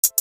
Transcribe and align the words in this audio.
Thank 0.00 0.12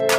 you. 0.00 0.11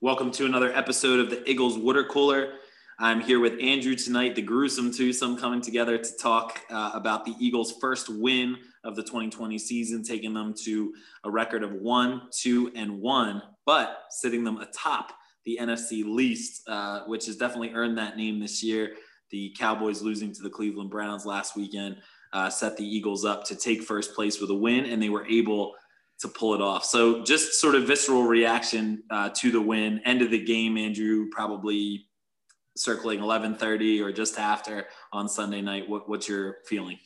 Welcome 0.00 0.30
to 0.30 0.46
another 0.46 0.72
episode 0.76 1.18
of 1.18 1.28
the 1.28 1.42
Eagles 1.50 1.76
Water 1.76 2.04
Cooler. 2.04 2.52
I'm 3.00 3.20
here 3.20 3.40
with 3.40 3.60
Andrew 3.60 3.96
tonight, 3.96 4.36
the 4.36 4.42
gruesome 4.42 4.94
twosome 4.94 5.36
coming 5.36 5.60
together 5.60 5.98
to 5.98 6.16
talk 6.22 6.60
uh, 6.70 6.92
about 6.94 7.24
the 7.24 7.34
Eagles' 7.40 7.74
first 7.80 8.08
win 8.08 8.58
of 8.84 8.94
the 8.94 9.02
2020 9.02 9.58
season, 9.58 10.04
taking 10.04 10.32
them 10.32 10.54
to 10.62 10.94
a 11.24 11.30
record 11.32 11.64
of 11.64 11.72
one, 11.72 12.28
two, 12.30 12.70
and 12.76 13.00
one, 13.00 13.42
but 13.66 14.04
sitting 14.10 14.44
them 14.44 14.58
atop 14.58 15.10
the 15.44 15.58
NFC 15.60 16.04
least, 16.06 16.62
uh, 16.68 17.00
which 17.06 17.26
has 17.26 17.34
definitely 17.34 17.72
earned 17.74 17.98
that 17.98 18.16
name 18.16 18.38
this 18.38 18.62
year. 18.62 18.92
The 19.32 19.52
Cowboys 19.58 20.00
losing 20.00 20.32
to 20.32 20.42
the 20.44 20.50
Cleveland 20.50 20.90
Browns 20.90 21.26
last 21.26 21.56
weekend 21.56 21.96
uh, 22.32 22.50
set 22.50 22.76
the 22.76 22.86
Eagles 22.86 23.24
up 23.24 23.42
to 23.46 23.56
take 23.56 23.82
first 23.82 24.14
place 24.14 24.40
with 24.40 24.50
a 24.50 24.54
win, 24.54 24.84
and 24.84 25.02
they 25.02 25.08
were 25.08 25.26
able 25.26 25.74
to 26.20 26.28
pull 26.28 26.54
it 26.54 26.60
off. 26.60 26.84
So, 26.84 27.22
just 27.22 27.60
sort 27.60 27.74
of 27.74 27.86
visceral 27.86 28.24
reaction 28.24 29.02
uh, 29.10 29.30
to 29.36 29.50
the 29.50 29.60
win. 29.60 30.00
End 30.04 30.22
of 30.22 30.30
the 30.30 30.44
game, 30.44 30.76
Andrew, 30.76 31.28
probably 31.30 32.06
circling 32.76 33.20
11:30 33.20 34.00
or 34.00 34.12
just 34.12 34.38
after 34.38 34.86
on 35.12 35.28
Sunday 35.28 35.60
night. 35.60 35.88
What, 35.88 36.08
what's 36.08 36.28
your 36.28 36.58
feeling? 36.66 36.98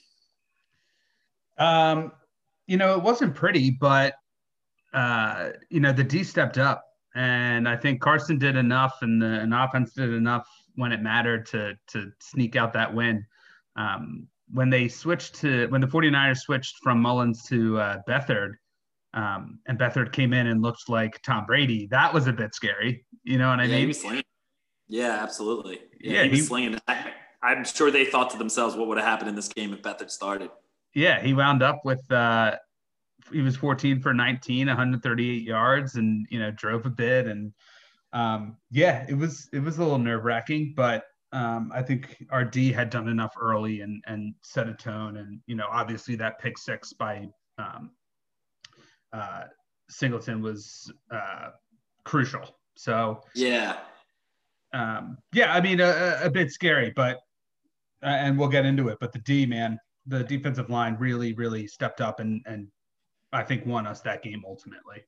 Um, 1.58 2.12
you 2.66 2.76
know, 2.76 2.94
it 2.96 3.02
wasn't 3.02 3.34
pretty, 3.34 3.70
but 3.70 4.14
uh, 4.92 5.50
you 5.70 5.80
know, 5.80 5.92
the 5.92 6.04
D 6.04 6.22
stepped 6.22 6.58
up, 6.58 6.84
and 7.14 7.68
I 7.68 7.76
think 7.76 8.00
Carson 8.00 8.38
did 8.38 8.56
enough, 8.56 8.98
and 9.02 9.20
the 9.20 9.40
and 9.40 9.54
offense 9.54 9.92
did 9.92 10.10
enough 10.10 10.46
when 10.76 10.92
it 10.92 11.02
mattered 11.02 11.46
to 11.46 11.74
to 11.88 12.12
sneak 12.20 12.56
out 12.56 12.72
that 12.74 12.92
win. 12.92 13.24
Um, 13.76 14.28
when 14.52 14.68
they 14.68 14.88
switched 14.88 15.34
to 15.36 15.66
when 15.68 15.80
the 15.80 15.86
49ers 15.86 16.38
switched 16.38 16.76
from 16.82 17.00
Mullens 17.00 17.42
to 17.48 17.78
uh, 17.78 17.98
Beathard, 18.08 18.54
um, 19.14 19.58
and 19.66 19.78
Beathard 19.78 20.12
came 20.12 20.32
in 20.32 20.46
and 20.46 20.62
looked 20.62 20.88
like 20.88 21.20
Tom 21.22 21.44
Brady, 21.46 21.86
that 21.90 22.12
was 22.12 22.26
a 22.26 22.32
bit 22.32 22.54
scary. 22.54 23.04
You 23.24 23.38
know 23.38 23.50
what 23.50 23.60
I 23.60 23.64
yeah, 23.64 23.86
mean? 23.86 24.22
Yeah, 24.88 25.22
absolutely. 25.22 25.80
Yeah, 26.00 26.12
yeah 26.12 26.22
he, 26.24 26.28
he 26.30 26.36
was 26.36 26.46
slinging. 26.48 26.78
I, 26.88 27.12
am 27.42 27.64
sure 27.64 27.90
they 27.90 28.04
thought 28.04 28.30
to 28.30 28.38
themselves, 28.38 28.76
what 28.76 28.88
would 28.88 28.98
have 28.98 29.06
happened 29.06 29.28
in 29.28 29.34
this 29.34 29.48
game 29.48 29.72
if 29.72 29.82
Beathard 29.82 30.10
started? 30.10 30.50
Yeah, 30.94 31.20
he 31.20 31.34
wound 31.34 31.62
up 31.62 31.80
with 31.84 32.10
uh, 32.10 32.56
he 33.32 33.40
was 33.40 33.56
14 33.56 34.00
for 34.00 34.12
19, 34.12 34.66
138 34.66 35.42
yards, 35.42 35.94
and 35.96 36.26
you 36.30 36.38
know 36.38 36.50
drove 36.50 36.86
a 36.86 36.90
bit, 36.90 37.26
and 37.26 37.52
um, 38.12 38.56
yeah, 38.70 39.06
it 39.08 39.14
was 39.14 39.48
it 39.52 39.60
was 39.60 39.78
a 39.78 39.82
little 39.82 39.98
nerve 39.98 40.24
wracking, 40.24 40.74
but 40.76 41.04
um, 41.32 41.70
I 41.74 41.82
think 41.82 42.24
our 42.30 42.44
D 42.44 42.72
had 42.72 42.90
done 42.90 43.08
enough 43.08 43.34
early 43.40 43.80
and 43.80 44.02
and 44.06 44.34
set 44.42 44.68
a 44.68 44.74
tone, 44.74 45.16
and 45.16 45.40
you 45.46 45.54
know 45.54 45.66
obviously 45.70 46.14
that 46.16 46.38
pick 46.38 46.58
six 46.58 46.92
by 46.92 47.28
um, 47.58 47.90
uh, 49.12 49.44
Singleton 49.88 50.42
was 50.42 50.92
uh, 51.10 51.50
crucial. 52.04 52.56
So 52.74 53.22
yeah, 53.34 53.78
um, 54.72 55.18
yeah, 55.32 55.52
I 55.52 55.60
mean 55.60 55.80
a, 55.80 56.20
a 56.22 56.30
bit 56.30 56.50
scary, 56.50 56.92
but 56.94 57.18
uh, 58.02 58.06
and 58.06 58.38
we'll 58.38 58.48
get 58.48 58.64
into 58.64 58.88
it. 58.88 58.98
But 59.00 59.12
the 59.12 59.18
D 59.20 59.46
man, 59.46 59.78
the 60.06 60.24
defensive 60.24 60.70
line 60.70 60.96
really 60.98 61.32
really 61.34 61.66
stepped 61.66 62.00
up 62.00 62.20
and 62.20 62.42
and 62.46 62.68
I 63.32 63.42
think 63.42 63.66
won 63.66 63.86
us 63.86 64.00
that 64.02 64.22
game 64.22 64.42
ultimately. 64.46 65.04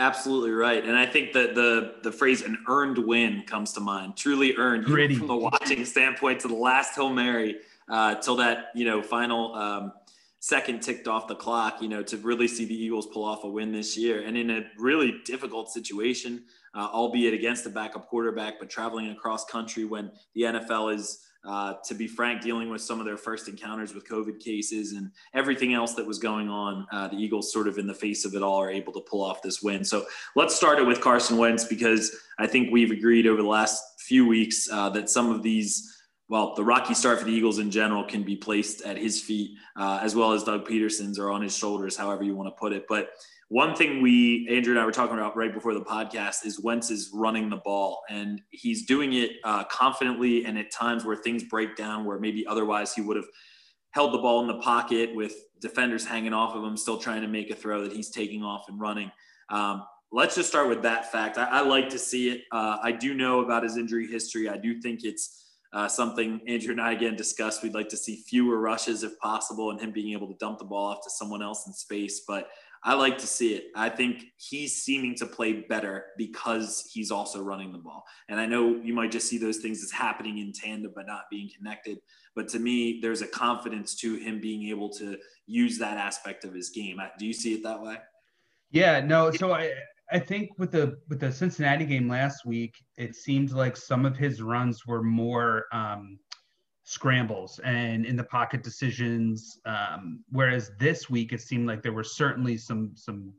Absolutely 0.00 0.52
right, 0.52 0.84
and 0.84 0.96
I 0.96 1.06
think 1.06 1.32
that 1.32 1.56
the 1.56 1.96
the 2.02 2.12
phrase 2.12 2.42
"an 2.42 2.56
earned 2.68 2.98
win" 2.98 3.42
comes 3.46 3.72
to 3.72 3.80
mind. 3.80 4.16
Truly 4.16 4.56
earned, 4.56 4.84
Gritty. 4.84 5.16
from 5.16 5.26
the 5.26 5.36
watching 5.36 5.84
standpoint, 5.84 6.40
to 6.40 6.48
the 6.48 6.54
last 6.54 6.94
hail 6.94 7.10
mary, 7.10 7.56
uh, 7.90 8.14
till 8.14 8.36
that 8.36 8.66
you 8.76 8.84
know 8.84 9.02
final 9.02 9.54
um, 9.56 9.92
second 10.40 10.80
ticked 10.80 11.08
off 11.08 11.28
the 11.28 11.34
clock. 11.34 11.80
You 11.80 11.88
know, 11.88 12.02
to 12.02 12.16
really 12.18 12.48
see 12.48 12.64
the 12.64 12.74
Eagles 12.74 13.06
pull 13.06 13.24
off 13.24 13.44
a 13.44 13.48
win 13.48 13.72
this 13.72 13.96
year, 13.96 14.22
and 14.22 14.36
in 14.36 14.50
a 14.50 14.62
really 14.78 15.20
difficult 15.24 15.70
situation, 15.70 16.44
uh, 16.74 16.88
albeit 16.92 17.34
against 17.34 17.66
a 17.66 17.70
backup 17.70 18.08
quarterback, 18.08 18.58
but 18.58 18.70
traveling 18.70 19.10
across 19.10 19.44
country 19.44 19.84
when 19.84 20.10
the 20.34 20.42
NFL 20.42 20.94
is 20.94 21.24
uh, 21.44 21.74
to 21.84 21.94
be 21.94 22.06
frank, 22.06 22.42
dealing 22.42 22.68
with 22.68 22.82
some 22.82 22.98
of 22.98 23.06
their 23.06 23.16
first 23.16 23.48
encounters 23.48 23.94
with 23.94 24.06
COVID 24.08 24.40
cases 24.40 24.92
and 24.92 25.10
everything 25.34 25.72
else 25.72 25.94
that 25.94 26.06
was 26.06 26.18
going 26.18 26.48
on, 26.48 26.86
uh, 26.92 27.08
the 27.08 27.16
Eagles, 27.16 27.52
sort 27.52 27.68
of 27.68 27.78
in 27.78 27.86
the 27.86 27.94
face 27.94 28.24
of 28.24 28.34
it 28.34 28.42
all, 28.42 28.60
are 28.60 28.70
able 28.70 28.92
to 28.92 29.00
pull 29.00 29.22
off 29.22 29.40
this 29.40 29.62
win. 29.62 29.84
So 29.84 30.04
let's 30.34 30.54
start 30.54 30.78
it 30.78 30.86
with 30.86 31.00
Carson 31.00 31.38
Wentz 31.38 31.64
because 31.64 32.14
I 32.38 32.46
think 32.46 32.70
we've 32.70 32.90
agreed 32.90 33.26
over 33.26 33.40
the 33.40 33.48
last 33.48 34.00
few 34.00 34.26
weeks 34.26 34.68
uh, 34.70 34.90
that 34.90 35.10
some 35.10 35.30
of 35.30 35.42
these. 35.42 35.94
Well, 36.30 36.54
the 36.54 36.64
rocky 36.64 36.92
start 36.92 37.18
for 37.18 37.24
the 37.24 37.32
Eagles 37.32 37.58
in 37.58 37.70
general 37.70 38.04
can 38.04 38.22
be 38.22 38.36
placed 38.36 38.82
at 38.82 38.98
his 38.98 39.20
feet, 39.20 39.56
uh, 39.76 39.98
as 40.02 40.14
well 40.14 40.32
as 40.32 40.44
Doug 40.44 40.68
Pederson's 40.68 41.18
or 41.18 41.30
on 41.30 41.40
his 41.40 41.56
shoulders, 41.56 41.96
however 41.96 42.22
you 42.22 42.34
want 42.34 42.54
to 42.54 42.60
put 42.60 42.74
it. 42.74 42.84
But 42.86 43.10
one 43.48 43.74
thing 43.74 44.02
we, 44.02 44.46
Andrew 44.50 44.74
and 44.74 44.80
I 44.80 44.84
were 44.84 44.92
talking 44.92 45.16
about 45.16 45.36
right 45.38 45.54
before 45.54 45.72
the 45.72 45.80
podcast 45.80 46.44
is 46.44 46.60
Wentz 46.60 46.90
is 46.90 47.10
running 47.14 47.48
the 47.48 47.56
ball 47.56 48.02
and 48.10 48.42
he's 48.50 48.84
doing 48.84 49.14
it 49.14 49.32
uh, 49.42 49.64
confidently 49.64 50.44
and 50.44 50.58
at 50.58 50.70
times 50.70 51.06
where 51.06 51.16
things 51.16 51.44
break 51.44 51.74
down 51.74 52.04
where 52.04 52.18
maybe 52.18 52.46
otherwise 52.46 52.94
he 52.94 53.00
would 53.00 53.16
have 53.16 53.28
held 53.92 54.12
the 54.12 54.18
ball 54.18 54.42
in 54.42 54.48
the 54.48 54.58
pocket 54.58 55.14
with 55.14 55.34
defenders 55.62 56.04
hanging 56.04 56.34
off 56.34 56.54
of 56.54 56.62
him, 56.62 56.76
still 56.76 56.98
trying 56.98 57.22
to 57.22 57.28
make 57.28 57.50
a 57.50 57.54
throw 57.54 57.82
that 57.82 57.92
he's 57.92 58.10
taking 58.10 58.44
off 58.44 58.68
and 58.68 58.78
running. 58.78 59.10
Um, 59.48 59.84
let's 60.12 60.34
just 60.34 60.50
start 60.50 60.68
with 60.68 60.82
that 60.82 61.10
fact. 61.10 61.38
I, 61.38 61.44
I 61.44 61.60
like 61.62 61.88
to 61.88 61.98
see 61.98 62.28
it. 62.28 62.42
Uh, 62.52 62.76
I 62.82 62.92
do 62.92 63.14
know 63.14 63.40
about 63.40 63.62
his 63.62 63.78
injury 63.78 64.06
history. 64.06 64.46
I 64.46 64.58
do 64.58 64.78
think 64.78 65.04
it's 65.04 65.46
uh, 65.72 65.88
something 65.88 66.40
Andrew 66.48 66.72
and 66.72 66.80
I 66.80 66.92
again 66.92 67.16
discussed. 67.16 67.62
We'd 67.62 67.74
like 67.74 67.88
to 67.90 67.96
see 67.96 68.24
fewer 68.26 68.58
rushes 68.58 69.02
if 69.02 69.18
possible 69.18 69.70
and 69.70 69.80
him 69.80 69.92
being 69.92 70.12
able 70.12 70.28
to 70.28 70.38
dump 70.38 70.58
the 70.58 70.64
ball 70.64 70.92
off 70.92 71.04
to 71.04 71.10
someone 71.10 71.42
else 71.42 71.66
in 71.66 71.72
space. 71.72 72.22
But 72.26 72.48
I 72.84 72.94
like 72.94 73.18
to 73.18 73.26
see 73.26 73.54
it. 73.54 73.66
I 73.74 73.88
think 73.88 74.24
he's 74.36 74.82
seeming 74.82 75.14
to 75.16 75.26
play 75.26 75.64
better 75.68 76.06
because 76.16 76.88
he's 76.92 77.10
also 77.10 77.42
running 77.42 77.72
the 77.72 77.78
ball. 77.78 78.04
And 78.28 78.40
I 78.40 78.46
know 78.46 78.76
you 78.76 78.94
might 78.94 79.10
just 79.10 79.28
see 79.28 79.36
those 79.36 79.58
things 79.58 79.82
as 79.82 79.90
happening 79.90 80.38
in 80.38 80.52
tandem 80.52 80.92
but 80.94 81.06
not 81.06 81.24
being 81.30 81.50
connected. 81.56 81.98
But 82.36 82.48
to 82.48 82.58
me, 82.58 83.00
there's 83.02 83.20
a 83.20 83.26
confidence 83.26 83.96
to 83.96 84.14
him 84.14 84.40
being 84.40 84.68
able 84.68 84.90
to 84.90 85.18
use 85.46 85.76
that 85.78 85.98
aspect 85.98 86.44
of 86.44 86.54
his 86.54 86.70
game. 86.70 86.98
Do 87.18 87.26
you 87.26 87.32
see 87.32 87.54
it 87.54 87.62
that 87.64 87.82
way? 87.82 87.96
Yeah, 88.70 89.00
no. 89.00 89.32
So 89.32 89.52
I 89.52 89.72
I 90.10 90.18
think 90.18 90.50
with 90.58 90.72
the 90.72 90.98
with 91.08 91.20
the 91.20 91.30
Cincinnati 91.30 91.84
game 91.84 92.08
last 92.08 92.46
week, 92.46 92.82
it 92.96 93.14
seemed 93.14 93.52
like 93.52 93.76
some 93.76 94.06
of 94.06 94.16
his 94.16 94.40
runs 94.40 94.86
were 94.86 95.02
more 95.02 95.66
um, 95.72 96.18
scrambles 96.84 97.60
and 97.64 98.06
in 98.06 98.16
the 98.16 98.24
pocket 98.24 98.62
decisions. 98.62 99.58
Um, 99.66 100.24
whereas 100.30 100.70
this 100.78 101.10
week, 101.10 101.32
it 101.32 101.42
seemed 101.42 101.66
like 101.66 101.82
there 101.82 101.92
were 101.92 102.04
certainly 102.04 102.56
some 102.56 102.92
some 102.94 103.34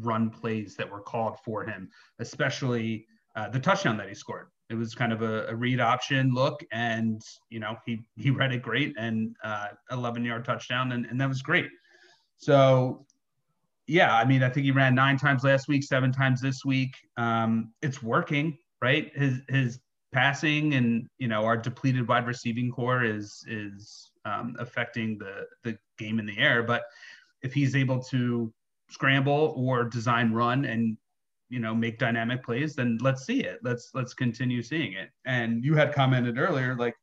run 0.00 0.30
plays 0.30 0.74
that 0.76 0.90
were 0.90 1.00
called 1.00 1.38
for 1.44 1.64
him, 1.64 1.88
especially 2.18 3.06
uh, 3.36 3.48
the 3.48 3.60
touchdown 3.60 3.96
that 3.98 4.08
he 4.08 4.14
scored. 4.14 4.48
It 4.70 4.74
was 4.74 4.94
kind 4.94 5.12
of 5.12 5.22
a, 5.22 5.46
a, 5.46 5.54
read 5.54 5.80
option 5.80 6.34
look, 6.34 6.64
and 6.72 7.22
you 7.48 7.60
know 7.60 7.76
he 7.86 8.00
he 8.16 8.30
read 8.30 8.52
it 8.52 8.62
great 8.62 8.94
and 8.98 9.36
uh, 9.44 9.68
11 9.92 10.24
yard 10.24 10.44
touchdown, 10.44 10.92
and, 10.92 11.06
and 11.06 11.20
that 11.20 11.28
was 11.28 11.42
great. 11.42 11.68
So 12.38 13.06
yeah, 13.88 14.14
I 14.14 14.24
mean, 14.26 14.42
I 14.42 14.50
think 14.50 14.64
he 14.64 14.70
ran 14.70 14.94
nine 14.94 15.16
times 15.16 15.44
last 15.44 15.66
week, 15.66 15.82
seven 15.82 16.12
times 16.12 16.42
this 16.42 16.62
week. 16.64 16.94
Um, 17.16 17.72
it's 17.80 18.02
working, 18.02 18.58
right? 18.82 19.10
His 19.16 19.40
his 19.48 19.80
passing 20.12 20.74
and 20.74 21.06
you 21.18 21.28
know 21.28 21.44
our 21.44 21.56
depleted 21.56 22.06
wide 22.06 22.26
receiving 22.26 22.70
corps 22.70 23.02
is 23.02 23.44
is 23.48 24.10
um, 24.26 24.54
affecting 24.58 25.18
the 25.18 25.46
the 25.64 25.78
game 25.96 26.18
in 26.18 26.26
the 26.26 26.38
air. 26.38 26.62
But 26.62 26.82
if 27.42 27.54
he's 27.54 27.74
able 27.74 28.02
to 28.04 28.52
scramble 28.90 29.54
or 29.56 29.84
design 29.84 30.32
run 30.32 30.66
and 30.66 30.98
you 31.48 31.58
know 31.58 31.74
make 31.74 31.98
dynamic 31.98 32.44
plays, 32.44 32.74
then 32.74 32.98
let's 33.00 33.24
see 33.24 33.40
it. 33.40 33.58
Let's 33.62 33.90
let's 33.94 34.12
continue 34.12 34.62
seeing 34.62 34.92
it. 34.92 35.08
And 35.24 35.64
you 35.64 35.74
had 35.74 35.94
commented 35.94 36.36
earlier, 36.38 36.76
like 36.76 36.94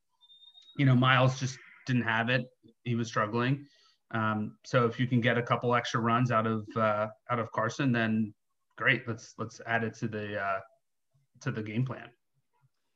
you 0.78 0.86
know 0.86 0.96
Miles 0.96 1.40
just 1.40 1.58
didn't 1.88 2.04
have 2.04 2.30
it. 2.30 2.46
He 2.84 2.94
was 2.94 3.08
struggling. 3.08 3.66
Um, 4.12 4.58
so 4.66 4.86
if 4.86 5.00
you 5.00 5.08
can 5.08 5.22
get 5.22 5.38
a 5.38 5.42
couple 5.42 5.74
extra 5.76 6.00
runs 6.00 6.32
out 6.32 6.48
of 6.48 6.66
uh, 6.76 7.08
out 7.32 7.40
of 7.40 7.52
Carson, 7.52 7.92
then 7.92 8.34
great. 8.78 9.08
Let's 9.08 9.34
let's 9.38 9.62
add 9.66 9.84
it 9.84 9.96
to 9.96 10.08
the 10.08 10.40
uh, 10.40 10.60
to 11.42 11.52
the 11.52 11.64
game 11.64 11.86
plan. 11.86 12.10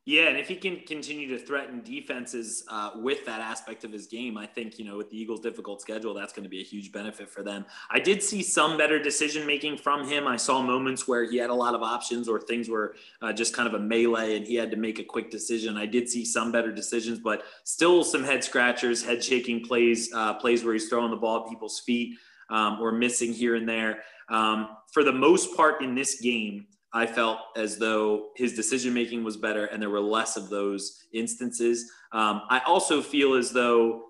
Yeah, 0.09 0.29
and 0.29 0.37
if 0.37 0.47
he 0.47 0.55
can 0.55 0.77
continue 0.87 1.27
to 1.27 1.37
threaten 1.37 1.83
defenses 1.83 2.63
uh, 2.67 2.93
with 2.95 3.27
that 3.27 3.41
aspect 3.41 3.83
of 3.83 3.91
his 3.91 4.07
game, 4.07 4.39
I 4.39 4.47
think 4.47 4.79
you 4.79 4.85
know 4.85 4.97
with 4.97 5.11
the 5.11 5.21
Eagles' 5.21 5.39
difficult 5.39 5.81
schedule, 5.81 6.15
that's 6.15 6.33
going 6.33 6.45
to 6.45 6.49
be 6.49 6.61
a 6.61 6.63
huge 6.63 6.91
benefit 6.91 7.29
for 7.29 7.43
them. 7.43 7.63
I 7.91 7.99
did 7.99 8.23
see 8.23 8.41
some 8.41 8.75
better 8.75 8.97
decision 8.97 9.45
making 9.45 9.77
from 9.77 10.07
him. 10.07 10.25
I 10.25 10.35
saw 10.35 10.63
moments 10.63 11.07
where 11.07 11.29
he 11.29 11.37
had 11.37 11.51
a 11.51 11.53
lot 11.53 11.75
of 11.75 11.83
options, 11.83 12.27
or 12.27 12.41
things 12.41 12.67
were 12.67 12.95
uh, 13.21 13.31
just 13.31 13.55
kind 13.55 13.67
of 13.67 13.75
a 13.75 13.79
melee, 13.79 14.35
and 14.35 14.47
he 14.47 14.55
had 14.55 14.71
to 14.71 14.77
make 14.77 14.97
a 14.97 15.03
quick 15.03 15.29
decision. 15.29 15.77
I 15.77 15.85
did 15.85 16.09
see 16.09 16.25
some 16.25 16.51
better 16.51 16.71
decisions, 16.71 17.19
but 17.19 17.43
still 17.63 18.03
some 18.03 18.23
head 18.23 18.43
scratchers, 18.43 19.05
head 19.05 19.23
shaking 19.23 19.63
plays, 19.63 20.11
uh, 20.15 20.33
plays 20.33 20.63
where 20.63 20.73
he's 20.73 20.89
throwing 20.89 21.11
the 21.11 21.17
ball 21.17 21.43
at 21.43 21.49
people's 21.51 21.81
feet 21.81 22.17
um, 22.49 22.81
or 22.81 22.91
missing 22.91 23.31
here 23.31 23.53
and 23.53 23.69
there. 23.69 23.99
Um, 24.29 24.69
for 24.91 25.03
the 25.03 25.13
most 25.13 25.55
part 25.55 25.83
in 25.83 25.93
this 25.93 26.19
game. 26.19 26.65
I 26.93 27.05
felt 27.05 27.39
as 27.55 27.77
though 27.77 28.29
his 28.35 28.55
decision 28.55 28.93
making 28.93 29.23
was 29.23 29.37
better 29.37 29.65
and 29.65 29.81
there 29.81 29.89
were 29.89 29.99
less 29.99 30.37
of 30.37 30.49
those 30.49 31.05
instances. 31.13 31.89
Um, 32.11 32.41
I 32.49 32.61
also 32.65 33.01
feel 33.01 33.35
as 33.35 33.51
though 33.51 34.05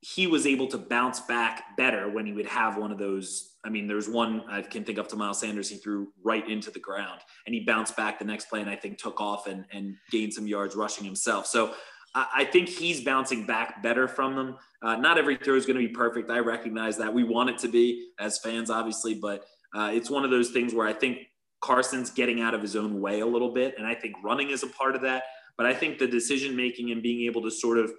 he 0.00 0.26
was 0.26 0.46
able 0.46 0.66
to 0.68 0.76
bounce 0.76 1.20
back 1.20 1.76
better 1.76 2.10
when 2.10 2.26
he 2.26 2.32
would 2.32 2.46
have 2.46 2.76
one 2.76 2.92
of 2.92 2.98
those. 2.98 3.52
I 3.64 3.70
mean, 3.70 3.86
there's 3.86 4.08
one 4.08 4.42
I 4.50 4.60
can 4.60 4.84
think 4.84 4.98
of 4.98 5.08
to 5.08 5.16
Miles 5.16 5.40
Sanders. 5.40 5.70
He 5.70 5.76
threw 5.76 6.08
right 6.22 6.46
into 6.48 6.70
the 6.70 6.80
ground 6.80 7.20
and 7.46 7.54
he 7.54 7.60
bounced 7.60 7.96
back 7.96 8.18
the 8.18 8.24
next 8.24 8.50
play 8.50 8.60
and 8.60 8.68
I 8.68 8.76
think 8.76 8.98
took 8.98 9.20
off 9.20 9.46
and, 9.46 9.64
and 9.72 9.94
gained 10.10 10.34
some 10.34 10.46
yards 10.46 10.76
rushing 10.76 11.04
himself. 11.04 11.46
So 11.46 11.74
I, 12.14 12.44
think 12.44 12.68
he's 12.68 13.00
bouncing 13.00 13.44
back 13.44 13.82
better 13.82 14.06
from 14.06 14.36
them. 14.36 14.56
Uh, 14.82 14.96
not 14.96 15.18
every 15.18 15.36
throw 15.36 15.56
is 15.56 15.66
going 15.66 15.80
to 15.80 15.86
be 15.86 15.92
perfect. 15.92 16.30
I 16.30 16.38
recognize 16.38 16.96
that. 16.98 17.12
We 17.12 17.24
want 17.24 17.50
it 17.50 17.58
to 17.58 17.68
be 17.68 18.10
as 18.20 18.38
fans, 18.38 18.70
obviously, 18.70 19.14
but 19.14 19.44
uh, 19.74 19.90
it's 19.92 20.10
one 20.10 20.24
of 20.24 20.30
those 20.30 20.50
things 20.50 20.74
where 20.74 20.86
I 20.86 20.92
think 20.92 21.18
Carson's 21.64 22.10
getting 22.10 22.42
out 22.42 22.52
of 22.52 22.60
his 22.60 22.76
own 22.76 23.00
way 23.00 23.20
a 23.20 23.26
little 23.26 23.50
bit. 23.50 23.74
And 23.78 23.86
I 23.86 23.94
think 23.94 24.16
running 24.22 24.50
is 24.50 24.62
a 24.62 24.66
part 24.66 24.94
of 24.94 25.00
that. 25.00 25.22
But 25.56 25.64
I 25.64 25.72
think 25.72 25.98
the 25.98 26.06
decision 26.06 26.54
making 26.54 26.90
and 26.90 27.02
being 27.02 27.24
able 27.24 27.40
to 27.42 27.50
sort 27.50 27.78
of 27.78 27.90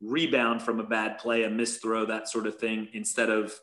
rebound 0.00 0.62
from 0.62 0.80
a 0.80 0.82
bad 0.82 1.18
play, 1.18 1.44
a 1.44 1.50
missed 1.50 1.82
throw, 1.82 2.06
that 2.06 2.28
sort 2.28 2.46
of 2.46 2.58
thing, 2.58 2.88
instead 2.94 3.28
of 3.28 3.54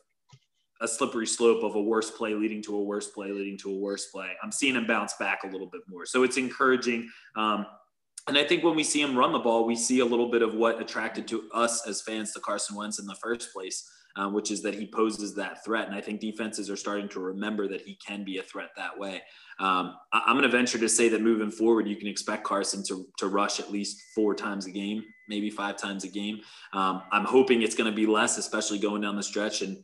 a 0.81 0.87
slippery 0.87 1.25
slope 1.25 1.63
of 1.63 1.75
a 1.75 1.81
worse 1.81 2.11
play 2.11 2.35
leading 2.35 2.61
to 2.61 2.75
a 2.75 2.83
worse 2.83 3.07
play 3.07 3.31
leading 3.31 3.57
to 3.57 3.71
a 3.71 3.75
worse 3.75 4.05
play. 4.11 4.29
I'm 4.43 4.51
seeing 4.51 4.75
him 4.75 4.85
bounce 4.85 5.13
back 5.19 5.39
a 5.43 5.47
little 5.47 5.67
bit 5.67 5.81
more. 5.89 6.05
So 6.05 6.23
it's 6.23 6.37
encouraging. 6.37 7.09
Um, 7.35 7.65
and 8.27 8.37
I 8.37 8.43
think 8.43 8.63
when 8.63 8.75
we 8.75 8.83
see 8.83 9.01
him 9.01 9.17
run 9.17 9.33
the 9.33 9.39
ball, 9.39 9.65
we 9.65 9.75
see 9.75 9.99
a 9.99 10.05
little 10.05 10.29
bit 10.29 10.43
of 10.43 10.53
what 10.53 10.79
attracted 10.79 11.27
to 11.29 11.49
us 11.53 11.87
as 11.87 12.01
fans 12.03 12.33
to 12.33 12.39
Carson 12.39 12.75
Wentz 12.75 12.99
in 12.99 13.07
the 13.07 13.15
first 13.15 13.51
place, 13.51 13.89
uh, 14.15 14.29
which 14.29 14.51
is 14.51 14.61
that 14.63 14.73
he 14.73 14.87
poses 14.87 15.35
that 15.35 15.63
threat. 15.63 15.87
And 15.87 15.95
I 15.95 16.01
think 16.01 16.19
defenses 16.19 16.69
are 16.69 16.75
starting 16.75 17.07
to 17.09 17.19
remember 17.19 17.67
that 17.67 17.81
he 17.81 17.95
can 17.95 18.23
be 18.23 18.37
a 18.37 18.43
threat 18.43 18.69
that 18.75 18.97
way. 18.97 19.21
Um, 19.59 19.95
I, 20.11 20.23
am 20.27 20.33
going 20.33 20.43
to 20.43 20.49
venture 20.49 20.79
to 20.79 20.89
say 20.89 21.09
that 21.09 21.21
moving 21.21 21.51
forward, 21.51 21.87
you 21.87 21.95
can 21.95 22.07
expect 22.07 22.43
Carson 22.43 22.83
to, 22.87 23.05
to 23.17 23.27
rush 23.27 23.59
at 23.59 23.71
least 23.71 24.01
four 24.15 24.33
times 24.33 24.65
a 24.65 24.71
game, 24.71 25.03
maybe 25.27 25.49
five 25.49 25.77
times 25.77 26.03
a 26.03 26.07
game. 26.07 26.39
Um, 26.73 27.03
I'm 27.11 27.25
hoping 27.25 27.61
it's 27.61 27.75
going 27.75 27.89
to 27.89 27.95
be 27.95 28.05
less, 28.05 28.37
especially 28.37 28.79
going 28.79 29.01
down 29.01 29.15
the 29.15 29.23
stretch. 29.23 29.61
And 29.61 29.83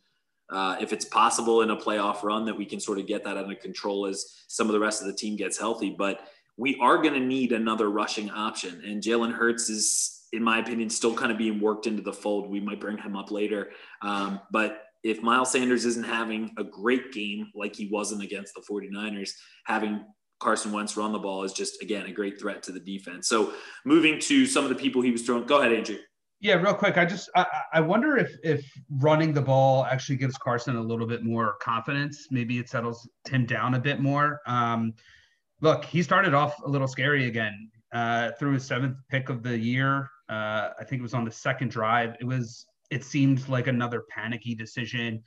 uh, 0.50 0.77
if 0.79 0.94
it's 0.94 1.05
possible 1.05 1.62
in 1.62 1.72
a 1.72 1.77
playoff 1.77 2.24
run, 2.24 2.46
that 2.46 2.58
we 2.58 2.65
can 2.65 2.79
sort 2.79 3.00
of 3.00 3.08
get 3.08 3.24
that 3.25 3.38
under 3.38 3.55
control 3.55 4.05
as 4.05 4.44
some 4.48 4.67
of 4.67 4.74
the 4.74 4.79
rest 4.79 5.01
of 5.01 5.08
the 5.08 5.13
team 5.13 5.36
gets 5.36 5.58
healthy. 5.58 5.94
But 5.98 6.27
we 6.58 6.77
are 6.82 6.98
going 6.98 7.13
to 7.13 7.20
need 7.20 7.51
another 7.51 7.89
rushing 7.89 8.29
option. 8.29 8.82
And 8.86 9.03
Jalen 9.03 9.34
Hurts 9.34 9.70
is, 9.70 10.25
in 10.36 10.44
my 10.44 10.60
opinion, 10.60 10.89
still 10.89 11.13
kind 11.13 11.32
of 11.32 11.38
being 11.38 11.60
worked 11.60 11.88
into 11.88 12.01
the 12.01 12.13
fold. 12.13 12.50
We 12.50 12.60
might 12.60 12.80
bring 12.80 12.98
him 12.98 13.15
up 13.15 13.32
later. 13.32 13.72
Um, 14.01 14.39
but 14.51 14.84
if 15.04 15.22
Miles 15.22 15.51
Sanders 15.51 15.86
isn't 15.86 16.06
having 16.06 16.51
a 16.58 16.63
great 16.63 17.12
game 17.13 17.51
like 17.56 17.75
he 17.75 17.88
wasn't 17.88 18.24
against 18.24 18.54
the 18.56 18.62
49ers, 18.62 19.32
having 19.65 20.04
Carson 20.39 20.72
Wentz 20.72 20.98
run 20.98 21.13
the 21.13 21.20
ball 21.20 21.44
is 21.44 21.54
just, 21.54 21.82
again, 21.82 22.06
a 22.08 22.12
great 22.12 22.39
threat 22.39 22.62
to 22.63 22.72
the 22.72 22.80
defense. 22.80 23.27
So 23.27 23.54
moving 23.86 24.20
to 24.22 24.46
some 24.46 24.63
of 24.63 24.70
the 24.70 24.75
people 24.75 25.01
he 25.01 25.12
was 25.12 25.22
throwing. 25.22 25.46
Go 25.46 25.60
ahead, 25.60 25.74
Andrew. 25.74 25.98
Yeah, 26.42 26.56
real 26.56 26.74
quick. 26.74 26.98
I 26.98 27.06
just 27.06 27.30
I, 27.36 27.46
I 27.74 27.80
wonder 27.80 28.18
if 28.18 28.36
if 28.44 28.63
running 28.89 29.34
the 29.34 29.42
ball 29.42 29.86
actually 29.86 30.18
gives 30.18 30.38
Carson 30.38 30.75
a 30.75 30.82
little 30.82 31.08
bit 31.08 31.24
more 31.24 31.56
confidence. 31.62 32.27
Maybe 32.30 32.60
it 32.60 32.70
settles 32.70 33.08
him 33.27 33.46
down 33.46 33.74
a 33.75 33.80
bit 33.80 34.01
more. 34.01 34.42
Um, 34.46 34.94
look, 35.62 35.86
he 35.86 36.04
started 36.04 36.34
off 36.34 36.62
a 36.63 36.70
little 36.70 36.88
scary 36.88 37.27
again. 37.27 37.72
Uh, 37.94 38.32
through 38.38 38.51
his 38.51 38.65
seventh 38.65 38.98
pick 39.10 39.30
of 39.30 39.42
the 39.42 39.58
year, 39.58 40.10
uh, 40.29 40.70
I 40.79 40.84
think 40.84 41.00
it 41.00 41.03
was 41.03 41.13
on 41.13 41.25
the 41.25 41.32
second 41.32 41.72
drive. 41.72 42.15
It 42.20 42.25
was 42.25 42.65
it 42.91 43.03
seemed 43.03 43.48
like 43.50 43.67
another 43.67 44.03
panicky 44.10 44.55
decision, 44.55 45.24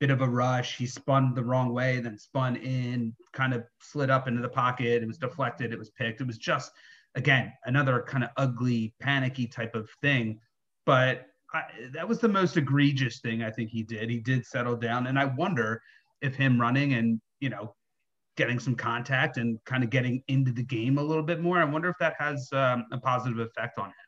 bit 0.00 0.10
of 0.10 0.20
a 0.20 0.28
rush. 0.28 0.76
He 0.76 0.86
spun 0.86 1.34
the 1.34 1.44
wrong 1.44 1.72
way, 1.72 2.00
then 2.00 2.18
spun 2.18 2.56
in, 2.56 3.14
kind 3.32 3.54
of 3.54 3.64
slid 3.80 4.10
up 4.10 4.28
into 4.28 4.42
the 4.42 4.48
pocket. 4.48 5.02
It 5.02 5.06
was 5.06 5.18
deflected. 5.18 5.72
It 5.72 5.78
was 5.78 5.90
picked. 5.90 6.20
It 6.20 6.26
was 6.26 6.38
just, 6.38 6.72
again, 7.14 7.52
another 7.64 8.04
kind 8.06 8.24
of 8.24 8.30
ugly, 8.36 8.94
panicky 9.00 9.46
type 9.46 9.74
of 9.74 9.88
thing. 10.02 10.40
But 10.84 11.26
I, 11.54 11.62
that 11.92 12.08
was 12.08 12.18
the 12.18 12.28
most 12.28 12.56
egregious 12.56 13.20
thing 13.20 13.42
I 13.42 13.50
think 13.50 13.70
he 13.70 13.82
did. 13.82 14.10
He 14.10 14.18
did 14.18 14.44
settle 14.44 14.76
down, 14.76 15.06
and 15.06 15.18
I 15.18 15.26
wonder 15.26 15.80
if 16.22 16.34
him 16.34 16.60
running 16.60 16.94
and 16.94 17.20
you 17.40 17.50
know 17.50 17.74
getting 18.36 18.58
some 18.58 18.74
contact 18.74 19.38
and 19.38 19.58
kind 19.64 19.82
of 19.82 19.90
getting 19.90 20.22
into 20.28 20.52
the 20.52 20.62
game 20.62 20.98
a 20.98 21.02
little 21.02 21.22
bit 21.22 21.40
more. 21.40 21.58
I 21.58 21.64
wonder 21.64 21.88
if 21.88 21.96
that 22.00 22.14
has 22.18 22.48
um, 22.52 22.84
a 22.92 22.98
positive 22.98 23.38
effect 23.38 23.78
on 23.78 23.86
him. 23.86 24.05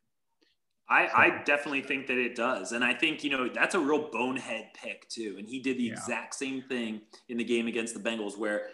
I, 0.91 1.07
so. 1.07 1.13
I 1.17 1.43
definitely 1.45 1.83
think 1.83 2.07
that 2.07 2.19
it 2.19 2.35
does. 2.35 2.73
And 2.73 2.83
I 2.83 2.95
think, 2.95 3.23
you 3.23 3.31
know, 3.31 3.49
that's 3.49 3.75
a 3.75 3.81
real 3.81 4.11
bonehead 4.11 4.69
pick, 4.75 5.09
too. 5.09 5.37
And 5.39 5.47
he 5.47 5.61
did 5.61 5.77
the 5.77 5.85
yeah. 5.85 5.93
exact 5.93 6.35
same 6.35 6.63
thing 6.63 7.03
in 7.29 7.37
the 7.37 7.45
game 7.45 7.67
against 7.67 7.95
the 7.95 8.01
Bengals, 8.01 8.39
where 8.39 8.69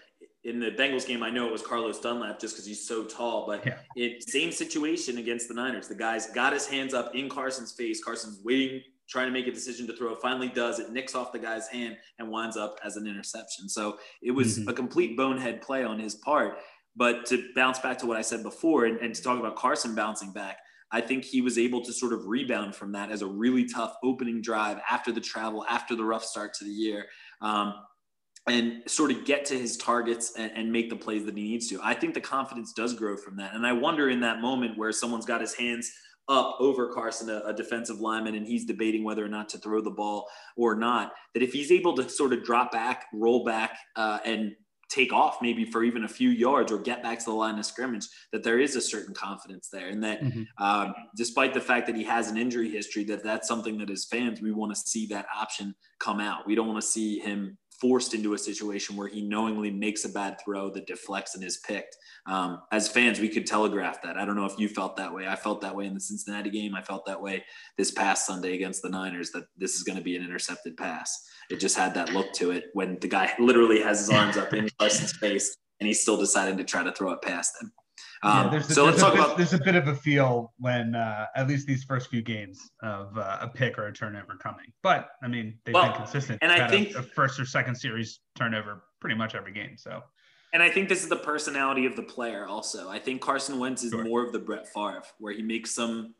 in 0.44 0.60
the 0.60 0.70
Bengals 0.70 1.06
game, 1.06 1.22
I 1.22 1.30
know 1.30 1.46
it 1.46 1.52
was 1.52 1.62
Carlos 1.62 1.98
Dunlap 2.00 2.38
just 2.38 2.54
because 2.54 2.66
he's 2.66 2.86
so 2.86 3.04
tall, 3.04 3.46
but 3.46 3.64
yeah. 3.64 3.78
it 3.96 4.28
same 4.28 4.52
situation 4.52 5.18
against 5.18 5.48
the 5.48 5.54
Niners. 5.54 5.88
The 5.88 5.94
guy's 5.94 6.26
got 6.30 6.52
his 6.52 6.66
hands 6.66 6.92
up 6.92 7.14
in 7.14 7.28
Carson's 7.28 7.72
face. 7.72 8.04
Carson's 8.04 8.40
waiting, 8.44 8.82
trying 9.08 9.26
to 9.26 9.32
make 9.32 9.46
a 9.46 9.52
decision 9.52 9.86
to 9.86 9.96
throw. 9.96 10.14
Finally 10.14 10.48
does 10.48 10.78
it, 10.78 10.92
nicks 10.92 11.14
off 11.14 11.32
the 11.32 11.38
guy's 11.38 11.66
hand 11.68 11.96
and 12.18 12.30
winds 12.30 12.56
up 12.58 12.78
as 12.84 12.96
an 12.96 13.06
interception. 13.06 13.68
So 13.68 13.98
it 14.22 14.32
was 14.32 14.58
mm-hmm. 14.58 14.68
a 14.68 14.74
complete 14.74 15.16
bonehead 15.16 15.62
play 15.62 15.82
on 15.82 15.98
his 15.98 16.14
part. 16.14 16.58
But 16.94 17.26
to 17.26 17.48
bounce 17.56 17.80
back 17.80 17.98
to 17.98 18.06
what 18.06 18.18
I 18.18 18.22
said 18.22 18.42
before 18.42 18.84
and, 18.84 18.98
and 19.00 19.14
to 19.14 19.22
talk 19.22 19.40
about 19.40 19.56
Carson 19.56 19.94
bouncing 19.94 20.32
back, 20.32 20.58
I 20.94 21.00
think 21.00 21.24
he 21.24 21.40
was 21.40 21.58
able 21.58 21.82
to 21.82 21.92
sort 21.92 22.12
of 22.12 22.26
rebound 22.26 22.76
from 22.76 22.92
that 22.92 23.10
as 23.10 23.20
a 23.20 23.26
really 23.26 23.66
tough 23.66 23.96
opening 24.04 24.40
drive 24.40 24.78
after 24.88 25.10
the 25.10 25.20
travel, 25.20 25.66
after 25.68 25.96
the 25.96 26.04
rough 26.04 26.24
start 26.24 26.54
to 26.54 26.64
the 26.64 26.70
year. 26.70 27.06
Um, 27.40 27.74
and 28.46 28.82
sort 28.86 29.10
of 29.10 29.24
get 29.24 29.46
to 29.46 29.58
his 29.58 29.76
targets 29.78 30.34
and, 30.36 30.52
and, 30.54 30.70
make 30.70 30.90
the 30.90 30.96
plays 30.96 31.24
that 31.24 31.34
he 31.34 31.44
needs 31.44 31.66
to. 31.68 31.80
I 31.82 31.94
think 31.94 32.12
the 32.12 32.20
confidence 32.20 32.74
does 32.74 32.92
grow 32.92 33.16
from 33.16 33.38
that. 33.38 33.54
And 33.54 33.66
I 33.66 33.72
wonder 33.72 34.10
in 34.10 34.20
that 34.20 34.42
moment 34.42 34.76
where 34.76 34.92
someone's 34.92 35.24
got 35.24 35.40
his 35.40 35.54
hands 35.54 35.90
up 36.28 36.56
over 36.60 36.92
Carson, 36.92 37.30
a, 37.30 37.40
a, 37.46 37.54
defensive 37.54 38.00
lineman, 38.00 38.34
and 38.34 38.46
he's 38.46 38.66
debating 38.66 39.02
whether 39.02 39.24
or 39.24 39.28
not 39.28 39.48
to 39.48 39.58
throw 39.58 39.80
the 39.80 39.90
ball 39.90 40.28
or 40.58 40.74
not, 40.74 41.12
that 41.32 41.42
if 41.42 41.54
he's 41.54 41.72
able 41.72 41.96
to 41.96 42.06
sort 42.06 42.34
of 42.34 42.44
drop 42.44 42.70
back, 42.70 43.06
roll 43.14 43.44
back, 43.44 43.78
uh, 43.96 44.18
and 44.26 44.52
take 44.94 45.12
off 45.12 45.38
maybe 45.42 45.64
for 45.64 45.82
even 45.82 46.04
a 46.04 46.08
few 46.08 46.30
yards 46.30 46.70
or 46.70 46.78
get 46.78 47.02
back 47.02 47.18
to 47.18 47.24
the 47.24 47.32
line 47.32 47.58
of 47.58 47.66
scrimmage, 47.66 48.06
that 48.32 48.44
there 48.44 48.60
is 48.60 48.76
a 48.76 48.80
certain 48.80 49.14
confidence 49.14 49.68
there. 49.68 49.88
And 49.88 50.02
that 50.04 50.22
mm-hmm. 50.22 50.42
um, 50.62 50.94
despite 51.16 51.52
the 51.52 51.60
fact 51.60 51.86
that 51.86 51.96
he 51.96 52.04
has 52.04 52.30
an 52.30 52.36
injury 52.36 52.70
history, 52.70 53.04
that 53.04 53.24
that's 53.24 53.48
something 53.48 53.78
that 53.78 53.90
as 53.90 54.04
fans, 54.04 54.40
we 54.40 54.52
want 54.52 54.74
to 54.74 54.80
see 54.80 55.06
that 55.06 55.26
option 55.34 55.74
come 55.98 56.20
out. 56.20 56.46
We 56.46 56.54
don't 56.54 56.68
want 56.68 56.80
to 56.80 56.86
see 56.86 57.18
him 57.18 57.58
forced 57.80 58.14
into 58.14 58.34
a 58.34 58.38
situation 58.38 58.96
where 58.96 59.08
he 59.08 59.20
knowingly 59.20 59.70
makes 59.70 60.04
a 60.04 60.08
bad 60.08 60.36
throw 60.42 60.70
that 60.70 60.86
deflects 60.86 61.34
and 61.34 61.44
is 61.44 61.58
picked. 61.58 61.96
Um, 62.26 62.62
as 62.72 62.88
fans, 62.88 63.20
we 63.20 63.28
could 63.28 63.46
telegraph 63.46 64.00
that. 64.02 64.16
I 64.16 64.24
don't 64.24 64.36
know 64.36 64.46
if 64.46 64.58
you 64.58 64.68
felt 64.68 64.96
that 64.96 65.12
way. 65.12 65.26
I 65.26 65.36
felt 65.36 65.60
that 65.62 65.74
way 65.74 65.86
in 65.86 65.94
the 65.94 66.00
Cincinnati 66.00 66.50
game. 66.50 66.74
I 66.74 66.82
felt 66.82 67.04
that 67.06 67.20
way 67.20 67.44
this 67.76 67.90
past 67.90 68.26
Sunday 68.26 68.54
against 68.54 68.82
the 68.82 68.90
Niners 68.90 69.30
that 69.32 69.44
this 69.56 69.74
is 69.74 69.82
going 69.82 69.98
to 69.98 70.04
be 70.04 70.16
an 70.16 70.24
intercepted 70.24 70.76
pass. 70.76 71.26
It 71.50 71.60
just 71.60 71.76
had 71.76 71.94
that 71.94 72.12
look 72.12 72.32
to 72.34 72.52
it 72.52 72.66
when 72.74 72.98
the 73.00 73.08
guy 73.08 73.32
literally 73.38 73.82
has 73.82 73.98
his 73.98 74.10
arms 74.10 74.36
up 74.36 74.52
in 74.54 74.68
Carson's 74.78 75.16
face 75.16 75.56
and 75.80 75.86
he's 75.86 76.02
still 76.02 76.16
deciding 76.16 76.56
to 76.58 76.64
try 76.64 76.82
to 76.82 76.92
throw 76.92 77.10
it 77.12 77.22
past 77.22 77.54
him. 77.60 77.72
Um, 78.24 78.46
yeah, 78.46 78.50
there's, 78.52 78.74
so 78.74 78.86
let's 78.86 79.00
talk 79.00 79.12
bit, 79.12 79.22
about. 79.22 79.36
There's 79.36 79.52
a 79.52 79.58
bit 79.58 79.74
of 79.74 79.86
a 79.86 79.94
feel 79.94 80.54
when 80.58 80.94
uh, 80.94 81.26
at 81.36 81.46
least 81.46 81.66
these 81.66 81.84
first 81.84 82.08
few 82.08 82.22
games 82.22 82.70
of 82.82 83.16
uh, 83.18 83.38
a 83.42 83.48
pick 83.48 83.78
or 83.78 83.86
a 83.88 83.92
turnover 83.92 84.36
coming. 84.36 84.72
But 84.82 85.10
I 85.22 85.28
mean, 85.28 85.58
they've 85.64 85.74
well, 85.74 85.90
been 85.90 85.96
consistent. 85.96 86.38
And 86.40 86.50
I 86.50 86.66
think 86.66 86.94
a, 86.94 87.00
a, 87.00 87.02
first 87.02 87.38
or 87.38 87.44
second 87.44 87.74
series 87.74 88.20
turnover 88.34 88.84
pretty 89.00 89.14
much 89.14 89.34
every 89.34 89.52
game. 89.52 89.76
So. 89.76 90.02
And 90.54 90.62
I 90.62 90.70
think 90.70 90.88
this 90.88 91.02
is 91.02 91.08
the 91.08 91.16
personality 91.16 91.84
of 91.84 91.96
the 91.96 92.02
player. 92.02 92.46
Also, 92.46 92.88
I 92.88 92.98
think 92.98 93.20
Carson 93.20 93.58
Wentz 93.58 93.82
is 93.82 93.90
sure. 93.90 94.04
more 94.04 94.24
of 94.24 94.32
the 94.32 94.38
Brett 94.38 94.68
Favre, 94.68 95.02
where 95.18 95.32
he 95.34 95.42
makes 95.42 95.72
some 95.72 96.14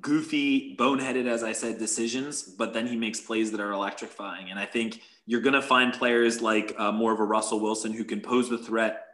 goofy, 0.00 0.74
boneheaded, 0.76 1.28
as 1.28 1.44
I 1.44 1.52
said, 1.52 1.78
decisions, 1.78 2.42
but 2.42 2.72
then 2.72 2.86
he 2.86 2.96
makes 2.96 3.20
plays 3.20 3.52
that 3.52 3.60
are 3.60 3.72
electrifying. 3.72 4.50
And 4.50 4.58
I 4.58 4.64
think 4.64 5.02
you're 5.26 5.40
going 5.40 5.54
to 5.54 5.62
find 5.62 5.92
players 5.92 6.40
like 6.40 6.74
uh, 6.78 6.90
more 6.90 7.12
of 7.12 7.20
a 7.20 7.24
Russell 7.24 7.60
Wilson 7.60 7.92
who 7.92 8.04
can 8.04 8.20
pose 8.20 8.48
the 8.48 8.58
threat 8.58 9.11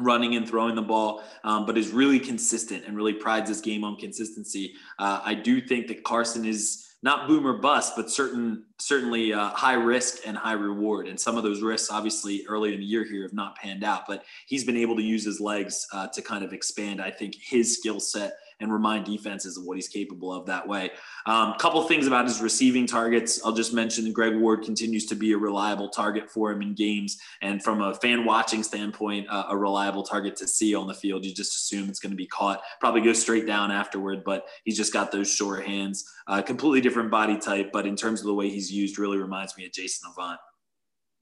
running 0.00 0.36
and 0.36 0.48
throwing 0.48 0.74
the 0.74 0.82
ball, 0.82 1.22
um, 1.44 1.66
but 1.66 1.76
is 1.76 1.90
really 1.90 2.20
consistent 2.20 2.84
and 2.86 2.96
really 2.96 3.12
prides 3.12 3.48
his 3.48 3.60
game 3.60 3.84
on 3.84 3.96
consistency. 3.96 4.74
Uh, 4.98 5.20
I 5.24 5.34
do 5.34 5.60
think 5.60 5.88
that 5.88 6.04
Carson 6.04 6.44
is 6.44 6.84
not 7.02 7.28
boom 7.28 7.46
or 7.46 7.58
bust, 7.58 7.94
but 7.96 8.10
certain 8.10 8.64
certainly 8.78 9.32
uh, 9.32 9.50
high 9.50 9.74
risk 9.74 10.18
and 10.26 10.36
high 10.36 10.52
reward. 10.52 11.06
And 11.06 11.18
some 11.18 11.36
of 11.36 11.44
those 11.44 11.62
risks, 11.62 11.90
obviously, 11.90 12.44
early 12.48 12.74
in 12.74 12.80
the 12.80 12.86
year 12.86 13.04
here 13.04 13.22
have 13.22 13.32
not 13.32 13.56
panned 13.56 13.84
out. 13.84 14.02
But 14.08 14.24
he's 14.46 14.64
been 14.64 14.76
able 14.76 14.96
to 14.96 15.02
use 15.02 15.24
his 15.24 15.40
legs 15.40 15.86
uh, 15.92 16.08
to 16.08 16.22
kind 16.22 16.44
of 16.44 16.52
expand, 16.52 17.00
I 17.00 17.10
think, 17.10 17.36
his 17.40 17.78
skill 17.78 18.00
set 18.00 18.32
and 18.60 18.72
remind 18.72 19.04
defenses 19.04 19.56
of 19.56 19.64
what 19.64 19.76
he's 19.76 19.88
capable 19.88 20.32
of 20.32 20.46
that 20.46 20.66
way. 20.66 20.90
A 21.26 21.30
um, 21.30 21.54
couple 21.58 21.82
things 21.84 22.06
about 22.06 22.26
his 22.26 22.40
receiving 22.40 22.86
targets. 22.86 23.40
I'll 23.44 23.52
just 23.52 23.72
mention 23.72 24.12
Greg 24.12 24.36
Ward 24.36 24.62
continues 24.62 25.06
to 25.06 25.14
be 25.14 25.32
a 25.32 25.38
reliable 25.38 25.88
target 25.88 26.30
for 26.30 26.50
him 26.50 26.62
in 26.62 26.74
games. 26.74 27.18
And 27.40 27.62
from 27.62 27.82
a 27.82 27.94
fan 27.94 28.24
watching 28.24 28.62
standpoint, 28.62 29.28
uh, 29.28 29.46
a 29.50 29.56
reliable 29.56 30.02
target 30.02 30.36
to 30.36 30.48
see 30.48 30.74
on 30.74 30.86
the 30.86 30.94
field. 30.94 31.24
You 31.24 31.32
just 31.32 31.56
assume 31.56 31.88
it's 31.88 32.00
going 32.00 32.10
to 32.10 32.16
be 32.16 32.26
caught, 32.26 32.62
probably 32.80 33.00
go 33.00 33.12
straight 33.12 33.46
down 33.46 33.70
afterward, 33.70 34.24
but 34.24 34.46
he's 34.64 34.76
just 34.76 34.92
got 34.92 35.12
those 35.12 35.32
short 35.32 35.64
hands. 35.64 36.04
Uh, 36.26 36.42
completely 36.42 36.80
different 36.80 37.10
body 37.10 37.38
type, 37.38 37.70
but 37.72 37.86
in 37.86 37.96
terms 37.96 38.20
of 38.20 38.26
the 38.26 38.34
way 38.34 38.48
he's 38.48 38.70
used, 38.72 38.98
really 38.98 39.18
reminds 39.18 39.56
me 39.56 39.66
of 39.66 39.72
Jason 39.72 40.10
Avant. 40.12 40.38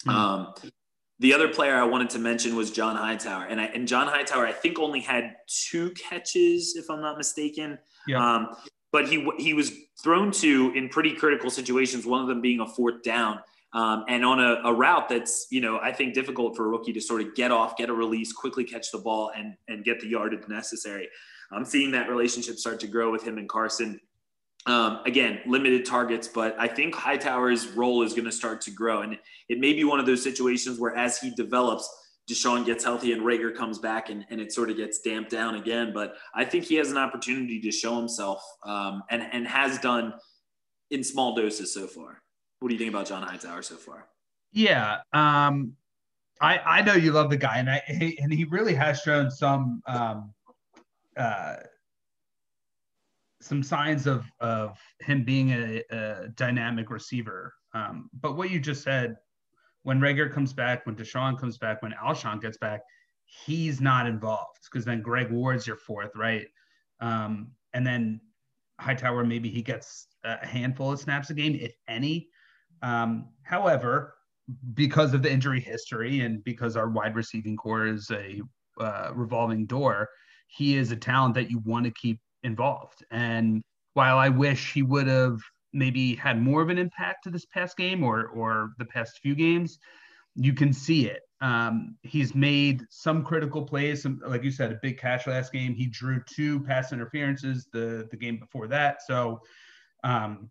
Mm-hmm. 0.07 0.17
Um, 0.17 0.55
the 1.19 1.33
other 1.33 1.49
player 1.49 1.77
I 1.77 1.85
wanted 1.85 2.11
to 2.11 2.19
mention 2.19 2.57
was 2.57 2.71
John 2.71 2.97
Hightower, 2.97 3.45
and 3.45 3.61
I, 3.61 3.67
and 3.67 3.89
John 3.89 4.07
Hightower 4.07 4.47
I 4.47 4.53
think 4.53 4.79
only 4.79 5.01
had 5.01 5.37
two 5.47 5.91
catches, 5.93 6.77
if 6.77 6.91
I'm 6.91 7.01
not 7.01 7.17
mistaken. 7.17 7.79
Yeah. 8.07 8.19
Um, 8.19 8.49
but 8.93 9.09
he 9.09 9.29
he 9.39 9.55
was 9.55 9.73
thrown 10.03 10.31
to 10.33 10.73
in 10.75 10.89
pretty 10.89 11.15
critical 11.15 11.51
situations. 11.51 12.07
One 12.07 12.21
of 12.21 12.29
them 12.29 12.41
being 12.41 12.61
a 12.61 12.67
fourth 12.67 13.03
down. 13.03 13.41
Um, 13.73 14.05
and 14.09 14.25
on 14.25 14.41
a, 14.41 14.63
a, 14.65 14.73
route 14.73 15.09
that's 15.09 15.49
you 15.51 15.61
know 15.61 15.79
I 15.79 15.93
think 15.93 16.15
difficult 16.15 16.57
for 16.57 16.65
a 16.65 16.69
rookie 16.69 16.93
to 16.95 17.01
sort 17.01 17.21
of 17.21 17.35
get 17.35 17.51
off, 17.51 17.77
get 17.77 17.91
a 17.91 17.93
release, 17.93 18.33
quickly 18.33 18.65
catch 18.65 18.91
the 18.91 18.99
ball, 18.99 19.33
and 19.37 19.55
and 19.69 19.85
get 19.85 20.01
the 20.01 20.07
yardage 20.07 20.49
necessary. 20.49 21.09
I'm 21.53 21.65
seeing 21.65 21.91
that 21.93 22.09
relationship 22.09 22.57
start 22.57 22.81
to 22.81 22.87
grow 22.87 23.13
with 23.13 23.23
him 23.23 23.39
and 23.39 23.49
Carson. 23.49 24.01
Um, 24.67 25.01
again, 25.07 25.41
limited 25.47 25.87
targets, 25.87 26.27
but 26.27 26.57
I 26.59 26.67
think 26.67 26.93
Hightower's 26.93 27.69
role 27.69 28.03
is 28.03 28.15
going 28.15 28.25
to 28.25 28.33
start 28.33 28.61
to 28.63 28.73
grow, 28.73 29.03
and 29.03 29.17
it 29.49 29.61
may 29.61 29.73
be 29.73 29.85
one 29.85 30.01
of 30.01 30.07
those 30.07 30.23
situations 30.23 30.81
where 30.81 30.97
as 30.97 31.21
he 31.21 31.31
develops, 31.31 31.89
DeSean 32.29 32.67
gets 32.67 32.83
healthy 32.83 33.13
and 33.13 33.23
Reagor 33.23 33.55
comes 33.55 33.79
back 33.79 34.11
and, 34.11 34.27
and 34.31 34.41
it 34.41 34.53
sort 34.53 34.69
of 34.69 34.77
gets 34.77 34.99
damped 34.99 35.31
down 35.31 35.55
again. 35.55 35.93
But 35.95 36.17
I 36.35 36.45
think 36.45 36.65
he 36.65 36.75
has 36.75 36.91
an 36.91 36.97
opportunity 36.99 37.61
to 37.61 37.71
show 37.71 37.97
himself 37.97 38.43
um, 38.65 39.05
and, 39.11 39.23
and 39.33 39.47
has 39.47 39.79
done 39.79 40.15
in 40.91 41.05
small 41.05 41.37
doses 41.37 41.73
so 41.73 41.87
far. 41.87 42.21
What 42.59 42.69
do 42.69 42.75
you 42.75 42.79
think 42.79 42.91
about 42.91 43.07
John 43.07 43.23
Hightower 43.23 43.63
so 43.63 43.77
far? 43.77 44.09
Yeah. 44.53 44.99
Um, 45.13 45.75
I, 46.41 46.59
I 46.59 46.83
know 46.83 46.95
you 46.95 47.13
love 47.13 47.31
the 47.31 47.37
guy 47.37 47.59
and 47.59 47.71
I, 47.71 47.83
and 48.21 48.33
he 48.33 48.45
really 48.45 48.75
has 48.75 49.01
shown 49.01 49.31
some, 49.31 49.81
um, 49.87 50.35
uh, 51.17 51.57
some 53.47 53.63
signs 53.63 54.07
of, 54.07 54.25
of 54.41 54.79
him 55.01 55.25
being 55.25 55.51
a, 55.51 55.83
a 55.91 56.29
dynamic 56.35 56.91
receiver. 56.91 57.55
Um, 57.75 58.11
but 58.21 58.37
what 58.37 58.51
you 58.51 58.59
just 58.59 58.83
said 58.83 59.17
when 59.83 60.01
Reagor 60.01 60.33
comes 60.33 60.53
back, 60.53 60.85
when 60.85 60.97
DeSean 60.97 61.39
comes 61.39 61.59
back, 61.59 61.81
when 61.81 61.93
Alshon 61.93 62.43
gets 62.43 62.59
back, 62.59 62.81
he's 63.25 63.81
not 63.81 64.07
involved 64.07 64.59
because 64.65 64.85
then 64.85 65.01
Greg 65.01 65.31
Ward's 65.31 65.67
your 65.67 65.77
fourth, 65.77 66.11
right? 66.17 66.47
Um, 67.01 67.53
and 67.73 67.87
then 67.87 68.21
Hightower, 68.81 69.25
maybe 69.25 69.49
he 69.49 69.63
gets 69.63 70.09
a 70.25 70.45
handful 70.45 70.93
of 70.93 70.99
snaps 70.99 71.31
a 71.31 71.35
game, 71.35 71.57
if 71.61 71.73
any. 71.89 72.29
Um, 72.83 73.29
however, 73.43 74.15
because 74.75 75.15
of 75.15 75.23
the 75.23 75.31
injury 75.33 75.61
history 75.61 76.21
and 76.21 76.43
because 76.43 76.77
our 76.77 76.89
wide 76.89 77.15
receiving 77.15 77.57
corps 77.57 77.87
is 77.87 78.11
a 78.11 78.43
uh, 78.81 79.13
revolving 79.15 79.67
door, 79.67 80.09
he 80.49 80.77
is 80.77 80.91
a 80.91 80.97
talent 80.97 81.35
that 81.35 81.51
you 81.51 81.61
want 81.61 81.85
to 81.85 81.91
keep 81.93 82.21
involved. 82.43 83.05
And 83.11 83.63
while 83.95 84.19
I 84.19 84.29
wish 84.29 84.73
he 84.73 84.83
would 84.83 85.07
have 85.07 85.39
maybe 85.73 86.15
had 86.15 86.41
more 86.41 86.63
of 86.63 86.71
an 86.71 86.79
impact 86.79 87.25
to 87.25 87.31
this 87.31 87.45
past 87.47 87.77
game 87.77 88.03
or 88.03 88.27
or 88.29 88.71
the 88.79 88.85
past 88.85 89.19
few 89.23 89.35
games, 89.35 89.79
you 90.35 90.53
can 90.53 90.73
see 90.73 91.07
it. 91.07 91.23
Um, 91.41 91.97
he's 92.03 92.35
made 92.35 92.83
some 92.89 93.23
critical 93.23 93.63
plays, 93.63 94.03
some, 94.03 94.21
like 94.27 94.43
you 94.43 94.51
said, 94.51 94.73
a 94.73 94.79
big 94.83 94.99
catch 94.99 95.27
last 95.27 95.53
game. 95.53 95.75
He 95.75 95.87
drew 95.87 96.23
two 96.35 96.61
pass 96.61 96.93
interferences 96.93 97.69
the 97.73 98.09
the 98.11 98.17
game 98.17 98.39
before 98.39 98.69
that. 98.69 99.03
So 99.07 99.41
um, 100.05 100.51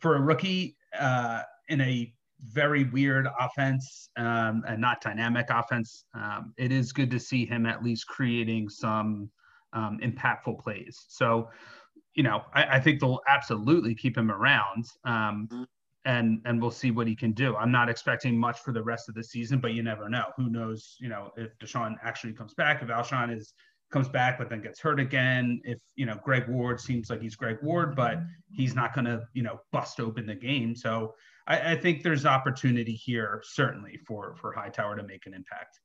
for 0.00 0.16
a 0.16 0.20
rookie 0.20 0.76
uh, 0.98 1.42
in 1.68 1.80
a 1.80 2.12
very 2.42 2.84
weird 2.84 3.26
offense 3.40 4.10
um, 4.16 4.62
and 4.66 4.80
not 4.80 5.00
dynamic 5.00 5.46
offense, 5.50 6.04
um, 6.14 6.54
it 6.56 6.70
is 6.70 6.92
good 6.92 7.10
to 7.10 7.18
see 7.18 7.44
him 7.44 7.66
at 7.66 7.82
least 7.82 8.06
creating 8.06 8.68
some 8.68 9.30
um, 9.72 9.98
impactful 10.02 10.58
plays. 10.60 11.04
So 11.08 11.48
you 12.14 12.24
know, 12.24 12.42
I, 12.52 12.64
I, 12.64 12.80
think 12.80 12.98
they'll 13.00 13.20
absolutely 13.28 13.94
keep 13.94 14.18
him 14.18 14.32
around. 14.32 14.86
Um, 15.04 15.48
mm-hmm. 15.52 15.62
and 16.04 16.40
and 16.46 16.60
we'll 16.60 16.72
see 16.72 16.90
what 16.90 17.06
he 17.06 17.14
can 17.14 17.30
do. 17.30 17.54
I'm 17.54 17.70
not 17.70 17.88
expecting 17.88 18.36
much 18.36 18.58
for 18.58 18.72
the 18.72 18.82
rest 18.82 19.08
of 19.08 19.14
the 19.14 19.22
season, 19.22 19.60
but 19.60 19.72
you 19.72 19.84
never 19.84 20.08
know. 20.08 20.24
Who 20.36 20.50
knows? 20.50 20.96
You 20.98 21.10
know, 21.10 21.30
if 21.36 21.56
DeSean 21.58 21.94
actually 22.02 22.32
comes 22.32 22.54
back, 22.54 22.82
if 22.82 22.88
Alshon 22.88 23.36
is 23.36 23.54
comes 23.90 24.08
back 24.08 24.36
but 24.36 24.50
then 24.50 24.60
gets 24.60 24.80
hurt 24.80 25.00
again. 25.00 25.60
If 25.64 25.78
you 25.94 26.06
know 26.06 26.18
Greg 26.24 26.48
Ward 26.48 26.80
seems 26.80 27.08
like 27.08 27.22
he's 27.22 27.36
Greg 27.36 27.58
Ward, 27.62 27.94
but 27.94 28.18
he's 28.50 28.74
not 28.74 28.94
going 28.94 29.06
to 29.06 29.22
you 29.34 29.42
know 29.42 29.60
bust 29.72 30.00
open 30.00 30.26
the 30.26 30.34
game. 30.34 30.74
So 30.74 31.14
I, 31.46 31.72
I 31.72 31.76
think 31.76 32.02
there's 32.02 32.26
opportunity 32.26 32.92
here 32.92 33.42
certainly 33.44 33.98
for 34.06 34.34
for 34.40 34.52
Hightower 34.52 34.96
to 34.96 35.02
make 35.02 35.26
an 35.26 35.34
impact. 35.34 35.80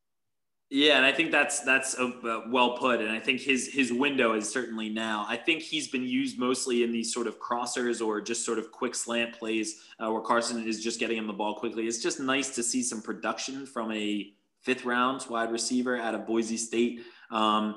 Yeah, 0.75 0.97
and 0.97 1.05
I 1.05 1.11
think 1.11 1.31
that's 1.31 1.59
that's 1.59 1.99
a, 1.99 2.05
uh, 2.05 2.41
well 2.49 2.75
put, 2.77 2.99
and 2.99 3.11
I 3.11 3.19
think 3.19 3.41
his 3.41 3.67
his 3.67 3.93
window 3.93 4.33
is 4.33 4.51
certainly 4.51 4.89
now. 4.89 5.23
I 5.29 5.37
think 5.37 5.61
he's 5.61 5.87
been 5.87 6.03
used 6.03 6.39
mostly 6.39 6.81
in 6.81 6.91
these 6.91 7.13
sort 7.13 7.27
of 7.27 7.39
crossers 7.39 8.03
or 8.03 8.19
just 8.19 8.43
sort 8.43 8.57
of 8.57 8.71
quick 8.71 8.95
slant 8.95 9.37
plays 9.37 9.83
uh, 9.99 10.11
where 10.11 10.23
Carson 10.23 10.67
is 10.67 10.83
just 10.83 10.99
getting 10.99 11.19
him 11.19 11.27
the 11.27 11.33
ball 11.33 11.53
quickly. 11.53 11.85
It's 11.85 12.01
just 12.01 12.19
nice 12.19 12.55
to 12.55 12.63
see 12.63 12.81
some 12.81 13.03
production 13.03 13.67
from 13.67 13.91
a 13.91 14.33
fifth 14.63 14.83
round 14.83 15.23
wide 15.29 15.51
receiver 15.51 15.95
out 15.95 16.15
of 16.15 16.25
Boise 16.25 16.57
State, 16.57 17.01
um, 17.29 17.75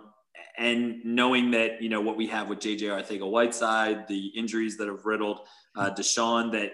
and 0.57 1.05
knowing 1.05 1.51
that 1.51 1.83
you 1.83 1.91
know 1.91 2.01
what 2.01 2.17
we 2.17 2.27
have 2.29 2.49
with 2.49 2.61
JJ 2.61 2.85
Arcega-Whiteside, 2.85 4.09
the 4.09 4.29
injuries 4.29 4.79
that 4.79 4.89
have 4.89 5.05
riddled 5.05 5.41
uh, 5.75 5.91
DeSean, 5.91 6.51
that 6.53 6.73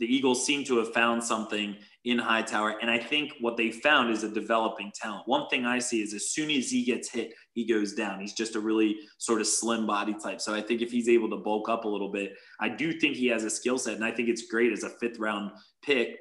the 0.00 0.12
Eagles 0.12 0.44
seem 0.44 0.64
to 0.64 0.78
have 0.78 0.92
found 0.92 1.22
something 1.22 1.76
in 2.04 2.18
Hightower. 2.18 2.76
And 2.80 2.90
I 2.90 2.98
think 2.98 3.34
what 3.40 3.56
they 3.56 3.70
found 3.70 4.10
is 4.10 4.22
a 4.22 4.28
developing 4.28 4.90
talent. 4.94 5.24
One 5.26 5.48
thing 5.48 5.66
I 5.66 5.78
see 5.78 6.02
is 6.02 6.14
as 6.14 6.30
soon 6.30 6.50
as 6.50 6.70
he 6.70 6.84
gets 6.84 7.10
hit, 7.10 7.34
he 7.52 7.66
goes 7.66 7.92
down. 7.92 8.20
He's 8.20 8.32
just 8.32 8.56
a 8.56 8.60
really 8.60 8.96
sort 9.18 9.40
of 9.40 9.46
slim 9.46 9.86
body 9.86 10.14
type. 10.22 10.40
So 10.40 10.54
I 10.54 10.62
think 10.62 10.80
if 10.80 10.90
he's 10.90 11.08
able 11.08 11.28
to 11.30 11.36
bulk 11.36 11.68
up 11.68 11.84
a 11.84 11.88
little 11.88 12.10
bit, 12.10 12.32
I 12.58 12.70
do 12.70 12.92
think 12.92 13.16
he 13.16 13.26
has 13.26 13.44
a 13.44 13.50
skill 13.50 13.76
set. 13.76 13.96
And 13.96 14.04
I 14.04 14.12
think 14.12 14.28
it's 14.28 14.46
great 14.46 14.72
as 14.72 14.82
a 14.82 14.90
fifth 14.90 15.18
round 15.18 15.50
pick. 15.82 16.16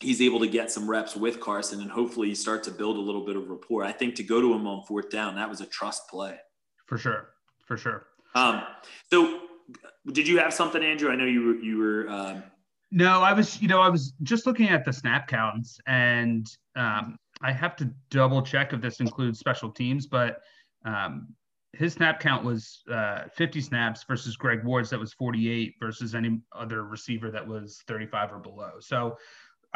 He's 0.00 0.20
able 0.20 0.40
to 0.40 0.48
get 0.48 0.70
some 0.70 0.88
reps 0.88 1.16
with 1.16 1.40
Carson 1.40 1.80
and 1.80 1.90
hopefully 1.90 2.34
start 2.34 2.62
to 2.64 2.70
build 2.70 2.98
a 2.98 3.00
little 3.00 3.24
bit 3.24 3.36
of 3.36 3.48
rapport. 3.48 3.84
I 3.84 3.92
think 3.92 4.14
to 4.16 4.22
go 4.22 4.42
to 4.42 4.52
him 4.52 4.66
on 4.66 4.84
fourth 4.84 5.08
down, 5.08 5.36
that 5.36 5.48
was 5.48 5.62
a 5.62 5.66
trust 5.66 6.02
play. 6.10 6.36
For 6.84 6.98
sure. 6.98 7.30
For 7.66 7.78
sure. 7.78 8.06
Um, 8.34 8.64
so 9.10 9.40
did 10.12 10.28
you 10.28 10.38
have 10.38 10.52
something, 10.52 10.82
Andrew? 10.82 11.10
I 11.10 11.16
know 11.16 11.24
you 11.24 11.46
were, 11.46 11.54
you 11.54 11.78
were, 11.78 12.08
um, 12.10 12.42
no, 12.96 13.20
I 13.20 13.34
was, 13.34 13.60
you 13.60 13.68
know, 13.68 13.82
I 13.82 13.90
was 13.90 14.14
just 14.22 14.46
looking 14.46 14.70
at 14.70 14.86
the 14.86 14.92
snap 14.92 15.28
counts, 15.28 15.78
and 15.86 16.50
um, 16.76 17.18
I 17.42 17.52
have 17.52 17.76
to 17.76 17.90
double 18.08 18.40
check 18.40 18.72
if 18.72 18.80
this 18.80 19.00
includes 19.00 19.38
special 19.38 19.70
teams, 19.70 20.06
but 20.06 20.40
um, 20.86 21.28
his 21.74 21.92
snap 21.92 22.20
count 22.20 22.42
was 22.42 22.82
uh, 22.90 23.24
50 23.34 23.60
snaps 23.60 24.02
versus 24.04 24.34
Greg 24.34 24.64
Ward's 24.64 24.88
that 24.88 24.98
was 24.98 25.12
48 25.12 25.74
versus 25.78 26.14
any 26.14 26.40
other 26.52 26.84
receiver 26.84 27.30
that 27.30 27.46
was 27.46 27.82
35 27.86 28.32
or 28.32 28.38
below. 28.38 28.70
So 28.80 29.18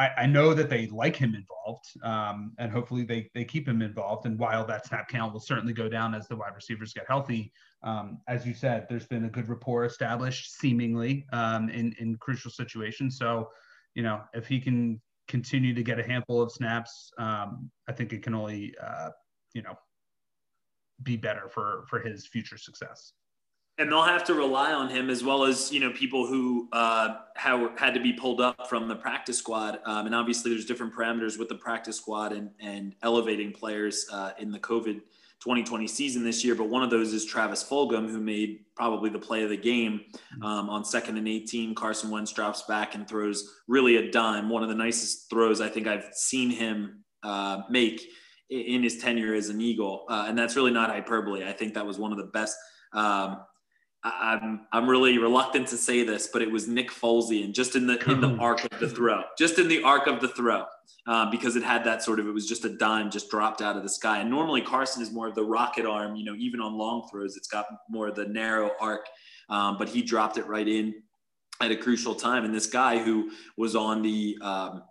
I, 0.01 0.23
I 0.23 0.27
know 0.27 0.55
that 0.55 0.71
they 0.71 0.87
like 0.87 1.15
him 1.15 1.35
involved, 1.35 1.85
um, 2.03 2.55
and 2.59 2.73
hopefully 2.73 3.05
they 3.05 3.31
they 3.35 3.45
keep 3.45 3.69
him 3.69 3.83
involved. 3.83 4.25
And 4.25 4.39
while 4.39 4.65
that 4.65 4.87
snap 4.87 5.09
count 5.09 5.35
will 5.35 5.41
certainly 5.41 5.75
go 5.75 5.91
down 5.91 6.15
as 6.15 6.27
the 6.27 6.37
wide 6.37 6.55
receivers 6.55 6.95
get 6.95 7.05
healthy, 7.07 7.53
um, 7.83 8.19
as 8.27 8.47
you 8.47 8.55
said, 8.55 8.87
there's 8.89 9.07
been 9.07 9.27
a 9.27 9.29
good 9.29 9.47
rapport 9.47 9.85
established, 9.85 10.59
seemingly 10.59 11.27
um, 11.35 11.69
in 11.69 11.95
in 11.99 12.17
crucial 12.17 12.51
situations. 12.51 13.19
So, 13.19 13.51
you 13.95 14.03
know, 14.03 14.23
if 14.33 14.47
he 14.47 14.59
can 14.59 15.03
continue 15.29 15.75
to 15.75 15.83
get 15.83 16.01
a 16.01 16.03
handful 16.03 16.41
of 16.41 16.51
snaps, 16.51 17.13
um, 17.19 17.71
I 17.87 17.93
think 17.93 18.15
it 18.15 18.23
can 18.23 18.35
only 18.35 18.75
uh, 18.83 19.11
you 19.53 19.61
know 19.61 19.75
be 21.03 21.19
better 21.19 21.47
for 21.51 21.85
for 21.91 22.01
his 22.01 22.27
future 22.27 22.57
success 22.57 23.13
and 23.81 23.91
they'll 23.91 24.03
have 24.03 24.25
to 24.25 24.35
rely 24.35 24.73
on 24.73 24.91
him 24.91 25.09
as 25.09 25.25
well 25.25 25.45
as 25.45 25.73
you 25.73 25.81
know 25.81 25.91
people 25.91 26.27
who 26.27 26.69
uh, 26.73 27.17
have, 27.35 27.79
had 27.79 27.95
to 27.95 28.01
be 28.01 28.13
pulled 28.13 28.41
up 28.41 28.69
from 28.69 28.87
the 28.89 28.95
practice 28.95 29.39
squad. 29.39 29.79
Um, 29.87 30.05
and 30.05 30.15
obviously, 30.15 30.51
there's 30.51 30.67
different 30.67 30.95
parameters 30.95 31.39
with 31.39 31.49
the 31.49 31.55
practice 31.55 31.97
squad 31.97 32.33
and 32.33 32.51
and 32.61 32.95
elevating 33.03 33.53
players 33.53 34.07
uh, 34.13 34.33
in 34.39 34.53
the 34.53 34.59
COVID 34.59 35.01
2020 35.41 35.87
season 35.87 36.23
this 36.23 36.45
year. 36.45 36.55
But 36.55 36.69
one 36.69 36.83
of 36.83 36.91
those 36.91 37.15
is 37.15 37.25
Travis 37.25 37.65
Fulgham, 37.65 38.11
who 38.11 38.21
made 38.21 38.67
probably 38.77 39.09
the 39.09 39.19
play 39.19 39.43
of 39.43 39.49
the 39.49 39.57
game 39.57 40.03
um, 40.43 40.69
on 40.69 40.85
second 40.85 41.17
and 41.17 41.27
18. 41.27 41.75
Carson 41.75 42.11
Wentz 42.11 42.33
drops 42.33 42.63
back 42.63 42.95
and 42.95 43.09
throws 43.09 43.51
really 43.67 43.97
a 43.97 44.11
dime. 44.11 44.51
One 44.51 44.63
of 44.63 44.69
the 44.69 44.75
nicest 44.75 45.31
throws 45.31 45.63
I 45.63 45.71
think 45.71 45.87
I've 45.87 46.11
seen 46.13 46.51
him 46.51 47.03
uh, 47.23 47.63
make 47.71 48.07
in 48.51 48.83
his 48.83 48.99
tenure 48.99 49.33
as 49.33 49.49
an 49.49 49.63
Eagle, 49.63 50.05
uh, 50.11 50.27
and 50.29 50.37
that's 50.37 50.57
really 50.57 50.73
not 50.73 50.91
hyperbole. 50.91 51.47
I 51.47 51.53
think 51.53 51.73
that 51.75 51.87
was 51.87 51.99
one 51.99 52.13
of 52.13 52.19
the 52.19 52.25
best. 52.25 52.57
Um, 52.93 53.39
I'm 54.03 54.63
I'm 54.73 54.89
really 54.89 55.19
reluctant 55.19 55.69
to 55.69 55.77
say 55.77 56.05
this, 56.05 56.29
but 56.33 56.41
it 56.41 56.51
was 56.51 56.67
Nick 56.67 56.91
Folesian 56.91 57.53
just 57.53 57.77
in 57.77 57.87
the 57.87 57.99
in 58.11 58.21
the 58.21 58.35
arc 58.39 58.65
of 58.65 58.81
the 58.81 58.89
throw, 58.89 59.25
just 59.37 59.59
in 59.59 59.69
the 59.69 59.83
arc 59.83 60.07
of 60.07 60.21
the 60.21 60.29
throw, 60.29 60.65
uh, 61.07 61.31
because 61.31 61.55
it 61.57 61.63
had 61.63 61.85
that 61.85 62.03
sort 62.03 62.19
of 62.19 62.27
it 62.27 62.33
was 62.33 62.49
just 62.49 62.65
a 62.65 62.71
dime 62.71 63.11
just 63.11 63.31
dropped 63.31 63.61
out 63.61 63.77
of 63.77 63.83
the 63.83 63.89
sky. 63.89 64.21
And 64.21 64.31
normally 64.31 64.63
Carson 64.63 65.03
is 65.03 65.13
more 65.13 65.29
of 65.29 65.35
the 65.35 65.45
rocket 65.45 65.85
arm, 65.85 66.17
you 66.17 66.25
know, 66.25 66.35
even 66.35 66.61
on 66.61 66.79
long 66.79 67.09
throws, 67.11 67.37
it's 67.37 67.49
got 67.49 67.67
more 67.91 68.09
of 68.09 68.15
the 68.15 68.27
narrow 68.27 68.71
arc, 68.81 69.07
um, 69.51 69.77
but 69.77 69.89
he 69.89 70.01
dropped 70.01 70.39
it 70.39 70.47
right 70.47 70.67
in 70.67 70.95
at 71.61 71.71
a 71.71 71.77
crucial 71.77 72.15
time. 72.15 72.45
And 72.47 72.55
this 72.55 72.67
guy 72.67 73.03
who 73.03 73.31
was 73.59 73.77
on 73.77 74.01
the 74.01 74.39
um, 74.41 74.83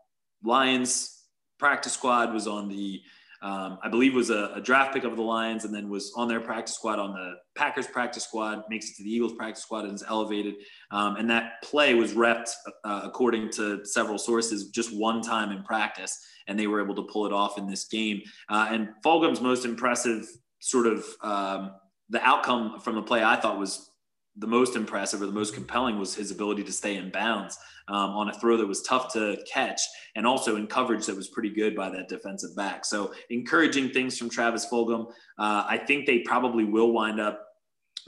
Lions 0.43 1.23
practice 1.57 1.93
squad 1.93 2.31
was 2.31 2.45
on 2.45 2.69
the 2.69 3.01
um, 3.41 3.80
I 3.82 3.88
believe 3.88 4.13
was 4.13 4.30
a, 4.30 4.52
a, 4.56 4.62
draft 4.62 4.93
pick 4.93 5.06
of 5.06 5.15
the 5.15 5.21
Lions 5.21 5.63
and 5.63 5.73
then 5.73 5.88
was 5.88 6.12
on 6.15 6.28
their 6.28 6.41
practice 6.41 6.75
squad 6.75 6.99
on 6.99 7.13
the 7.13 7.36
Packers 7.56 7.88
practice 7.88 8.23
squad, 8.23 8.63
makes 8.69 8.89
it 8.89 8.97
to 8.97 9.04
the 9.04 9.10
Eagles 9.10 9.34
practice 9.34 9.63
squad 9.63 9.86
and 9.86 9.93
is 9.93 10.04
elevated. 10.08 10.56
Um, 10.91 11.15
and 11.15 11.30
that 11.30 11.62
play 11.63 11.93
was 11.93 12.13
repped, 12.13 12.52
uh, 12.84 13.02
according 13.04 13.49
to 13.52 13.86
several 13.86 14.17
sources, 14.17 14.69
just 14.69 14.93
one 14.93 15.21
time 15.21 15.52
in 15.52 15.63
practice, 15.63 16.19
and 16.47 16.60
they 16.60 16.67
were 16.67 16.84
able 16.84 16.95
to 16.95 17.04
pull 17.04 17.25
it 17.25 17.34
off 17.34 17.58
in 17.58 17.65
this 17.65 17.86
game. 17.86 18.21
Uh, 18.49 18.67
and 18.71 18.89
Fulgham's 19.06 19.39
most 19.39 19.63
impressive 19.63 20.28
sort 20.60 20.88
of 20.88 21.06
um, 21.21 21.71
the 22.10 22.21
outcome 22.21 22.80
from 22.82 22.95
the 22.95 23.02
play 23.02 23.23
I 23.23 23.38
thought 23.38 23.58
was 23.58 23.89
the 24.36 24.47
most 24.47 24.75
impressive 24.75 25.21
or 25.21 25.25
the 25.25 25.32
most 25.32 25.54
compelling 25.54 25.99
was 25.99 26.15
his 26.15 26.32
ability 26.32 26.63
to 26.63 26.71
stay 26.71 26.95
in 26.95 27.10
bounds 27.10 27.58
um, 27.89 28.12
on 28.12 28.30
a 28.30 28.34
throw 28.34 28.56
that 28.58 28.67
was 28.67 28.82
tough 28.84 29.12
to 29.13 29.38
catch 29.52 29.82
and 30.15 30.25
also 30.25 30.56
in 30.56 30.67
coverage 30.67 31.06
that 31.08 31.15
was 31.15 31.28
pretty 31.28 31.49
good 31.49 31.75
by 31.75 31.89
that 31.89 32.08
defensive 32.08 32.56
back. 32.56 32.86
So 32.86 33.13
encouraging 33.30 33.89
things 33.89 34.17
from 34.17 34.30
Travis 34.30 34.67
Fulgham. 34.71 35.08
Uh, 35.38 35.65
I 35.67 35.78
think 35.78 36.06
they 36.06 36.19
probably 36.19 36.63
will 36.63 36.91
wind 36.91 37.19
up 37.19 37.45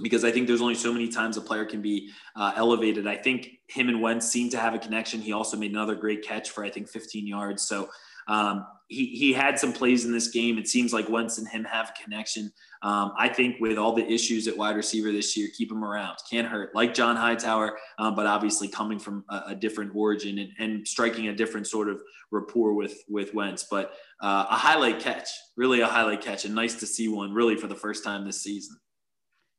because 0.02 0.24
I 0.24 0.32
think 0.32 0.48
there's 0.48 0.62
only 0.62 0.76
so 0.76 0.94
many 0.94 1.10
times 1.10 1.38
a 1.38 1.42
player 1.42 1.66
can 1.66 1.82
be 1.82 2.10
uh, 2.36 2.54
elevated. 2.56 3.08
I 3.08 3.18
think 3.18 3.50
him 3.68 3.90
and 3.90 4.02
Wentz 4.02 4.28
seem 4.28 4.50
to 4.52 4.58
have 4.58 4.74
a 4.74 4.80
connection. 4.80 5.22
He 5.22 5.34
also 5.34 5.58
made 5.58 5.72
another 5.72 5.96
great 5.96 6.24
catch 6.24 6.50
for 6.52 6.64
I 6.64 6.70
think 6.70 6.90
15 6.90 7.28
yards. 7.28 7.64
So 7.68 7.90
um, 8.28 8.66
he, 8.92 9.06
he 9.06 9.32
had 9.32 9.58
some 9.58 9.72
plays 9.72 10.04
in 10.04 10.12
this 10.12 10.28
game. 10.28 10.58
It 10.58 10.68
seems 10.68 10.92
like 10.92 11.08
Wentz 11.08 11.38
and 11.38 11.48
him 11.48 11.64
have 11.64 11.92
a 11.92 12.04
connection. 12.04 12.52
Um, 12.82 13.14
I 13.18 13.30
think 13.30 13.56
with 13.62 13.78
all 13.78 13.94
the 13.94 14.06
issues 14.06 14.50
at 14.50 14.58
wide 14.58 14.76
receiver 14.76 15.14
this 15.14 15.38
year, 15.38 15.48
keep 15.58 15.72
him 15.72 15.84
around. 15.84 16.18
Can't 16.30 16.48
hurt. 16.48 16.76
Like 16.76 16.94
John 16.94 17.16
Hightower, 17.16 17.78
um, 18.00 18.16
but 18.16 18.28
obviously 18.28 18.68
coming 18.68 19.00
from 19.00 19.24
a, 19.30 19.44
a 19.48 19.56
different 19.56 19.96
origin 19.96 20.40
and, 20.40 20.50
and, 20.60 20.88
striking 20.88 21.30
a 21.30 21.34
different 21.34 21.68
sort 21.68 21.88
of 21.88 22.02
rapport 22.32 22.74
with 22.74 23.02
with 23.08 23.34
Wentz. 23.34 23.66
But 23.72 23.94
uh, 24.20 24.48
a 24.50 24.56
highlight 24.56 25.00
catch, 25.00 25.30
really 25.56 25.80
a 25.80 25.88
highlight 25.88 26.22
catch, 26.22 26.44
and 26.44 26.54
nice 26.54 26.76
to 26.76 26.86
see 26.86 27.08
one 27.08 27.34
really 27.34 27.56
for 27.56 27.68
the 27.68 27.76
first 27.76 28.04
time 28.04 28.26
this 28.26 28.44
season. 28.44 28.76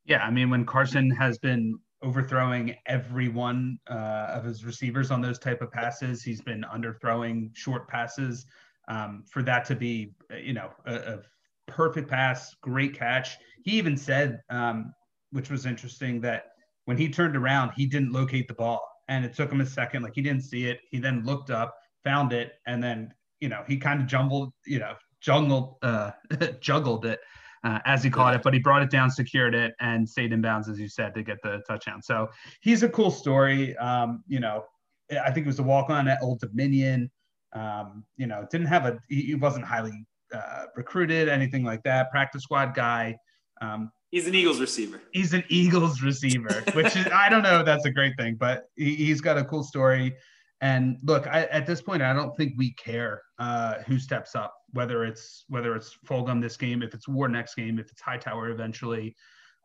Yeah, 0.05 0.23
I 0.23 0.29
mean 0.29 0.51
when 0.51 0.63
Carson 0.63 1.09
has 1.09 1.39
been 1.39 1.79
overthrowing 2.03 2.75
every 2.85 3.29
one 3.29 3.79
uh, 3.89 4.27
of 4.29 4.43
his 4.43 4.63
receivers 4.63 5.09
on 5.09 5.21
those 5.21 5.39
type 5.39 5.61
of 5.61 5.71
passes, 5.71 6.21
he's 6.21 6.41
been 6.41 6.65
underthrowing 6.71 7.49
short 7.55 7.87
passes 7.87 8.45
um, 8.87 9.23
for 9.29 9.43
that 9.43 9.65
to 9.65 9.75
be, 9.75 10.13
you 10.41 10.53
know, 10.53 10.69
a, 10.85 10.95
a, 10.95 11.19
perfect 11.67 12.09
pass, 12.09 12.53
great 12.61 12.93
catch. 12.93 13.37
He 13.63 13.71
even 13.71 13.95
said, 13.95 14.41
um, 14.49 14.93
which 15.31 15.49
was 15.49 15.65
interesting, 15.65 16.19
that 16.21 16.47
when 16.85 16.97
he 16.97 17.09
turned 17.09 17.37
around, 17.37 17.71
he 17.75 17.85
didn't 17.85 18.11
locate 18.11 18.47
the 18.47 18.53
ball, 18.53 18.85
and 19.07 19.23
it 19.23 19.33
took 19.33 19.51
him 19.51 19.61
a 19.61 19.65
second. 19.65 20.03
Like 20.03 20.13
he 20.13 20.21
didn't 20.21 20.43
see 20.43 20.65
it. 20.65 20.79
He 20.91 20.99
then 20.99 21.23
looked 21.23 21.49
up, 21.49 21.73
found 22.03 22.33
it, 22.33 22.53
and 22.67 22.83
then 22.83 23.13
you 23.39 23.49
know 23.49 23.63
he 23.67 23.77
kind 23.77 24.01
of 24.01 24.07
jumbled, 24.07 24.53
you 24.65 24.79
know, 24.79 24.93
jungled, 25.21 25.75
uh, 25.81 26.11
juggled 26.59 27.05
it. 27.05 27.19
Uh, 27.63 27.79
as 27.85 28.03
he 28.03 28.09
caught 28.09 28.35
it, 28.35 28.41
but 28.43 28.53
he 28.53 28.59
brought 28.59 28.81
it 28.81 28.89
down, 28.89 29.09
secured 29.09 29.55
it, 29.55 29.73
and 29.79 30.07
stayed 30.07 30.33
in 30.33 30.41
bounds, 30.41 30.67
as 30.67 30.77
you 30.77 30.89
said, 30.89 31.15
to 31.15 31.23
get 31.23 31.37
the 31.43 31.61
touchdown. 31.65 32.01
So 32.01 32.27
he's 32.59 32.83
a 32.83 32.89
cool 32.89 33.09
story. 33.09 33.73
Um, 33.77 34.21
you 34.27 34.41
know, 34.41 34.65
I 35.09 35.31
think 35.31 35.45
it 35.45 35.47
was 35.47 35.59
a 35.59 35.63
walk 35.63 35.89
on 35.89 36.09
at 36.09 36.21
Old 36.21 36.41
Dominion. 36.41 37.09
Um, 37.53 38.03
you 38.17 38.27
know, 38.27 38.47
didn't 38.51 38.67
have 38.67 38.85
a 38.85 38.99
he 39.09 39.35
wasn't 39.35 39.65
highly 39.65 40.05
uh, 40.33 40.65
recruited, 40.75 41.29
anything 41.29 41.63
like 41.63 41.83
that. 41.83 42.09
Practice 42.11 42.43
squad 42.43 42.73
guy. 42.73 43.15
Um, 43.61 43.91
he's 44.11 44.27
an 44.27 44.35
Eagles 44.35 44.59
receiver. 44.59 45.01
He's 45.11 45.33
an 45.33 45.43
Eagles 45.49 46.01
receiver, 46.01 46.63
which 46.73 46.95
is 46.95 47.07
I 47.13 47.29
don't 47.29 47.43
know 47.43 47.59
if 47.59 47.65
that's 47.65 47.85
a 47.85 47.91
great 47.91 48.13
thing, 48.17 48.35
but 48.39 48.65
he, 48.75 49.09
has 49.09 49.21
got 49.21 49.37
a 49.37 49.43
cool 49.43 49.63
story. 49.63 50.15
And 50.61 50.97
look, 51.03 51.27
I, 51.27 51.43
at 51.45 51.67
this 51.67 51.81
point, 51.81 52.01
I 52.01 52.13
don't 52.13 52.35
think 52.37 52.53
we 52.57 52.73
care 52.73 53.21
uh, 53.37 53.79
who 53.85 53.99
steps 53.99 54.33
up, 54.33 54.53
whether 54.71 55.03
it's 55.03 55.45
whether 55.49 55.75
it's 55.75 55.97
Fulgham 56.07 56.41
this 56.41 56.57
game, 56.57 56.81
if 56.81 56.93
it's 56.93 57.07
War 57.07 57.27
next 57.27 57.55
game, 57.55 57.79
if 57.79 57.91
it's 57.91 58.01
Hightower 58.01 58.49
eventually. 58.49 59.15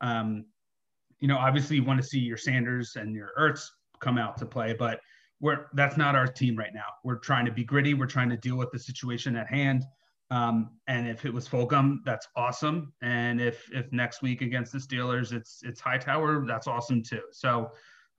Um, 0.01 0.45
you 1.21 1.29
know, 1.29 1.39
obviously, 1.39 1.77
you 1.77 1.85
want 1.85 2.01
to 2.01 2.07
see 2.07 2.19
your 2.19 2.37
Sanders 2.37 2.97
and 2.97 3.15
your 3.15 3.31
Ertz 3.39 3.65
come 4.01 4.19
out 4.19 4.37
to 4.39 4.47
play, 4.47 4.75
but 4.79 5.01
we're 5.41 5.67
that's 5.75 5.97
not 5.97 6.15
our 6.15 6.27
team 6.27 6.57
right 6.57 6.75
now. 6.75 6.87
We're 7.05 7.19
trying 7.19 7.47
to 7.47 7.53
be 7.53 7.65
gritty. 7.65 7.95
We're 7.95 8.07
trying 8.07 8.31
to 8.31 8.37
deal 8.37 8.57
with 8.57 8.71
the 8.73 8.79
situation 8.79 9.37
at 9.37 9.49
hand. 9.49 9.85
Um, 10.31 10.71
and 10.89 11.09
if 11.09 11.25
it 11.25 11.33
was 11.33 11.49
Fulgham, 11.49 11.99
that's 12.05 12.29
awesome. 12.37 12.93
And 13.03 13.41
if 13.41 13.69
if 13.73 13.91
next 13.93 14.21
week 14.21 14.43
against 14.43 14.73
the 14.73 14.79
Steelers, 14.79 15.33
it's 15.33 15.61
it's 15.65 15.81
Hightower, 15.81 16.45
that's 16.47 16.67
awesome 16.67 17.03
too. 17.03 17.23
So 17.33 17.71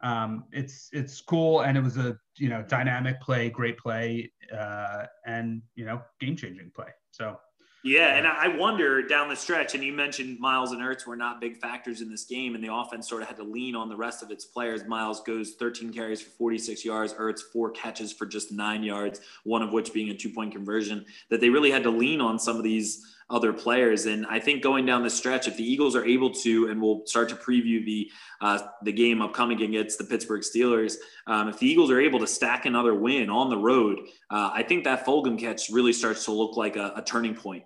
um, 0.02 0.46
it's 0.52 0.90
it's 0.92 1.22
cool, 1.22 1.62
and 1.62 1.78
it 1.78 1.82
was 1.82 1.98
a 1.98 2.18
you 2.38 2.50
know 2.50 2.64
dynamic 2.64 3.22
play, 3.22 3.50
great 3.50 3.78
play, 3.78 4.32
uh, 4.58 5.06
and 5.26 5.62
you 5.76 5.86
know 5.86 6.02
game 6.20 6.36
changing 6.36 6.72
play. 6.74 6.90
So 7.12 7.38
yeah, 7.84 8.16
and 8.16 8.28
I 8.28 8.50
wonder 8.58 9.02
down 9.02 9.30
the 9.30 9.36
stretch, 9.36 9.74
and 9.74 9.84
you 9.84 9.94
mentioned 9.94 10.40
Miles 10.40 10.74
and 10.74 10.82
Ertz 10.82 11.06
were 11.06 11.16
not 11.16 11.40
big 11.40 11.58
factors 11.58 12.02
in 12.02 12.10
this 12.10 12.26
game, 12.26 12.56
and 12.56 12.64
the 12.64 12.74
offense 12.74 13.08
sort 13.08 13.22
of 13.22 13.30
had 13.30 13.38
to 13.38 13.44
lean 13.44 13.74
on 13.74 13.88
the 13.88 13.96
rest 13.96 14.22
of 14.22 14.32
its 14.32 14.44
players. 14.44 14.84
Miles 14.86 15.22
goes 15.22 15.54
13 15.54 15.94
carries 15.94 16.22
for 16.22 16.30
46 16.32 16.84
yards, 16.84 17.14
Ertz 17.14 17.42
four 17.54 17.72
catches 17.72 18.12
for 18.12 18.26
just 18.26 18.52
nine 18.52 18.84
yards, 18.84 19.22
one 19.44 19.62
of 19.62 19.72
which 19.72 19.94
being 19.94 20.10
a 20.10 20.14
two 20.14 20.30
point 20.30 20.52
conversion. 20.52 21.06
That 21.30 21.40
they 21.40 21.50
really 21.50 21.72
had 21.72 21.84
to 21.84 21.90
lean 21.90 22.20
on 22.20 22.38
some 22.38 22.58
of 22.58 22.64
these 22.64 23.16
other 23.30 23.54
players. 23.54 24.06
And 24.06 24.26
I 24.28 24.40
think 24.40 24.64
going 24.64 24.86
down 24.86 25.04
the 25.04 25.10
stretch, 25.10 25.48
if 25.48 25.58
the 25.58 25.64
Eagles 25.64 25.96
are 25.96 26.06
able 26.06 26.32
to, 26.32 26.68
and 26.70 26.82
we'll 26.82 27.06
start 27.06 27.30
to 27.30 27.36
preview 27.36 27.86
the 27.86 28.12
uh, 28.42 28.60
the 28.84 28.92
game 28.92 29.22
upcoming 29.22 29.62
against 29.62 29.98
the 29.98 30.04
Pittsburgh 30.04 30.42
Steelers, 30.42 30.96
um, 31.28 31.50
if 31.50 31.60
the 31.60 31.68
Eagles 31.68 31.92
are 31.92 32.00
able 32.00 32.20
to 32.20 32.28
stack 32.28 32.66
another 32.66 32.96
win 32.96 33.30
on 33.30 33.50
the 33.50 33.58
road, 33.58 34.00
uh, 34.30 34.52
I 34.54 34.64
think 34.64 34.84
that 34.86 35.06
Fulgham 35.06 35.38
catch 35.38 35.70
really 35.70 35.94
starts 35.94 36.26
to 36.26 36.32
look 36.32 36.58
like 36.58 36.76
a, 36.76 36.94
a 36.96 37.02
turning 37.02 37.36
point 37.36 37.64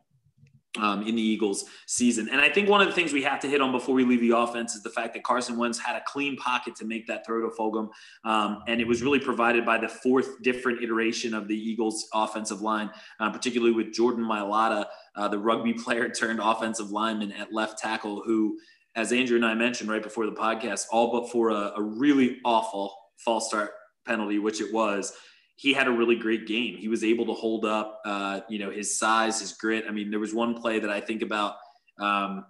um, 0.79 1.05
in 1.07 1.15
the 1.15 1.21
Eagles 1.21 1.65
season. 1.85 2.29
And 2.29 2.41
I 2.41 2.49
think 2.49 2.67
one 2.67 2.81
of 2.81 2.87
the 2.87 2.93
things 2.93 3.13
we 3.13 3.21
have 3.23 3.39
to 3.41 3.47
hit 3.47 3.61
on 3.61 3.71
before 3.71 3.93
we 3.93 4.03
leave 4.03 4.21
the 4.21 4.35
offense 4.35 4.75
is 4.75 4.81
the 4.81 4.89
fact 4.89 5.13
that 5.13 5.23
Carson 5.23 5.57
Wentz 5.57 5.77
had 5.77 5.95
a 5.95 6.01
clean 6.07 6.35
pocket 6.35 6.75
to 6.77 6.85
make 6.85 7.05
that 7.07 7.25
throw 7.25 7.41
to 7.41 7.55
Fulgham. 7.55 7.89
Um, 8.23 8.63
and 8.67 8.81
it 8.81 8.87
was 8.87 9.03
really 9.03 9.19
provided 9.19 9.65
by 9.65 9.77
the 9.77 9.87
fourth 9.87 10.41
different 10.41 10.81
iteration 10.81 11.33
of 11.33 11.47
the 11.47 11.55
Eagles 11.55 12.07
offensive 12.13 12.61
line, 12.61 12.89
uh, 13.19 13.29
particularly 13.29 13.73
with 13.73 13.93
Jordan 13.93 14.23
Mailata, 14.23 14.85
uh, 15.15 15.27
the 15.27 15.37
rugby 15.39 15.73
player 15.83 16.09
turned 16.09 16.39
offensive 16.41 16.91
lineman 16.91 17.31
at 17.33 17.53
left 17.53 17.77
tackle, 17.77 18.23
who, 18.25 18.57
as 18.95 19.11
Andrew 19.11 19.35
and 19.35 19.45
I 19.45 19.53
mentioned 19.53 19.89
right 19.89 20.03
before 20.03 20.25
the 20.25 20.31
podcast, 20.31 20.85
all 20.91 21.11
but 21.11 21.31
for 21.31 21.49
a, 21.49 21.73
a 21.77 21.81
really 21.81 22.39
awful 22.45 22.95
false 23.17 23.47
start 23.47 23.71
penalty, 24.05 24.39
which 24.39 24.59
it 24.59 24.73
was, 24.73 25.13
he 25.55 25.73
had 25.73 25.87
a 25.87 25.91
really 25.91 26.15
great 26.15 26.47
game. 26.47 26.75
He 26.77 26.87
was 26.87 27.03
able 27.03 27.25
to 27.25 27.33
hold 27.33 27.65
up, 27.65 28.01
uh, 28.05 28.41
you 28.49 28.59
know, 28.59 28.71
his 28.71 28.97
size, 28.97 29.39
his 29.39 29.53
grit. 29.53 29.85
I 29.87 29.91
mean, 29.91 30.09
there 30.09 30.19
was 30.19 30.33
one 30.33 30.55
play 30.55 30.79
that 30.79 30.89
I 30.89 30.99
think 30.99 31.21
about. 31.21 31.55
Um, 31.99 32.45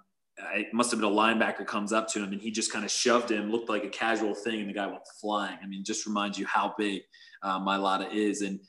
it 0.55 0.73
must 0.73 0.89
have 0.91 0.99
been 0.99 1.09
a 1.09 1.13
linebacker 1.13 1.65
comes 1.65 1.93
up 1.93 2.07
to 2.09 2.23
him 2.23 2.31
and 2.31 2.41
he 2.41 2.49
just 2.49 2.71
kind 2.71 2.83
of 2.83 2.89
shoved 2.89 3.29
him, 3.29 3.51
looked 3.51 3.69
like 3.69 3.83
a 3.83 3.89
casual 3.89 4.33
thing, 4.33 4.61
and 4.61 4.69
the 4.69 4.73
guy 4.73 4.87
went 4.87 5.05
flying. 5.19 5.57
I 5.61 5.67
mean, 5.67 5.83
just 5.83 6.05
reminds 6.05 6.39
you 6.39 6.45
how 6.45 6.73
big 6.77 7.03
uh, 7.43 7.59
Mailata 7.59 8.11
is. 8.11 8.41
And 8.41 8.59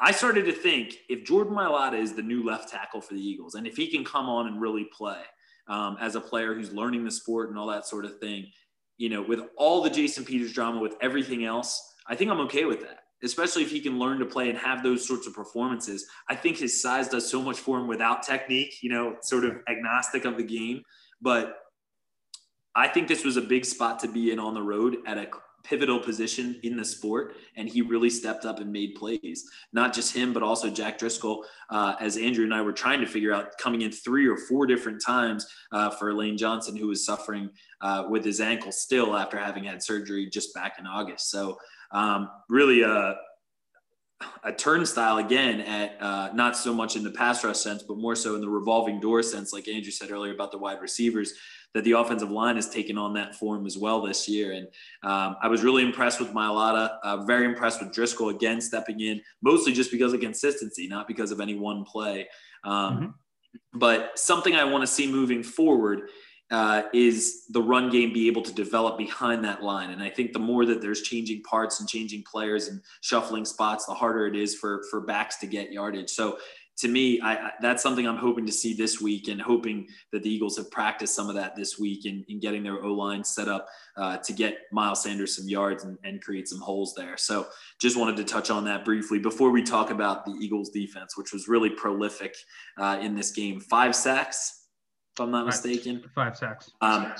I 0.00 0.12
started 0.12 0.46
to 0.46 0.52
think 0.52 0.96
if 1.08 1.24
Jordan 1.24 1.54
Mailata 1.54 2.00
is 2.00 2.14
the 2.14 2.22
new 2.22 2.44
left 2.44 2.70
tackle 2.70 3.00
for 3.00 3.14
the 3.14 3.20
Eagles, 3.20 3.54
and 3.54 3.66
if 3.66 3.76
he 3.76 3.86
can 3.86 4.04
come 4.04 4.28
on 4.28 4.48
and 4.48 4.60
really 4.60 4.88
play 4.96 5.20
um, 5.68 5.98
as 6.00 6.16
a 6.16 6.20
player 6.20 6.54
who's 6.54 6.72
learning 6.72 7.04
the 7.04 7.10
sport 7.10 7.50
and 7.50 7.58
all 7.58 7.68
that 7.68 7.86
sort 7.86 8.04
of 8.04 8.18
thing, 8.18 8.46
you 8.96 9.08
know, 9.08 9.22
with 9.22 9.40
all 9.56 9.82
the 9.82 9.90
Jason 9.90 10.24
Peters 10.24 10.52
drama, 10.52 10.80
with 10.80 10.96
everything 11.00 11.44
else, 11.44 11.94
I 12.08 12.16
think 12.16 12.30
I'm 12.30 12.40
okay 12.40 12.64
with 12.64 12.80
that 12.80 13.00
especially 13.24 13.62
if 13.62 13.70
he 13.70 13.80
can 13.80 13.98
learn 13.98 14.18
to 14.18 14.26
play 14.26 14.48
and 14.48 14.58
have 14.58 14.82
those 14.82 15.06
sorts 15.06 15.26
of 15.26 15.34
performances. 15.34 16.06
I 16.28 16.34
think 16.34 16.58
his 16.58 16.80
size 16.80 17.08
does 17.08 17.30
so 17.30 17.42
much 17.42 17.58
for 17.58 17.78
him 17.78 17.86
without 17.86 18.22
technique, 18.22 18.82
you 18.82 18.90
know, 18.90 19.16
sort 19.22 19.44
of 19.44 19.58
agnostic 19.68 20.24
of 20.24 20.36
the 20.36 20.42
game. 20.42 20.82
But 21.20 21.56
I 22.74 22.88
think 22.88 23.08
this 23.08 23.24
was 23.24 23.36
a 23.36 23.42
big 23.42 23.64
spot 23.64 23.98
to 24.00 24.08
be 24.08 24.32
in 24.32 24.38
on 24.38 24.54
the 24.54 24.62
road 24.62 24.98
at 25.06 25.18
a 25.18 25.28
pivotal 25.62 25.98
position 25.98 26.58
in 26.62 26.76
the 26.76 26.84
sport. 26.84 27.34
And 27.56 27.68
he 27.68 27.82
really 27.82 28.10
stepped 28.10 28.44
up 28.44 28.60
and 28.60 28.72
made 28.72 28.94
plays. 28.94 29.44
Not 29.72 29.92
just 29.92 30.14
him, 30.14 30.32
but 30.32 30.42
also 30.42 30.70
Jack 30.70 30.98
Driscoll, 30.98 31.44
uh, 31.68 31.96
as 32.00 32.16
Andrew 32.16 32.44
and 32.44 32.54
I 32.54 32.62
were 32.62 32.72
trying 32.72 33.00
to 33.00 33.06
figure 33.06 33.34
out, 33.34 33.58
coming 33.58 33.82
in 33.82 33.92
three 33.92 34.26
or 34.26 34.36
four 34.36 34.66
different 34.66 35.02
times 35.04 35.46
uh, 35.72 35.90
for 35.90 36.14
Lane 36.14 36.38
Johnson, 36.38 36.76
who 36.76 36.86
was 36.88 37.04
suffering 37.04 37.50
uh, 37.82 38.04
with 38.08 38.24
his 38.24 38.40
ankle 38.40 38.72
still 38.72 39.16
after 39.16 39.38
having 39.38 39.64
had 39.64 39.82
surgery 39.82 40.28
just 40.30 40.54
back 40.54 40.76
in 40.78 40.86
August. 40.86 41.30
So, 41.30 41.58
um, 41.92 42.30
really 42.48 42.82
a, 42.82 43.16
a 44.44 44.52
turnstile 44.52 45.18
again 45.18 45.60
at 45.62 45.96
uh, 46.00 46.30
not 46.34 46.56
so 46.56 46.74
much 46.74 46.96
in 46.96 47.02
the 47.02 47.10
pass 47.10 47.42
rush 47.44 47.58
sense, 47.58 47.82
but 47.82 47.96
more 47.96 48.14
so 48.14 48.34
in 48.34 48.40
the 48.40 48.48
revolving 48.48 49.00
door 49.00 49.22
sense, 49.22 49.52
like 49.52 49.68
Andrew 49.68 49.90
said 49.90 50.10
earlier 50.10 50.34
about 50.34 50.52
the 50.52 50.58
wide 50.58 50.80
receivers, 50.80 51.32
that 51.74 51.84
the 51.84 51.92
offensive 51.92 52.30
line 52.30 52.56
has 52.56 52.68
taken 52.68 52.98
on 52.98 53.14
that 53.14 53.34
form 53.34 53.64
as 53.64 53.78
well 53.78 54.02
this 54.02 54.28
year. 54.28 54.52
And 54.52 54.66
um, 55.04 55.36
I 55.40 55.48
was 55.48 55.62
really 55.62 55.82
impressed 55.82 56.20
with 56.20 56.30
Mailata, 56.30 56.98
uh, 57.02 57.24
very 57.24 57.44
impressed 57.44 57.80
with 57.80 57.92
Driscoll 57.92 58.30
again 58.30 58.60
stepping 58.60 59.00
in, 59.00 59.20
mostly 59.42 59.72
just 59.72 59.90
because 59.90 60.12
of 60.12 60.20
consistency, 60.20 60.88
not 60.88 61.06
because 61.06 61.30
of 61.30 61.40
any 61.40 61.54
one 61.54 61.84
play. 61.84 62.28
Um, 62.64 62.96
mm-hmm. 62.96 63.06
But 63.78 64.18
something 64.18 64.54
I 64.54 64.64
want 64.64 64.82
to 64.82 64.86
see 64.86 65.10
moving 65.10 65.42
forward 65.42 66.08
uh, 66.50 66.82
is 66.92 67.46
the 67.50 67.62
run 67.62 67.90
game 67.90 68.12
be 68.12 68.26
able 68.26 68.42
to 68.42 68.52
develop 68.52 68.98
behind 68.98 69.44
that 69.44 69.62
line. 69.62 69.90
And 69.90 70.02
I 70.02 70.10
think 70.10 70.32
the 70.32 70.38
more 70.38 70.66
that 70.66 70.80
there's 70.80 71.02
changing 71.02 71.42
parts 71.42 71.80
and 71.80 71.88
changing 71.88 72.24
players 72.30 72.68
and 72.68 72.80
shuffling 73.00 73.44
spots, 73.44 73.86
the 73.86 73.94
harder 73.94 74.26
it 74.26 74.36
is 74.36 74.54
for 74.54 74.82
for 74.90 75.00
backs 75.00 75.36
to 75.38 75.46
get 75.46 75.72
yardage. 75.72 76.10
So 76.10 76.38
to 76.80 76.88
me, 76.88 77.20
I, 77.20 77.34
I, 77.34 77.50
that's 77.60 77.82
something 77.82 78.06
I'm 78.06 78.16
hoping 78.16 78.46
to 78.46 78.52
see 78.52 78.72
this 78.74 79.00
week, 79.00 79.28
and 79.28 79.40
hoping 79.40 79.86
that 80.12 80.22
the 80.22 80.30
Eagles 80.30 80.56
have 80.56 80.70
practiced 80.70 81.14
some 81.14 81.28
of 81.28 81.34
that 81.34 81.54
this 81.54 81.78
week 81.78 82.06
in, 82.06 82.24
in 82.28 82.40
getting 82.40 82.62
their 82.62 82.82
O 82.82 82.94
line 82.94 83.22
set 83.22 83.48
up 83.48 83.68
uh, 83.96 84.16
to 84.18 84.32
get 84.32 84.60
Miles 84.72 85.02
Sanders 85.02 85.36
some 85.36 85.46
yards 85.46 85.84
and, 85.84 85.98
and, 86.04 86.22
create 86.22 86.48
some 86.48 86.60
holes 86.60 86.94
there. 86.96 87.18
So, 87.18 87.48
just 87.80 87.98
wanted 87.98 88.16
to 88.16 88.24
touch 88.24 88.50
on 88.50 88.64
that 88.64 88.84
briefly 88.84 89.18
before 89.18 89.50
we 89.50 89.62
talk 89.62 89.90
about 89.90 90.24
the 90.24 90.32
Eagles' 90.40 90.70
defense, 90.70 91.18
which 91.18 91.32
was 91.32 91.48
really 91.48 91.70
prolific 91.70 92.34
uh, 92.78 92.98
in 93.02 93.14
this 93.14 93.30
game. 93.30 93.60
Five 93.60 93.94
sacks, 93.94 94.59
if 95.14 95.20
I'm 95.20 95.30
not 95.30 95.46
mistaken. 95.46 96.02
Five 96.14 96.36
sacks. 96.36 96.70
Um, 96.80 97.12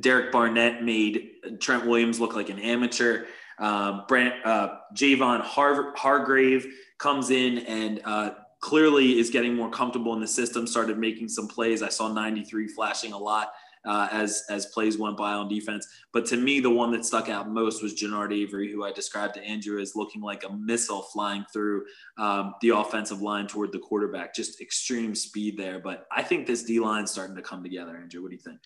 Derek 0.00 0.32
Barnett 0.32 0.82
made 0.82 1.30
Trent 1.60 1.86
Williams 1.86 2.20
look 2.20 2.34
like 2.34 2.48
an 2.48 2.58
amateur. 2.58 3.26
Um, 3.58 4.04
Brant, 4.08 4.34
uh, 4.44 4.76
Javon 4.94 5.40
Har- 5.40 5.94
Hargrave 5.96 6.66
comes 6.98 7.30
in 7.30 7.58
and 7.58 8.00
uh, 8.04 8.30
clearly 8.60 9.18
is 9.18 9.30
getting 9.30 9.54
more 9.54 9.70
comfortable 9.70 10.12
in 10.14 10.20
the 10.20 10.26
system, 10.26 10.66
started 10.66 10.98
making 10.98 11.28
some 11.28 11.46
plays. 11.46 11.82
I 11.82 11.88
saw 11.88 12.12
93 12.12 12.68
flashing 12.68 13.12
a 13.12 13.18
lot 13.18 13.52
uh, 13.84 14.08
as 14.10 14.44
as 14.50 14.66
plays 14.66 14.98
went 14.98 15.16
by 15.16 15.32
on 15.32 15.48
defense. 15.48 15.86
But 16.12 16.26
to 16.26 16.36
me, 16.36 16.60
the 16.60 16.70
one 16.70 16.92
that 16.92 17.04
stuck 17.04 17.28
out 17.28 17.50
most 17.50 17.82
was 17.82 17.94
Genard 17.94 18.32
Avery, 18.34 18.70
who 18.70 18.84
I 18.84 18.92
described 18.92 19.34
to 19.34 19.42
Andrew 19.42 19.80
as 19.80 19.94
looking 19.94 20.22
like 20.22 20.44
a 20.44 20.52
missile 20.52 21.02
flying 21.02 21.44
through 21.52 21.84
um, 22.18 22.54
the 22.60 22.70
offensive 22.70 23.20
line 23.20 23.46
toward 23.46 23.72
the 23.72 23.78
quarterback. 23.78 24.34
Just 24.34 24.60
extreme 24.60 25.14
speed 25.14 25.56
there. 25.58 25.78
But 25.78 26.06
I 26.10 26.22
think 26.22 26.46
this 26.46 26.62
D 26.62 26.80
line 26.80 27.06
starting 27.06 27.36
to 27.36 27.42
come 27.42 27.62
together. 27.62 27.96
Andrew, 27.96 28.22
what 28.22 28.30
do 28.30 28.36
you 28.36 28.42
think? 28.42 28.60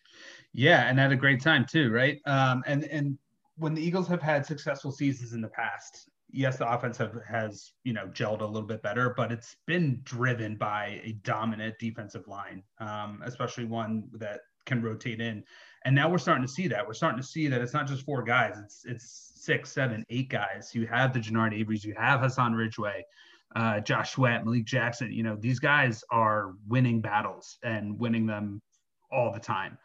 Yeah, 0.53 0.89
and 0.89 1.01
at 1.01 1.13
a 1.13 1.17
great 1.17 1.43
time 1.43 1.67
too, 1.69 1.91
right? 1.91 2.21
Um, 2.27 2.63
and 2.67 2.85
and 2.85 3.19
when 3.57 3.75
the 3.75 3.83
Eagles 3.83 4.09
have 4.09 4.23
had 4.23 4.47
successful 4.47 4.93
seasons 4.93 5.33
in 5.33 5.41
the 5.41 5.49
past, 5.49 6.09
yes, 6.31 6.59
the 6.59 6.71
offense 6.71 6.97
have, 6.99 7.19
has 7.27 7.73
you 7.85 7.93
know 7.93 8.07
gelled 8.09 8.41
a 8.41 8.47
little 8.47 8.69
bit 8.69 8.83
better, 8.83 9.15
but 9.17 9.33
it's 9.33 9.57
been 9.67 10.01
driven 10.05 10.57
by 10.57 11.01
a 11.05 11.13
dominant 11.23 11.77
defensive 11.79 12.27
line, 12.29 12.63
um, 12.81 13.23
especially 13.25 13.65
one 13.65 14.09
that 14.15 14.41
can 14.67 14.83
rotate 14.83 15.21
in. 15.21 15.43
And 15.85 15.95
now 15.95 16.11
we're 16.11 16.19
starting 16.19 16.45
to 16.45 16.53
see 16.53 16.69
that. 16.69 16.87
We're 16.87 16.95
starting 16.95 17.21
to 17.21 17.27
see 17.27 17.49
that 17.49 17.61
it's 17.61 17.73
not 17.73 17.87
just 17.87 18.05
four 18.05 18.23
guys; 18.23 18.57
it's 18.63 18.85
it's 18.85 19.33
six, 19.37 19.73
seven, 19.73 20.05
eight 20.11 20.29
guys. 20.29 20.71
You 20.75 20.87
have 20.87 21.13
the 21.13 21.21
Genard 21.21 21.59
Averys, 21.59 21.85
you 21.85 21.95
have 21.97 22.21
Hassan 22.21 22.55
Ridgeway, 22.55 23.05
uh, 23.57 23.81
Josh 23.81 24.13
Sweat, 24.13 24.45
Malik 24.45 24.65
Jackson. 24.65 25.13
You 25.13 25.23
know 25.23 25.37
these 25.37 25.59
guys 25.59 26.05
are 26.11 26.53
winning 26.67 27.01
battles 27.01 27.59
and 27.63 27.99
winning 27.99 28.27
them 28.27 28.61
all 29.11 29.33
the 29.33 29.41
time. 29.41 29.79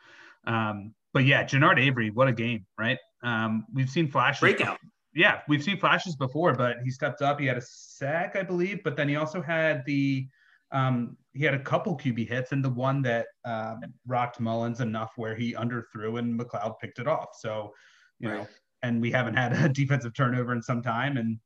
Um, 0.46 0.94
but 1.14 1.26
yeah, 1.26 1.44
Genard 1.44 1.80
Avery, 1.80 2.10
what 2.10 2.28
a 2.28 2.34
game, 2.34 2.66
right? 2.78 2.98
Um, 3.24 3.66
we've 3.74 3.90
seen 3.90 4.10
flashes. 4.10 4.42
Breakout. 4.42 4.80
Yeah, 5.16 5.42
we've 5.48 5.64
seen 5.64 5.78
flashes 5.78 6.16
before, 6.16 6.54
but 6.54 6.78
he 6.84 6.90
stepped 6.90 7.22
up. 7.22 7.40
He 7.40 7.46
had 7.46 7.58
a 7.58 7.62
sack, 7.62 8.36
I 8.36 8.44
believe, 8.44 8.84
but 8.84 8.96
then 8.96 9.08
he 9.08 9.16
also 9.16 9.42
had 9.42 9.86
the 9.86 10.28
um, 10.72 11.18
he 11.34 11.44
had 11.44 11.54
a 11.54 11.60
couple 11.60 11.96
QB 11.96 12.28
hits, 12.28 12.52
and 12.52 12.66
the 12.66 12.70
one 12.70 13.02
that 13.04 13.28
um, 13.46 13.82
rocked 14.08 14.40
Mullens 14.40 14.82
enough 14.82 15.14
where 15.18 15.36
he 15.36 15.54
underthrew 15.54 16.18
and 16.18 16.40
McLeod 16.40 16.80
picked 16.80 16.98
it 16.98 17.08
off. 17.08 17.30
So, 17.40 17.74
you 18.20 18.30
right. 18.30 18.40
know, 18.40 18.48
and 18.82 19.00
we 19.00 19.12
haven't 19.12 19.36
had 19.36 19.54
a 19.54 19.70
defensive 19.74 20.16
turnover 20.16 20.52
in 20.52 20.64
some 20.64 20.82
time, 20.82 21.18
and 21.18 21.38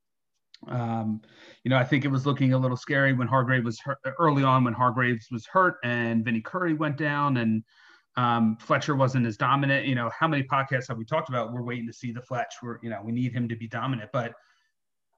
um, 0.66 1.20
you 1.62 1.70
know, 1.70 1.76
I 1.76 1.84
think 1.84 2.04
it 2.04 2.08
was 2.08 2.26
looking 2.26 2.52
a 2.52 2.58
little 2.58 2.76
scary 2.76 3.12
when 3.12 3.28
Hargrave 3.28 3.64
was 3.64 3.78
hurt, 3.80 3.98
early 4.18 4.42
on 4.42 4.64
when 4.64 4.72
Hargraves 4.72 5.28
was 5.30 5.46
hurt 5.46 5.76
and 5.84 6.24
Vinny 6.24 6.40
Curry 6.40 6.74
went 6.74 6.96
down 6.96 7.36
and 7.36 7.62
um, 8.18 8.56
Fletcher 8.60 8.96
wasn't 8.96 9.24
as 9.26 9.36
dominant. 9.36 9.86
You 9.86 9.94
know, 9.94 10.10
how 10.18 10.26
many 10.26 10.42
podcasts 10.42 10.88
have 10.88 10.98
we 10.98 11.04
talked 11.04 11.28
about? 11.28 11.52
We're 11.52 11.62
waiting 11.62 11.86
to 11.86 11.92
see 11.92 12.10
the 12.10 12.20
Fletch. 12.20 12.52
We're, 12.60 12.78
you 12.82 12.90
know, 12.90 13.00
we 13.04 13.12
need 13.12 13.32
him 13.32 13.48
to 13.48 13.54
be 13.54 13.68
dominant, 13.68 14.10
but 14.12 14.32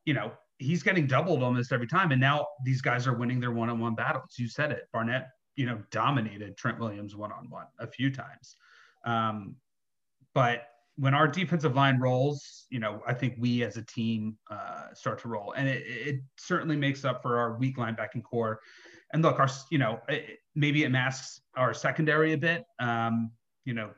you 0.04 0.12
know, 0.12 0.32
he's 0.58 0.82
getting 0.82 1.06
doubled 1.06 1.42
almost 1.42 1.72
every 1.72 1.86
time. 1.86 2.12
And 2.12 2.20
now 2.20 2.46
these 2.62 2.82
guys 2.82 3.06
are 3.06 3.14
winning 3.14 3.40
their 3.40 3.52
one-on-one 3.52 3.94
battles. 3.94 4.34
You 4.36 4.48
said 4.48 4.70
it. 4.70 4.82
Barnett, 4.92 5.28
you 5.56 5.64
know, 5.64 5.80
dominated 5.90 6.58
Trent 6.58 6.78
Williams 6.78 7.16
one-on-one 7.16 7.66
a 7.78 7.86
few 7.86 8.10
times. 8.10 8.56
Um, 9.06 9.56
but 10.34 10.64
when 11.00 11.14
our 11.14 11.26
defensive 11.26 11.74
line 11.74 11.98
rolls, 11.98 12.66
you 12.68 12.78
know, 12.78 13.00
I 13.06 13.14
think 13.14 13.36
we 13.38 13.64
as 13.64 13.78
a 13.78 13.82
team 13.82 14.36
uh, 14.50 14.92
start 14.92 15.18
to 15.22 15.28
roll, 15.28 15.52
and 15.52 15.66
it, 15.66 15.82
it, 15.86 16.20
certainly 16.38 16.76
makes 16.76 17.06
up 17.06 17.22
for 17.22 17.38
our 17.38 17.56
weak 17.56 17.78
linebacking 17.78 18.22
corps. 18.22 18.60
And 19.14 19.22
look, 19.22 19.40
our, 19.40 19.48
you 19.70 19.78
know, 19.78 19.98
it, 20.08 20.40
maybe 20.54 20.84
it 20.84 20.90
masks 20.90 21.40
our 21.56 21.72
secondary 21.72 22.34
a 22.34 22.38
bit. 22.38 22.64
Um, 22.80 23.30
you 23.64 23.72
know, 23.72 23.90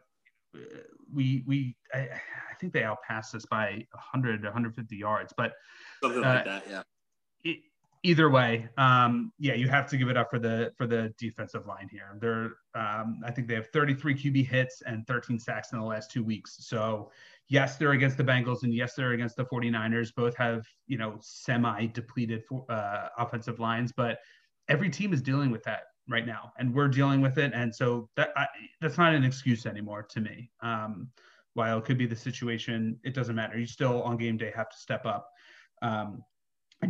we 1.13 1.43
we 1.45 1.77
I, 1.93 1.99
I 1.99 2.55
think 2.61 2.73
they 2.73 2.85
outpassed 2.85 3.35
us 3.35 3.45
by 3.47 3.85
100 3.91 4.45
150 4.45 4.97
yards, 4.97 5.35
but 5.37 5.55
something 6.03 6.23
like 6.23 6.43
uh, 6.43 6.45
that, 6.45 6.63
yeah. 6.71 6.83
It, 7.43 7.59
either 8.03 8.31
way, 8.31 8.69
um, 8.79 9.33
yeah, 9.39 9.55
you 9.55 9.69
have 9.69 9.89
to 9.91 9.97
give 9.97 10.09
it 10.09 10.17
up 10.17 10.31
for 10.31 10.39
the 10.39 10.73
for 10.77 10.87
the 10.87 11.13
defensive 11.19 11.67
line 11.67 11.89
here. 11.91 12.17
They're 12.21 12.51
um, 12.75 13.21
I 13.25 13.31
think 13.31 13.49
they 13.49 13.55
have 13.55 13.69
33 13.69 14.15
QB 14.15 14.47
hits 14.47 14.83
and 14.87 15.07
13 15.07 15.39
sacks 15.39 15.73
in 15.73 15.79
the 15.79 15.85
last 15.85 16.11
two 16.11 16.25
weeks. 16.25 16.57
So 16.61 17.11
yes, 17.49 17.77
they're 17.77 17.93
against 17.93 18.17
the 18.17 18.25
Bengals 18.25 18.63
and 18.63 18.75
yes, 18.75 18.95
they're 18.95 19.13
against 19.13 19.37
the 19.37 19.45
49ers. 19.45 20.15
Both 20.15 20.37
have 20.37 20.67
you 20.87 20.99
know 20.99 21.19
semi 21.21 21.87
depleted 21.87 22.43
uh, 22.69 23.09
offensive 23.19 23.61
lines, 23.61 23.93
but 23.97 24.19
every 24.69 24.91
team 24.91 25.13
is 25.13 25.23
dealing 25.23 25.51
with 25.51 25.63
that 25.65 25.83
right 26.09 26.27
now, 26.27 26.53
and 26.59 26.75
we're 26.75 26.89
dealing 26.89 27.21
with 27.21 27.39
it. 27.39 27.53
And 27.55 27.75
so 27.75 28.09
that 28.17 28.31
I, 28.37 28.47
that's 28.81 28.99
not 28.99 29.15
an 29.15 29.25
excuse 29.25 29.67
anymore 29.67 30.03
to 30.11 30.21
me. 30.21 30.51
Um, 30.61 31.09
while 31.55 31.79
it 31.79 31.85
could 31.85 31.99
be 31.99 32.07
the 32.07 32.17
situation, 32.17 32.99
it 33.05 33.15
doesn't 33.15 33.37
matter. 33.37 33.59
You 33.59 33.67
still 33.67 34.03
on 34.03 34.17
game 34.17 34.39
day 34.39 34.53
have 34.57 34.71
to 34.71 34.77
step 34.77 35.05
up. 35.05 35.29
Um, 35.83 36.23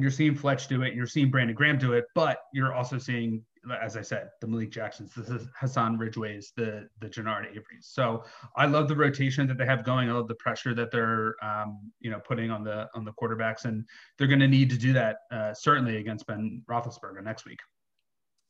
you're 0.01 0.11
seeing 0.11 0.35
Fletch 0.35 0.69
do 0.69 0.83
it, 0.83 0.95
you're 0.95 1.07
seeing 1.07 1.31
Brandon 1.31 1.55
Graham 1.55 1.79
do 1.79 1.93
it, 1.93 2.05
but 2.15 2.39
you're 2.53 2.75
also 2.75 2.99
seeing, 2.99 3.43
as 3.81 3.97
I 3.97 4.03
said, 4.03 4.31
the 4.41 4.47
Malik 4.47 4.71
Jacksons, 4.71 5.15
the 5.15 5.47
Hassan 5.59 5.99
Ridgeways, 5.99 6.53
the 6.57 6.89
the 7.01 7.09
Genard 7.09 7.47
Averys. 7.51 7.83
So 7.83 8.25
I 8.57 8.67
love 8.67 8.89
the 8.89 8.97
rotation 8.97 9.47
that 9.49 9.59
they 9.59 9.67
have 9.67 9.85
going. 9.85 10.09
I 10.09 10.13
love 10.13 10.29
the 10.29 10.35
pressure 10.37 10.75
that 10.75 10.91
they're 10.91 11.37
um, 11.43 11.91
you 12.01 12.11
know 12.11 12.21
putting 12.27 12.51
on 12.51 12.65
the 12.65 12.89
on 12.95 13.05
the 13.05 13.13
quarterbacks, 13.13 13.65
and 13.65 13.85
they're 14.19 14.29
going 14.29 14.41
to 14.41 14.49
need 14.49 14.71
to 14.71 14.79
do 14.79 14.93
that 14.95 15.19
uh, 15.31 15.53
certainly 15.55 15.97
against 15.99 16.27
Ben 16.27 16.63
Roethlisberger 16.69 17.23
next 17.23 17.45
week. 17.45 17.61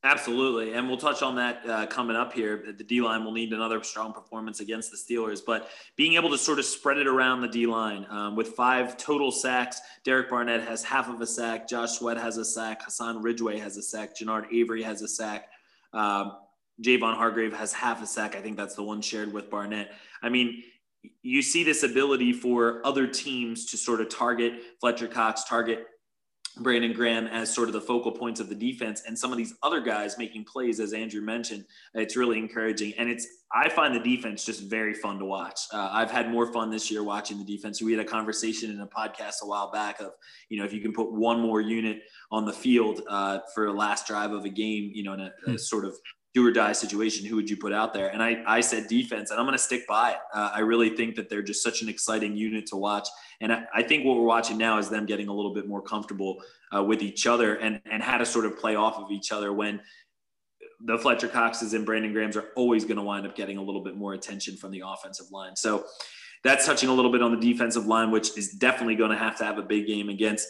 Absolutely. 0.04 0.72
And 0.72 0.88
we'll 0.88 0.96
touch 0.96 1.22
on 1.22 1.36
that 1.36 1.64
uh, 1.68 1.86
coming 1.86 2.16
up 2.16 2.32
here. 2.32 2.74
The 2.76 2.82
D 2.82 3.00
line 3.00 3.24
will 3.24 3.30
need 3.30 3.52
another 3.52 3.80
strong 3.84 4.12
performance 4.12 4.58
against 4.58 4.90
the 4.90 4.96
Steelers, 4.96 5.40
but 5.46 5.68
being 5.96 6.14
able 6.14 6.28
to 6.30 6.38
sort 6.38 6.58
of 6.58 6.64
spread 6.64 6.98
it 6.98 7.06
around 7.06 7.40
the 7.40 7.48
D 7.48 7.66
line 7.66 8.04
um, 8.10 8.34
with 8.34 8.48
five 8.48 8.96
total 8.96 9.30
sacks. 9.30 9.80
Derek 10.04 10.28
Barnett 10.28 10.66
has 10.66 10.82
half 10.82 11.08
of 11.08 11.20
a 11.20 11.26
sack. 11.26 11.68
Josh 11.68 11.92
Sweat 11.92 12.16
has 12.16 12.36
a 12.36 12.44
sack. 12.44 12.82
Hassan 12.82 13.22
Ridgeway 13.22 13.58
has 13.58 13.76
a 13.76 13.82
sack. 13.82 14.16
Genard 14.16 14.52
Avery 14.52 14.82
has 14.82 15.02
a 15.02 15.08
sack. 15.08 15.50
Um, 15.92 16.32
Javon 16.82 17.14
Hargrave 17.14 17.52
has 17.52 17.72
half 17.72 18.02
a 18.02 18.06
sack. 18.06 18.34
I 18.34 18.40
think 18.40 18.56
that's 18.56 18.74
the 18.74 18.82
one 18.82 19.02
shared 19.02 19.32
with 19.32 19.50
Barnett. 19.50 19.92
I 20.20 20.30
mean, 20.30 20.64
you 21.22 21.42
see 21.42 21.62
this 21.62 21.84
ability 21.84 22.32
for 22.32 22.84
other 22.84 23.06
teams 23.06 23.66
to 23.66 23.76
sort 23.76 24.00
of 24.00 24.08
target 24.08 24.54
Fletcher 24.80 25.06
Cox, 25.06 25.44
target 25.44 25.86
Brandon 26.58 26.92
Graham 26.92 27.26
as 27.26 27.52
sort 27.52 27.68
of 27.68 27.72
the 27.72 27.80
focal 27.80 28.12
points 28.12 28.40
of 28.40 28.48
the 28.48 28.54
defense 28.54 29.02
and 29.06 29.18
some 29.18 29.32
of 29.32 29.38
these 29.38 29.54
other 29.62 29.80
guys 29.80 30.18
making 30.18 30.44
plays, 30.44 30.80
as 30.80 30.92
Andrew 30.92 31.22
mentioned, 31.22 31.64
it's 31.94 32.16
really 32.16 32.38
encouraging. 32.38 32.92
And 32.98 33.08
it's, 33.08 33.26
I 33.52 33.68
find 33.68 33.94
the 33.94 34.00
defense 34.00 34.44
just 34.44 34.62
very 34.62 34.94
fun 34.94 35.18
to 35.18 35.24
watch. 35.24 35.60
Uh, 35.72 35.88
I've 35.90 36.10
had 36.10 36.30
more 36.30 36.52
fun 36.52 36.70
this 36.70 36.90
year 36.90 37.02
watching 37.02 37.38
the 37.38 37.44
defense. 37.44 37.80
We 37.80 37.92
had 37.92 38.04
a 38.04 38.08
conversation 38.08 38.70
in 38.70 38.80
a 38.80 38.86
podcast 38.86 39.42
a 39.42 39.46
while 39.46 39.70
back 39.70 40.00
of, 40.00 40.12
you 40.48 40.58
know, 40.58 40.64
if 40.64 40.72
you 40.72 40.80
can 40.80 40.92
put 40.92 41.12
one 41.12 41.40
more 41.40 41.60
unit 41.60 42.02
on 42.30 42.44
the 42.44 42.52
field 42.52 43.00
uh, 43.08 43.40
for 43.54 43.66
a 43.66 43.72
last 43.72 44.06
drive 44.06 44.32
of 44.32 44.44
a 44.44 44.50
game, 44.50 44.90
you 44.94 45.02
know, 45.02 45.14
in 45.14 45.20
a, 45.20 45.32
a 45.46 45.50
hmm. 45.52 45.56
sort 45.56 45.84
of 45.84 45.96
do 46.34 46.46
or 46.46 46.50
die 46.50 46.72
situation, 46.72 47.26
who 47.26 47.36
would 47.36 47.50
you 47.50 47.56
put 47.56 47.72
out 47.72 47.92
there? 47.92 48.08
And 48.08 48.22
I, 48.22 48.42
I 48.46 48.60
said 48.62 48.88
defense, 48.88 49.30
and 49.30 49.38
I'm 49.38 49.44
going 49.44 49.56
to 49.56 49.62
stick 49.62 49.86
by 49.86 50.12
it. 50.12 50.16
Uh, 50.32 50.50
I 50.54 50.60
really 50.60 50.90
think 50.90 51.14
that 51.16 51.28
they're 51.28 51.42
just 51.42 51.62
such 51.62 51.82
an 51.82 51.88
exciting 51.88 52.34
unit 52.36 52.66
to 52.68 52.76
watch. 52.76 53.08
And 53.40 53.52
I, 53.52 53.64
I, 53.74 53.82
think 53.82 54.06
what 54.06 54.16
we're 54.16 54.24
watching 54.24 54.56
now 54.56 54.78
is 54.78 54.88
them 54.88 55.04
getting 55.04 55.28
a 55.28 55.32
little 55.32 55.52
bit 55.52 55.68
more 55.68 55.82
comfortable 55.82 56.42
uh, 56.74 56.82
with 56.82 57.02
each 57.02 57.26
other 57.26 57.56
and, 57.56 57.82
and 57.90 58.02
how 58.02 58.16
to 58.16 58.24
sort 58.24 58.46
of 58.46 58.58
play 58.58 58.76
off 58.76 58.96
of 58.96 59.10
each 59.10 59.30
other 59.30 59.52
when 59.52 59.80
the 60.84 60.98
Fletcher 60.98 61.28
Coxes 61.28 61.74
and 61.74 61.84
Brandon 61.84 62.12
Grahams 62.12 62.36
are 62.36 62.48
always 62.56 62.84
going 62.84 62.96
to 62.96 63.02
wind 63.02 63.26
up 63.26 63.36
getting 63.36 63.58
a 63.58 63.62
little 63.62 63.84
bit 63.84 63.96
more 63.96 64.14
attention 64.14 64.56
from 64.56 64.70
the 64.70 64.82
offensive 64.86 65.26
line. 65.30 65.54
So 65.54 65.84
that's 66.44 66.64
touching 66.64 66.88
a 66.88 66.94
little 66.94 67.12
bit 67.12 67.22
on 67.22 67.38
the 67.38 67.52
defensive 67.52 67.86
line, 67.86 68.10
which 68.10 68.36
is 68.38 68.52
definitely 68.52 68.96
going 68.96 69.10
to 69.10 69.16
have 69.16 69.36
to 69.38 69.44
have 69.44 69.58
a 69.58 69.62
big 69.62 69.86
game 69.86 70.08
against 70.08 70.48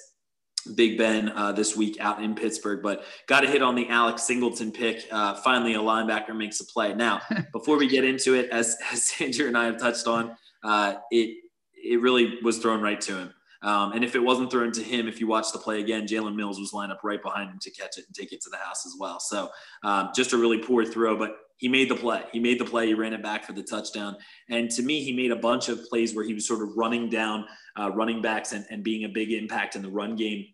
Big 0.75 0.99
Ben 0.99 1.31
uh, 1.31 1.53
this 1.53 1.77
week 1.77 1.99
out 2.01 2.23
in 2.23 2.35
Pittsburgh, 2.35 2.83
but 2.83 3.05
got 3.27 3.41
to 3.41 3.49
hit 3.49 3.63
on 3.63 3.75
the 3.75 3.89
Alex 3.89 4.23
Singleton 4.23 4.73
pick. 4.73 5.07
Uh, 5.11 5.35
finally, 5.37 5.75
a 5.75 5.79
linebacker 5.79 6.37
makes 6.37 6.61
a 6.61 6.65
play. 6.65 6.95
Now, 6.95 7.21
before 7.53 7.79
we 7.79 7.89
get 7.89 8.05
into 8.05 8.35
it, 8.35 8.51
as, 8.51 8.77
as 8.93 9.13
Andrew 9.21 9.47
and 9.47 9.57
I 9.57 9.65
have 9.67 9.79
touched 9.79 10.07
on, 10.07 10.37
uh, 10.65 10.95
it 11.11 11.37
it 11.85 12.01
really 12.01 12.39
was 12.43 12.59
thrown 12.59 12.81
right 12.81 13.01
to 13.01 13.19
him. 13.19 13.35
Um, 13.63 13.93
and 13.93 14.05
if 14.05 14.15
it 14.15 14.21
wasn't 14.21 14.51
thrown 14.51 14.73
to 14.73 14.83
him, 14.83 15.07
if 15.07 15.21
you 15.21 15.27
watch 15.27 15.53
the 15.53 15.59
play 15.59 15.81
again, 15.81 16.07
Jalen 16.07 16.35
Mills 16.35 16.59
was 16.59 16.73
lined 16.73 16.91
up 16.91 17.01
right 17.05 17.23
behind 17.23 17.51
him 17.51 17.59
to 17.61 17.71
catch 17.71 17.97
it 17.97 18.05
and 18.07 18.15
take 18.15 18.33
it 18.33 18.41
to 18.43 18.51
the 18.51 18.57
house 18.57 18.85
as 18.87 18.97
well. 18.99 19.21
So 19.21 19.51
um, 19.85 20.11
just 20.15 20.33
a 20.33 20.37
really 20.37 20.59
poor 20.59 20.85
throw, 20.85 21.17
but 21.17 21.37
he 21.59 21.69
made 21.69 21.89
the 21.89 21.95
play. 21.95 22.25
He 22.33 22.41
made 22.41 22.59
the 22.59 22.65
play. 22.65 22.89
He 22.89 22.95
ran 22.95 23.13
it 23.13 23.23
back 23.23 23.45
for 23.45 23.53
the 23.53 23.63
touchdown. 23.63 24.17
And 24.51 24.69
to 24.73 24.83
me, 24.83 25.05
he 25.05 25.13
made 25.13 25.31
a 25.31 25.37
bunch 25.37 25.69
of 25.69 25.85
plays 25.89 26.13
where 26.13 26.25
he 26.25 26.35
was 26.35 26.47
sort 26.47 26.61
of 26.61 26.77
running 26.77 27.09
down 27.09 27.47
uh, 27.79 27.91
running 27.91 28.23
backs 28.23 28.53
and, 28.53 28.65
and 28.71 28.85
being 28.85 29.05
a 29.05 29.09
big 29.09 29.33
impact 29.33 29.77
in 29.77 29.83
the 29.83 29.91
run 29.91 30.17
game. 30.17 30.47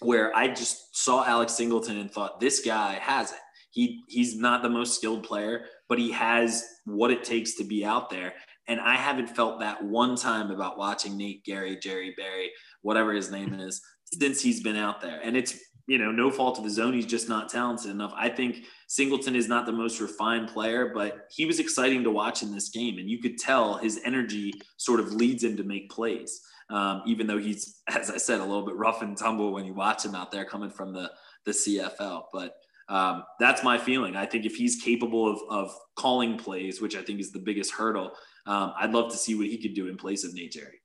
Where 0.00 0.36
I 0.36 0.48
just 0.48 0.96
saw 0.96 1.24
Alex 1.24 1.54
Singleton 1.54 1.98
and 1.98 2.10
thought, 2.10 2.38
this 2.38 2.60
guy 2.60 2.94
has 2.94 3.32
it. 3.32 3.38
He 3.70 4.02
he's 4.08 4.36
not 4.36 4.62
the 4.62 4.68
most 4.68 4.94
skilled 4.94 5.24
player, 5.24 5.64
but 5.88 5.98
he 5.98 6.12
has 6.12 6.64
what 6.84 7.10
it 7.10 7.24
takes 7.24 7.54
to 7.54 7.64
be 7.64 7.84
out 7.84 8.08
there. 8.08 8.34
And 8.68 8.80
I 8.80 8.94
haven't 8.94 9.28
felt 9.28 9.60
that 9.60 9.82
one 9.82 10.14
time 10.14 10.50
about 10.50 10.78
watching 10.78 11.16
Nate 11.16 11.44
Gary, 11.44 11.78
Jerry 11.82 12.14
Berry, 12.16 12.50
whatever 12.82 13.12
his 13.12 13.30
name 13.30 13.54
is, 13.54 13.80
since 14.04 14.40
he's 14.40 14.62
been 14.62 14.76
out 14.76 15.00
there. 15.00 15.20
And 15.22 15.36
it's 15.36 15.58
you 15.88 15.96
know, 15.96 16.12
no 16.12 16.30
fault 16.30 16.58
of 16.58 16.64
his 16.64 16.78
own. 16.78 16.92
He's 16.92 17.06
just 17.06 17.30
not 17.30 17.48
talented 17.48 17.90
enough. 17.90 18.12
I 18.14 18.28
think 18.28 18.64
Singleton 18.88 19.34
is 19.34 19.48
not 19.48 19.64
the 19.64 19.72
most 19.72 20.00
refined 20.00 20.48
player, 20.48 20.92
but 20.94 21.26
he 21.30 21.46
was 21.46 21.58
exciting 21.58 22.04
to 22.04 22.10
watch 22.10 22.42
in 22.42 22.54
this 22.54 22.68
game. 22.68 22.98
And 22.98 23.08
you 23.08 23.18
could 23.20 23.38
tell 23.38 23.78
his 23.78 23.98
energy 24.04 24.52
sort 24.76 25.00
of 25.00 25.14
leads 25.14 25.42
him 25.42 25.56
to 25.56 25.64
make 25.64 25.90
plays, 25.90 26.42
um, 26.68 27.02
even 27.06 27.26
though 27.26 27.38
he's, 27.38 27.80
as 27.88 28.10
I 28.10 28.18
said, 28.18 28.40
a 28.40 28.44
little 28.44 28.66
bit 28.66 28.76
rough 28.76 29.00
and 29.00 29.16
tumble 29.16 29.50
when 29.50 29.64
you 29.64 29.72
watch 29.72 30.04
him 30.04 30.14
out 30.14 30.30
there 30.30 30.44
coming 30.44 30.70
from 30.70 30.92
the, 30.92 31.10
the 31.46 31.52
CFL. 31.52 32.24
But 32.34 32.56
um, 32.90 33.24
that's 33.40 33.64
my 33.64 33.78
feeling. 33.78 34.14
I 34.14 34.26
think 34.26 34.44
if 34.44 34.56
he's 34.56 34.82
capable 34.82 35.26
of, 35.26 35.40
of 35.48 35.74
calling 35.96 36.36
plays, 36.36 36.82
which 36.82 36.96
I 36.96 37.02
think 37.02 37.18
is 37.18 37.32
the 37.32 37.38
biggest 37.38 37.72
hurdle, 37.72 38.12
um, 38.46 38.74
I'd 38.78 38.92
love 38.92 39.10
to 39.12 39.16
see 39.16 39.34
what 39.34 39.46
he 39.46 39.56
could 39.56 39.74
do 39.74 39.88
in 39.88 39.96
place 39.96 40.22
of 40.22 40.34
Nate 40.34 40.52
Gerry 40.52 40.82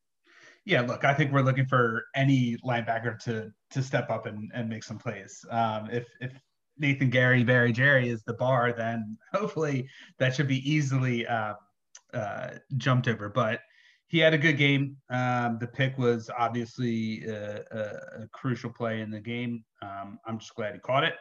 yeah, 0.66 0.82
look, 0.82 1.04
I 1.04 1.14
think 1.14 1.32
we're 1.32 1.42
looking 1.42 1.66
for 1.66 2.06
any 2.16 2.58
linebacker 2.66 3.20
to 3.26 3.52
to 3.72 3.84
step 3.84 4.10
up 4.10 4.26
and, 4.26 4.52
and 4.54 4.70
make 4.70 4.84
some 4.84 4.98
plays. 4.98 5.44
Um, 5.50 5.90
if 5.92 6.08
if 6.22 6.32
Nathan 6.78 7.10
Gary, 7.10 7.44
Barry 7.44 7.72
Jerry 7.72 8.10
is 8.10 8.24
the 8.24 8.34
bar, 8.34 8.74
then 8.74 9.18
hopefully 9.34 9.88
that 10.20 10.36
should 10.36 10.48
be 10.48 10.70
easily 10.70 11.28
uh, 11.28 11.54
uh, 12.14 12.50
jumped 12.78 13.08
over. 13.08 13.30
But 13.30 13.60
he 14.08 14.20
had 14.20 14.34
a 14.34 14.38
good 14.38 14.58
game. 14.58 14.98
Um, 15.10 15.58
the 15.60 15.68
pick 15.68 15.98
was 15.98 16.30
obviously 16.38 17.26
a, 17.26 17.64
a, 17.72 17.80
a, 18.24 18.28
crucial 18.32 18.70
play 18.70 19.02
in 19.02 19.10
the 19.10 19.20
game. 19.20 19.64
Um, 19.82 20.20
I'm 20.28 20.38
just 20.38 20.54
glad 20.54 20.74
he 20.74 20.80
caught 20.80 21.04
it. 21.04 21.16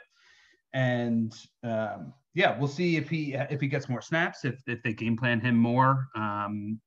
And 0.75 1.35
um, 1.63 2.15
yeah, 2.35 2.59
we'll 2.59 2.69
see 2.69 2.97
if 2.97 3.11
he 3.11 3.35
if 3.35 3.61
he 3.61 3.69
gets 3.69 3.89
more 3.89 4.01
snaps, 4.01 4.45
if 4.45 4.63
if 4.67 4.83
they 4.83 4.93
game 4.93 5.17
plan 5.17 5.41
him 5.41 5.57
more. 5.57 6.09
Um, 6.15 6.81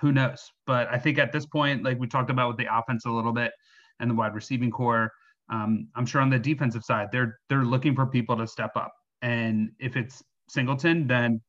who 0.00 0.12
knows? 0.12 0.50
But 0.66 0.88
I 0.88 0.98
think 0.98 1.18
at 1.18 1.32
this 1.32 1.46
point, 1.46 1.82
like 1.84 1.98
we 1.98 2.06
talked 2.06 2.30
about 2.30 2.48
with 2.48 2.56
the 2.56 2.74
offense 2.74 3.04
a 3.04 3.10
little 3.10 3.32
bit 3.32 3.52
and 4.00 4.10
the 4.10 4.14
wide 4.14 4.34
receiving 4.34 4.70
corps, 4.70 5.10
um, 5.50 5.88
I'm 5.94 6.06
sure 6.06 6.20
on 6.20 6.30
the 6.30 6.38
defensive 6.38 6.84
side, 6.84 7.08
they're 7.12 7.38
they're 7.48 7.64
looking 7.64 7.94
for 7.94 8.06
people 8.06 8.36
to 8.36 8.46
step 8.46 8.72
up. 8.76 8.92
And 9.22 9.70
if 9.78 9.96
it's 9.96 10.22
Singleton, 10.48 11.06
then 11.06 11.40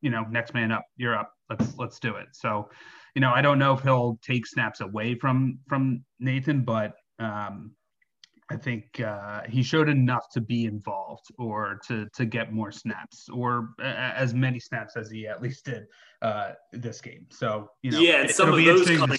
you 0.00 0.10
know, 0.10 0.24
next 0.30 0.54
man 0.54 0.72
up, 0.72 0.84
you're 0.96 1.16
up. 1.16 1.32
Let's 1.48 1.76
let's 1.76 1.98
do 1.98 2.16
it. 2.16 2.28
So, 2.32 2.68
you 3.14 3.20
know, 3.20 3.32
I 3.32 3.42
don't 3.42 3.58
know 3.58 3.74
if 3.74 3.82
he'll 3.82 4.18
take 4.22 4.46
snaps 4.46 4.80
away 4.80 5.14
from 5.14 5.58
from 5.68 6.04
Nathan, 6.18 6.62
but 6.62 6.94
um, 7.18 7.72
I 8.50 8.56
think 8.56 9.00
uh, 9.00 9.42
he 9.48 9.62
showed 9.62 9.88
enough 9.88 10.28
to 10.30 10.40
be 10.40 10.64
involved 10.64 11.26
or 11.38 11.80
to 11.86 12.08
to 12.14 12.24
get 12.24 12.52
more 12.52 12.72
snaps 12.72 13.28
or 13.32 13.70
uh, 13.80 13.84
as 13.84 14.34
many 14.34 14.58
snaps 14.58 14.96
as 14.96 15.08
he 15.08 15.28
at 15.28 15.40
least 15.40 15.66
did 15.66 15.86
uh, 16.20 16.52
this 16.72 17.00
game. 17.00 17.26
So 17.30 17.70
you 17.82 17.92
know, 17.92 18.00
yeah, 18.00 18.22
and 18.22 18.30
some 18.30 18.52
of 18.52 18.62
those 18.62 18.86
coming. 18.88 19.18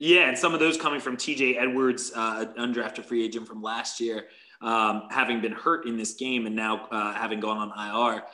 Yeah, 0.00 0.28
and 0.28 0.36
some 0.36 0.52
of 0.52 0.60
those 0.60 0.76
coming 0.76 0.98
from 0.98 1.16
T.J. 1.16 1.56
Edwards, 1.56 2.12
uh, 2.16 2.46
undrafted 2.58 3.04
free 3.04 3.24
agent 3.24 3.46
from 3.46 3.62
last 3.62 4.00
year, 4.00 4.26
um, 4.60 5.04
having 5.10 5.40
been 5.40 5.52
hurt 5.52 5.86
in 5.86 5.96
this 5.96 6.14
game 6.14 6.46
and 6.46 6.56
now 6.56 6.86
uh, 6.90 7.12
having 7.14 7.38
gone 7.38 7.58
on 7.58 8.14
IR. 8.14 8.24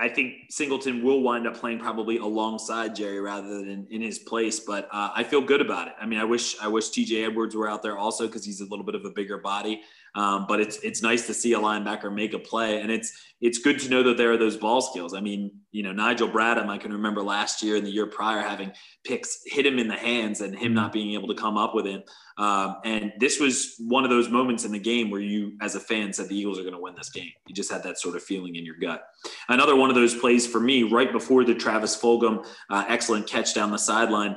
I 0.00 0.08
think 0.08 0.46
Singleton 0.48 1.04
will 1.04 1.20
wind 1.20 1.46
up 1.46 1.56
playing 1.58 1.78
probably 1.78 2.16
alongside 2.16 2.96
Gerry 2.96 3.20
rather 3.20 3.48
than 3.48 3.86
in 3.90 4.00
his 4.00 4.18
place, 4.18 4.58
but 4.58 4.88
uh, 4.90 5.10
I 5.14 5.22
feel 5.22 5.42
good 5.42 5.60
about 5.60 5.88
it. 5.88 5.94
I 6.00 6.06
mean, 6.06 6.18
I 6.18 6.24
wish 6.24 6.58
I 6.58 6.68
wish 6.68 6.88
TJ 6.88 7.26
Edwards 7.26 7.54
were 7.54 7.68
out 7.68 7.82
there 7.82 7.98
also 7.98 8.26
because 8.26 8.42
he's 8.42 8.62
a 8.62 8.64
little 8.64 8.84
bit 8.84 8.94
of 8.94 9.04
a 9.04 9.10
bigger 9.10 9.36
body. 9.36 9.82
Um, 10.14 10.46
but 10.48 10.60
it's 10.60 10.78
it's 10.78 11.02
nice 11.02 11.26
to 11.26 11.34
see 11.34 11.52
a 11.52 11.58
linebacker 11.58 12.12
make 12.12 12.34
a 12.34 12.38
play, 12.38 12.80
and 12.80 12.90
it's 12.90 13.12
it's 13.40 13.58
good 13.58 13.78
to 13.80 13.88
know 13.88 14.02
that 14.02 14.16
there 14.16 14.32
are 14.32 14.36
those 14.36 14.56
ball 14.56 14.82
skills. 14.82 15.14
I 15.14 15.20
mean, 15.20 15.50
you 15.72 15.82
know, 15.82 15.92
Nigel 15.92 16.28
Bradham, 16.28 16.68
I 16.68 16.78
can 16.78 16.92
remember 16.92 17.22
last 17.22 17.62
year 17.62 17.76
and 17.76 17.86
the 17.86 17.90
year 17.90 18.06
prior 18.06 18.40
having 18.40 18.72
picks 19.04 19.40
hit 19.46 19.64
him 19.64 19.78
in 19.78 19.88
the 19.88 19.96
hands 19.96 20.40
and 20.40 20.54
him 20.54 20.74
not 20.74 20.92
being 20.92 21.14
able 21.14 21.28
to 21.28 21.34
come 21.34 21.56
up 21.56 21.74
with 21.74 21.86
it. 21.86 22.08
Um, 22.36 22.76
and 22.84 23.12
this 23.18 23.40
was 23.40 23.76
one 23.78 24.04
of 24.04 24.10
those 24.10 24.28
moments 24.28 24.64
in 24.64 24.72
the 24.72 24.78
game 24.78 25.10
where 25.10 25.20
you, 25.20 25.56
as 25.62 25.74
a 25.74 25.80
fan, 25.80 26.12
said 26.12 26.28
the 26.28 26.36
Eagles 26.36 26.58
are 26.58 26.62
going 26.62 26.74
to 26.74 26.80
win 26.80 26.94
this 26.96 27.10
game. 27.10 27.30
You 27.46 27.54
just 27.54 27.70
had 27.70 27.82
that 27.84 27.98
sort 27.98 28.16
of 28.16 28.22
feeling 28.22 28.56
in 28.56 28.64
your 28.64 28.76
gut. 28.76 29.02
Another 29.48 29.76
one 29.76 29.90
of 29.90 29.96
those 29.96 30.14
plays 30.14 30.46
for 30.46 30.60
me, 30.60 30.82
right 30.82 31.12
before 31.12 31.44
the 31.44 31.54
Travis 31.54 32.00
Fulgham 32.00 32.46
uh, 32.68 32.84
excellent 32.88 33.26
catch 33.26 33.54
down 33.54 33.70
the 33.70 33.78
sideline. 33.78 34.36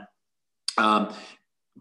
Um, 0.77 1.13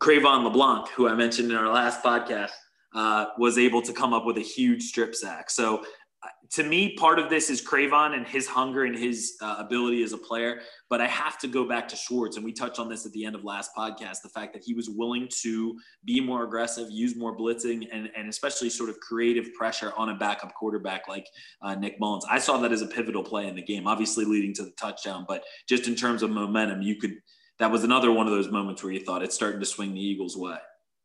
Cre'Von 0.00 0.44
LeBlanc, 0.44 0.88
who 0.88 1.09
I 1.09 1.14
mentioned 1.14 1.50
in 1.50 1.57
our 1.57 1.72
last 1.72 2.02
podcast, 2.02 2.50
uh, 2.94 3.26
was 3.38 3.59
able 3.59 3.83
to 3.83 3.92
come 3.92 4.12
up 4.12 4.24
with 4.24 4.37
a 4.38 4.42
huge 4.42 4.83
strip 4.83 5.14
sack. 5.14 5.50
So 5.50 5.85
uh, 6.24 6.28
to 6.50 6.62
me, 6.62 6.94
part 6.94 7.18
of 7.18 7.28
this 7.28 7.50
is 7.50 7.61
Cre'Von 7.61 8.14
and 8.14 8.26
his 8.26 8.46
hunger 8.46 8.85
and 8.85 8.96
his 8.96 9.35
uh, 9.40 9.57
ability 9.59 10.02
as 10.02 10.12
a 10.12 10.18
player. 10.18 10.61
But 10.88 11.00
I 11.00 11.09
have 11.09 11.38
to 11.38 11.48
go 11.48 11.66
back 11.66 11.88
to 11.88 11.96
Schwartz, 11.96 12.37
and 12.37 12.44
we 12.44 12.52
touched 12.52 12.78
on 12.78 12.88
this 12.88 13.05
at 13.07 13.12
the 13.12 13.24
end 13.24 13.35
of 13.35 13.42
last 13.42 13.70
podcast. 13.76 14.22
The 14.22 14.28
fact 14.28 14.52
that 14.52 14.62
he 14.62 14.72
was 14.72 14.88
willing 14.88 15.28
to 15.42 15.76
be 16.05 16.20
more 16.20 16.44
aggressive, 16.44 16.88
use 16.90 17.16
more 17.16 17.37
blitzing, 17.37 17.88
and, 17.90 18.09
and 18.16 18.28
especially 18.28 18.70
sort 18.70 18.88
of 18.88 19.00
creative 19.00 19.52
pressure 19.55 19.92
on 19.96 20.11
a 20.11 20.14
backup 20.14 20.55
quarterback 20.55 21.09
like 21.09 21.26
uh, 21.62 21.74
Nick 21.74 21.98
Mullens. 21.98 22.24
I 22.31 22.38
saw 22.38 22.59
that 22.59 22.70
as 22.70 22.83
a 22.83 22.87
pivotal 22.87 23.24
play 23.24 23.48
in 23.48 23.57
the 23.57 23.62
game, 23.62 23.88
obviously 23.88 24.24
leading 24.24 24.55
to 24.55 24.62
the 24.62 24.72
touchdown. 24.72 25.24
But 25.26 25.42
just 25.68 25.88
in 25.88 25.96
terms 25.96 26.22
of 26.22 26.31
momentum, 26.31 26.83
you 26.83 26.96
could 26.96 27.14
that 27.59 27.70
was 27.70 27.85
another 27.85 28.11
one 28.11 28.26
of 28.26 28.33
those 28.33 28.50
moments 28.50 28.83
where 28.83 28.92
you 28.92 29.05
thought 29.05 29.22
it's 29.22 29.35
starting 29.35 29.61
to 29.61 29.66
swing 29.66 29.94
the 29.94 30.00
Eagles' 30.00 30.37
way. 30.37 30.57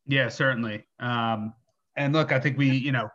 Yeah, 0.07 0.29
certainly. 0.29 0.85
Um, 0.99 1.53
and 1.97 2.13
look, 2.13 2.31
I 2.31 2.39
think 2.39 2.57
we, 2.57 2.69
you 2.69 2.91
know, 2.91 3.09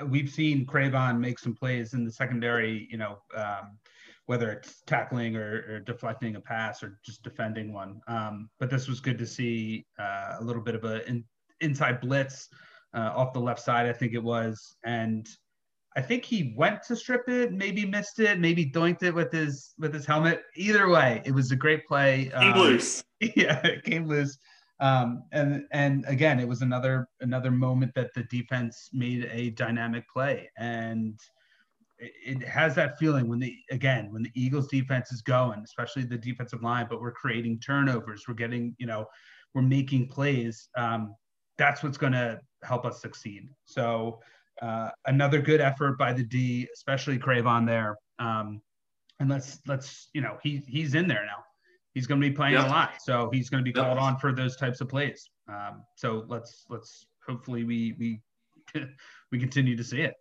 uh, 0.00 0.06
we've 0.06 0.30
seen 0.30 0.64
Cre'Von 0.66 1.18
make 1.18 1.38
some 1.38 1.54
plays 1.54 1.92
in 1.92 2.04
the 2.04 2.12
secondary, 2.12 2.88
you 2.90 2.96
know, 2.96 3.18
um, 3.36 3.78
whether 4.26 4.50
it's 4.50 4.82
tackling 4.86 5.36
or, 5.36 5.64
or, 5.68 5.80
deflecting 5.80 6.36
a 6.36 6.40
pass 6.40 6.82
or 6.82 6.98
just 7.04 7.22
defending 7.22 7.72
one. 7.72 8.00
Um, 8.06 8.48
but 8.60 8.70
this 8.70 8.88
was 8.88 9.00
good 9.00 9.18
to 9.18 9.26
see 9.26 9.84
uh, 9.98 10.36
a 10.40 10.42
little 10.42 10.62
bit 10.62 10.74
of 10.74 10.84
a 10.84 11.06
in, 11.08 11.24
inside 11.60 12.00
blitz 12.00 12.48
uh, 12.94 13.12
off 13.14 13.32
the 13.32 13.40
left 13.40 13.60
side, 13.60 13.86
I 13.86 13.92
think 13.92 14.14
it 14.14 14.22
was, 14.22 14.76
and 14.84 15.26
I 15.96 16.00
think 16.00 16.24
he 16.24 16.54
went 16.56 16.82
to 16.84 16.96
strip 16.96 17.28
it, 17.28 17.52
maybe 17.52 17.84
missed 17.84 18.18
it, 18.18 18.38
maybe 18.38 18.64
doinked 18.64 19.02
it 19.02 19.14
with 19.14 19.32
his 19.32 19.74
with 19.78 19.92
his 19.92 20.06
helmet. 20.06 20.42
Either 20.56 20.88
way, 20.88 21.22
it 21.24 21.32
was 21.32 21.52
a 21.52 21.56
great 21.56 21.86
play. 21.86 22.30
Came 22.38 22.52
um, 22.52 22.58
loose. 22.58 23.02
Yeah, 23.36 23.64
it 23.64 23.84
came 23.84 24.08
loose. 24.08 24.36
Um, 24.82 25.22
and 25.30 25.64
and 25.70 26.04
again, 26.08 26.40
it 26.40 26.48
was 26.48 26.60
another 26.60 27.08
another 27.20 27.52
moment 27.52 27.92
that 27.94 28.12
the 28.14 28.24
defense 28.24 28.90
made 28.92 29.30
a 29.32 29.50
dynamic 29.50 30.04
play, 30.12 30.50
and 30.58 31.20
it, 31.98 32.12
it 32.24 32.48
has 32.48 32.74
that 32.74 32.98
feeling 32.98 33.28
when 33.28 33.38
the 33.38 33.56
again 33.70 34.12
when 34.12 34.24
the 34.24 34.32
Eagles 34.34 34.66
defense 34.66 35.12
is 35.12 35.22
going, 35.22 35.60
especially 35.62 36.02
the 36.02 36.18
defensive 36.18 36.64
line, 36.64 36.88
but 36.90 37.00
we're 37.00 37.12
creating 37.12 37.60
turnovers, 37.60 38.24
we're 38.26 38.34
getting 38.34 38.74
you 38.78 38.86
know 38.86 39.06
we're 39.54 39.62
making 39.62 40.08
plays. 40.08 40.68
Um, 40.76 41.14
that's 41.58 41.84
what's 41.84 41.98
going 41.98 42.14
to 42.14 42.40
help 42.64 42.84
us 42.84 43.00
succeed. 43.00 43.48
So 43.64 44.18
uh, 44.62 44.88
another 45.06 45.40
good 45.40 45.60
effort 45.60 45.96
by 45.96 46.12
the 46.12 46.24
D, 46.24 46.66
especially 46.74 47.18
Cre'Von 47.18 47.68
there. 47.68 47.96
Um, 48.18 48.60
and 49.20 49.30
let's 49.30 49.60
let's 49.68 50.08
you 50.12 50.22
know 50.22 50.38
he 50.42 50.60
he's 50.66 50.96
in 50.96 51.06
there 51.06 51.24
now 51.24 51.44
he's 51.94 52.06
going 52.06 52.20
to 52.20 52.28
be 52.28 52.34
playing 52.34 52.56
a 52.56 52.66
lot, 52.66 53.02
so 53.02 53.30
he's 53.32 53.48
going 53.48 53.64
to 53.64 53.68
be 53.68 53.72
called 53.72 53.98
on 53.98 54.18
for 54.18 54.32
those 54.32 54.56
types 54.56 54.80
of 54.80 54.88
plays. 54.88 55.30
Um, 55.48 55.82
so 55.96 56.24
let's 56.28 56.66
let's 56.68 57.06
hopefully 57.26 57.64
we 57.64 57.94
we 57.98 58.20
we 59.32 59.38
continue 59.38 59.76
to 59.76 59.84
see 59.84 60.02
it. 60.02 60.14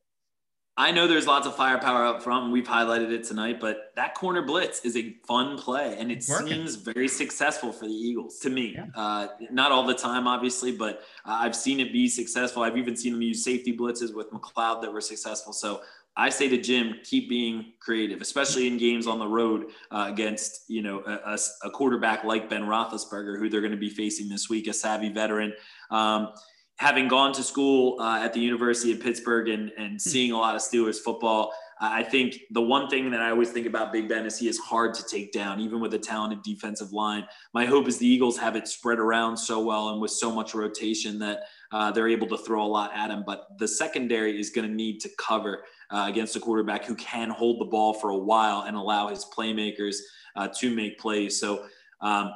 I 0.78 0.92
know 0.92 1.06
there's 1.06 1.28
lots 1.28 1.46
of 1.46 1.56
firepower 1.56 2.06
up 2.06 2.24
front. 2.24 2.52
We've 2.52 2.68
highlighted 2.68 3.12
it 3.12 3.26
tonight, 3.26 3.60
but 3.60 3.92
that 3.98 4.16
corner 4.16 4.42
blitz 4.42 4.86
is 4.86 4.96
a 4.96 5.18
fun 5.28 5.58
play, 5.58 5.98
and 6.00 6.10
it 6.10 6.24
seems 6.24 6.76
very 6.76 7.10
successful 7.10 7.74
for 7.74 7.86
the 7.86 7.94
Eagles 7.94 8.40
to 8.40 8.50
me. 8.50 8.76
Yeah. 8.76 8.86
Uh, 8.96 9.28
not 9.52 9.74
all 9.74 9.86
the 9.86 9.94
time, 9.94 10.28
obviously, 10.28 10.72
but 10.72 11.02
uh, 11.26 11.40
I've 11.42 11.58
seen 11.58 11.82
it 11.82 11.92
be 11.92 12.08
successful. 12.08 12.64
I've 12.64 12.78
even 12.78 12.96
seen 12.96 13.14
them 13.14 13.22
use 13.22 13.44
safety 13.44 13.76
blitzes 13.76 14.16
with 14.16 14.32
McLeod 14.32 14.82
that 14.82 14.94
were 14.94 15.02
successful. 15.02 15.52
So 15.52 15.82
I 16.18 16.30
say 16.30 16.50
to 16.50 16.58
Jim, 16.58 16.96
keep 17.04 17.30
being 17.30 17.74
creative, 17.80 18.22
especially 18.22 18.68
in 18.68 18.78
games 18.78 19.08
on 19.08 19.18
the 19.18 19.28
road 19.28 19.68
uh, 19.92 20.08
against 20.10 20.64
you 20.68 20.82
know 20.82 21.02
a, 21.06 21.38
a, 21.64 21.70
quarterback 21.70 22.24
like 22.24 22.50
Ben 22.50 22.64
Roethlisberger, 22.64 23.40
who 23.40 23.50
they're 23.50 23.62
going 23.62 23.72
to 23.72 23.78
be 23.78 23.90
facing 23.90 24.28
this 24.28 24.50
week, 24.50 24.68
a 24.68 24.74
savvy 24.74 25.10
veteran. 25.10 25.54
Um, 25.90 26.34
having 26.78 27.08
gone 27.08 27.32
to 27.34 27.44
school 27.44 28.00
uh, 28.02 28.20
at 28.20 28.34
the 28.34 28.40
University 28.40 28.92
of 28.92 29.00
Pittsburgh 29.00 29.50
and, 29.50 29.72
and 29.78 29.94
hmm. 29.94 29.98
seeing 29.98 30.32
a 30.32 30.38
lot 30.38 30.56
of 30.56 30.62
Steelers 30.62 30.98
football, 30.98 31.54
I 31.84 32.04
think 32.04 32.38
the 32.52 32.62
one 32.62 32.90
thing 32.90 33.10
that 33.10 33.22
I 33.22 33.32
always 33.32 33.50
think 33.50 33.66
about 33.66 33.92
Big 33.92 34.08
Ben 34.08 34.28
is 34.28 34.38
he 34.38 34.48
is 34.48 34.60
hard 34.60 34.94
to 34.94 35.04
take 35.04 35.32
down, 35.32 35.60
even 35.60 35.80
with 35.80 35.96
a 35.96 35.98
talented 35.98 36.44
defensive 36.44 36.94
line. 36.94 37.26
My 37.56 37.66
hope 37.66 37.88
is 37.88 37.98
the 37.98 38.06
Eagles 38.06 38.38
have 38.38 38.56
it 38.56 38.68
spread 38.68 39.00
around 39.00 39.36
so 39.36 39.64
well 39.64 39.90
and 39.90 40.00
with 40.00 40.12
so 40.12 40.32
much 40.32 40.54
rotation 40.54 41.18
that 41.20 41.40
uh, 41.72 41.92
they're 41.92 42.08
able 42.08 42.28
to 42.28 42.38
throw 42.38 42.64
a 42.64 42.68
lot 42.68 42.92
at 42.96 43.10
him. 43.10 43.24
But 43.26 43.58
the 43.58 43.68
secondary 43.68 44.40
is 44.40 44.52
going 44.52 44.68
to 44.68 44.74
need 44.74 45.00
to 45.00 45.10
cover 45.18 45.64
uh, 45.92 46.06
against 46.08 46.36
a 46.36 46.40
quarterback 46.40 46.86
who 46.86 46.96
can 46.96 47.30
hold 47.30 47.60
the 47.60 47.66
ball 47.66 47.94
for 47.94 48.10
a 48.10 48.18
while 48.18 48.62
and 48.62 48.76
allow 48.76 49.10
his 49.10 49.26
playmakers 49.36 49.98
uh, 50.36 50.48
to 50.60 50.74
make 50.74 51.00
plays. 51.00 51.40
So 51.40 51.66
um, 52.02 52.32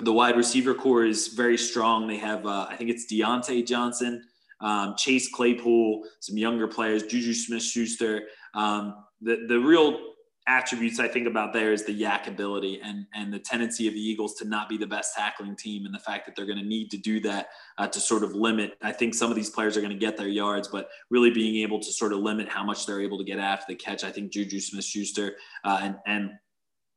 the 0.00 0.12
wide 0.12 0.36
receiver 0.36 0.74
corps 0.74 1.04
is 1.04 1.28
very 1.28 1.56
strong. 1.56 2.06
They 2.06 2.18
have, 2.18 2.46
uh, 2.46 2.66
I 2.68 2.76
think 2.76 2.90
it's 2.90 3.10
Diontae 3.10 3.66
Johnson, 3.66 4.22
um, 4.60 4.94
Chase 4.96 5.28
Claypool, 5.32 6.04
some 6.20 6.36
younger 6.36 6.68
players, 6.68 7.04
Juju 7.04 7.34
Smith 7.34 7.62
Schuster. 7.62 8.22
Um, 8.54 9.04
the, 9.20 9.46
the 9.48 9.58
real 9.58 10.13
attributes 10.46 11.00
I 11.00 11.08
think 11.08 11.26
about 11.26 11.52
there 11.52 11.72
is 11.72 11.84
the 11.84 11.98
YAC 11.98 12.26
ability 12.26 12.80
and 12.82 13.06
and 13.14 13.32
the 13.32 13.38
tendency 13.38 13.88
of 13.88 13.94
the 13.94 14.00
Eagles 14.00 14.34
to 14.34 14.44
not 14.44 14.68
be 14.68 14.76
the 14.76 14.86
best 14.86 15.14
tackling 15.16 15.56
team 15.56 15.86
and 15.86 15.94
the 15.94 15.98
fact 15.98 16.26
that 16.26 16.36
they're 16.36 16.46
going 16.46 16.58
to 16.58 16.64
need 16.64 16.90
to 16.90 16.98
do 16.98 17.18
that 17.20 17.48
uh, 17.78 17.86
to 17.86 17.98
sort 17.98 18.22
of 18.22 18.34
limit. 18.34 18.76
I 18.82 18.92
think 18.92 19.14
some 19.14 19.30
of 19.30 19.36
these 19.36 19.50
players 19.50 19.76
are 19.76 19.80
going 19.80 19.92
to 19.92 19.98
get 19.98 20.16
their 20.16 20.28
yards, 20.28 20.68
but 20.68 20.88
really 21.10 21.30
being 21.30 21.62
able 21.62 21.80
to 21.80 21.92
sort 21.92 22.12
of 22.12 22.18
limit 22.18 22.48
how 22.48 22.62
much 22.62 22.86
they're 22.86 23.00
able 23.00 23.18
to 23.18 23.24
get 23.24 23.38
after 23.38 23.66
the 23.68 23.74
catch. 23.74 24.04
I 24.04 24.10
think 24.10 24.32
Juju 24.32 24.60
Smith-Schuster 24.60 25.36
uh, 25.64 25.80
and 25.82 25.96
and 26.06 26.30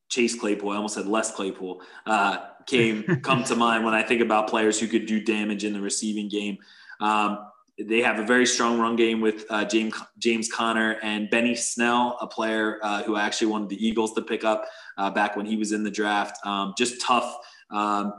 Chase 0.10 0.40
Claypool, 0.40 0.72
I 0.72 0.76
almost 0.76 0.96
said 0.96 1.06
Les 1.06 1.32
Claypool, 1.32 1.82
uh, 2.06 2.38
came 2.66 3.04
come 3.24 3.44
to 3.46 3.56
mind 3.56 3.86
when 3.86 3.94
I 3.94 4.04
think 4.04 4.22
about 4.22 4.50
players 4.50 4.80
who 4.80 4.88
could 4.88 5.06
do 5.06 5.24
damage 5.24 5.64
in 5.64 5.74
the 5.74 5.82
receiving 5.82 6.28
game. 6.28 6.58
Um, 7.00 7.40
they 7.80 8.02
have 8.02 8.18
a 8.18 8.24
very 8.24 8.46
strong 8.46 8.80
run 8.80 8.96
game 8.96 9.22
with 9.22 9.46
uh, 9.50 9.64
James 9.64 9.94
James 10.18 10.52
Conner 10.52 10.98
and 11.04 11.30
Benny 11.30 11.56
Snell, 11.56 12.18
a 12.20 12.28
player 12.28 12.80
uh, 12.82 13.04
who 13.04 13.18
actually 13.18 13.48
wanted 13.48 13.70
the 13.70 13.86
Eagles 13.86 14.14
to 14.14 14.22
pick 14.22 14.44
up 14.44 14.66
uh, 14.98 15.12
back 15.12 15.36
when 15.36 15.46
he 15.46 15.58
was 15.58 15.72
in 15.72 15.84
the 15.84 15.92
draft. 15.92 16.44
Um, 16.46 16.74
just 16.78 17.00
tough. 17.02 17.38
Um, 17.70 18.14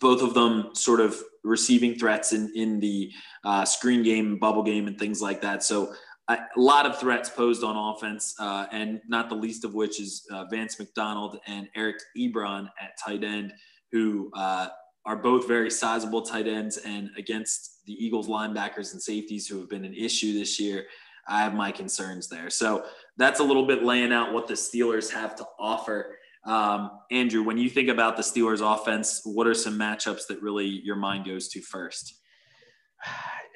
both 0.00 0.22
of 0.22 0.34
them 0.34 0.70
sort 0.74 1.00
of 1.00 1.20
receiving 1.42 1.98
threats 1.98 2.32
in 2.32 2.52
in 2.54 2.78
the 2.78 3.10
uh, 3.44 3.64
screen 3.64 4.02
game, 4.02 4.38
bubble 4.38 4.62
game, 4.62 4.86
and 4.86 4.98
things 4.98 5.20
like 5.20 5.40
that. 5.40 5.64
So 5.64 5.92
a 6.28 6.38
lot 6.56 6.86
of 6.86 6.98
threats 6.98 7.28
posed 7.28 7.64
on 7.64 7.76
offense, 7.76 8.34
uh, 8.38 8.66
and 8.72 9.00
not 9.08 9.28
the 9.28 9.34
least 9.34 9.64
of 9.64 9.74
which 9.74 10.00
is 10.00 10.26
uh, 10.30 10.44
Vance 10.50 10.78
McDonald 10.78 11.38
and 11.46 11.68
Eric 11.74 11.96
Ebron 12.16 12.68
at 12.80 12.96
tight 13.04 13.24
end, 13.24 13.52
who 13.92 14.30
are 14.34 15.16
both 15.20 15.46
very 15.46 15.70
sizable 15.70 16.22
tight 16.22 16.46
ends. 16.46 16.78
And 16.78 17.10
against 17.18 17.73
the 17.86 17.92
Eagles 17.92 18.28
linebackers 18.28 18.92
and 18.92 19.02
safeties 19.02 19.46
who 19.46 19.58
have 19.58 19.68
been 19.68 19.84
an 19.84 19.94
issue 19.94 20.32
this 20.32 20.58
year, 20.60 20.86
I 21.26 21.40
have 21.40 21.54
my 21.54 21.72
concerns 21.72 22.28
there. 22.28 22.50
So 22.50 22.84
that's 23.16 23.40
a 23.40 23.44
little 23.44 23.66
bit 23.66 23.82
laying 23.82 24.12
out 24.12 24.32
what 24.32 24.46
the 24.46 24.54
Steelers 24.54 25.10
have 25.10 25.34
to 25.36 25.46
offer. 25.58 26.18
Um, 26.44 26.90
Andrew, 27.10 27.42
when 27.42 27.56
you 27.56 27.70
think 27.70 27.88
about 27.88 28.16
the 28.16 28.22
Steelers 28.22 28.60
offense, 28.60 29.22
what 29.24 29.46
are 29.46 29.54
some 29.54 29.78
matchups 29.78 30.26
that 30.28 30.42
really 30.42 30.66
your 30.66 30.96
mind 30.96 31.24
goes 31.24 31.48
to 31.48 31.60
first? 31.60 32.20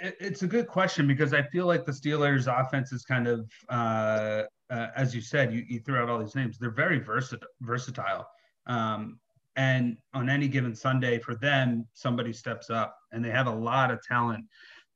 It's 0.01 0.43
a 0.43 0.47
good 0.47 0.69
question 0.69 1.07
because 1.07 1.35
I 1.35 1.43
feel 1.43 1.67
like 1.67 1.85
the 1.85 1.93
Steelers 1.93 2.47
offense 2.47 2.93
is 2.93 3.05
kind 3.05 3.27
of, 3.27 3.51
uh, 3.69 4.45
uh, 4.71 4.87
as 4.95 5.15
you 5.15 5.21
said, 5.21 5.53
you, 5.53 5.65
you, 5.69 5.81
threw 5.81 5.97
out 5.97 6.09
all 6.09 6.19
these 6.19 6.35
names. 6.35 6.57
They're 6.59 6.71
very 6.71 6.99
versatile. 6.99 7.49
versatile. 7.63 8.27
Um, 8.67 9.19
and 9.57 9.97
on 10.15 10.29
any 10.29 10.47
given 10.47 10.75
Sunday 10.75 11.19
for 11.19 11.35
them, 11.35 11.87
somebody 11.95 12.33
steps 12.33 12.71
up 12.71 12.98
and 13.13 13.25
they 13.25 13.31
have 13.31 13.47
a 13.47 13.55
lot 13.55 13.91
of 13.91 14.03
talent. 14.03 14.45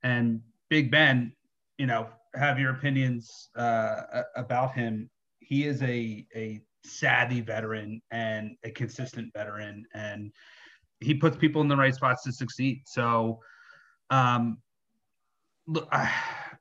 And 0.02 0.40
Big 0.68 0.90
Ben, 0.90 1.32
you 1.78 1.86
know, 1.86 2.08
have 2.34 2.58
your 2.58 2.72
opinions 2.72 3.50
uh, 3.56 4.22
about 4.36 4.74
him. 4.74 5.10
He 5.40 5.64
is 5.64 5.82
a, 5.82 6.26
a 6.34 6.60
savvy 6.84 7.40
veteran 7.40 8.00
and 8.10 8.56
a 8.64 8.70
consistent 8.70 9.32
veteran, 9.34 9.84
and 9.94 10.32
he 11.00 11.14
puts 11.14 11.36
people 11.36 11.60
in 11.62 11.68
the 11.68 11.76
right 11.76 11.94
spots 11.94 12.22
to 12.24 12.32
succeed. 12.32 12.82
So, 12.86 13.40
um, 14.10 14.58
look, 15.66 15.88
uh, 15.92 16.08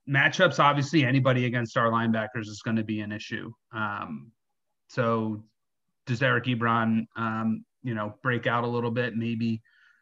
matchups 0.10 0.60
obviously 0.60 1.06
anybody 1.06 1.46
against 1.46 1.78
our 1.78 1.90
linebackers 1.90 2.48
is 2.48 2.62
going 2.64 2.78
to 2.78 2.84
be 2.84 3.02
an 3.02 3.12
issue. 3.12 3.52
Um, 3.74 4.32
so, 4.90 5.44
does 6.06 6.22
Eric 6.22 6.46
Ebron 6.46 7.06
um, 7.16 7.64
you 7.84 7.94
know, 7.94 8.16
break 8.22 8.48
out 8.48 8.64
a 8.64 8.68
little 8.68 8.92
bit. 8.92 9.16
Maybe 9.16 9.62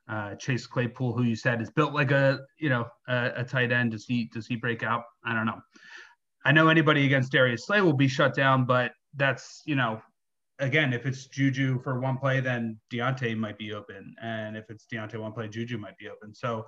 uh, 0.10 0.36
Chase 0.36 0.66
Claypool, 0.66 1.14
who 1.14 1.24
you 1.24 1.36
said 1.36 1.62
is 1.62 1.70
built 1.70 1.94
like 1.94 2.12
a, 2.12 2.40
you 2.58 2.70
know, 2.70 2.86
a, 3.08 3.32
a, 3.38 3.44
tight 3.44 3.72
end. 3.72 3.92
Does 3.92 4.06
he 4.06 4.26
does 4.34 4.48
he 4.48 4.56
break 4.56 4.82
out? 4.82 5.04
I 5.24 5.36
don't 5.36 5.46
know. 5.46 5.60
I 6.46 6.52
know 6.52 6.68
anybody 6.68 7.06
against 7.06 7.32
Darius 7.32 7.68
Slay 7.68 7.82
will 7.82 7.94
be 7.94 8.08
shut 8.08 8.34
down, 8.34 8.66
but 8.66 8.92
that's 9.16 9.62
you 9.66 9.76
know, 9.76 10.02
again, 10.58 10.94
if 10.94 11.06
it's 11.06 11.28
Juju 11.28 11.80
for 11.84 12.00
one 12.00 12.18
play, 12.18 12.40
then 12.40 12.80
Diontae 12.92 13.38
might 13.38 13.58
be 13.58 13.74
open, 13.74 14.16
and 14.22 14.58
if 14.58 14.70
it's 14.70 14.88
Diontae 14.92 15.20
one 15.20 15.32
play, 15.32 15.48
Juju 15.48 15.78
might 15.78 15.98
be 15.98 16.10
open. 16.10 16.34
So 16.34 16.66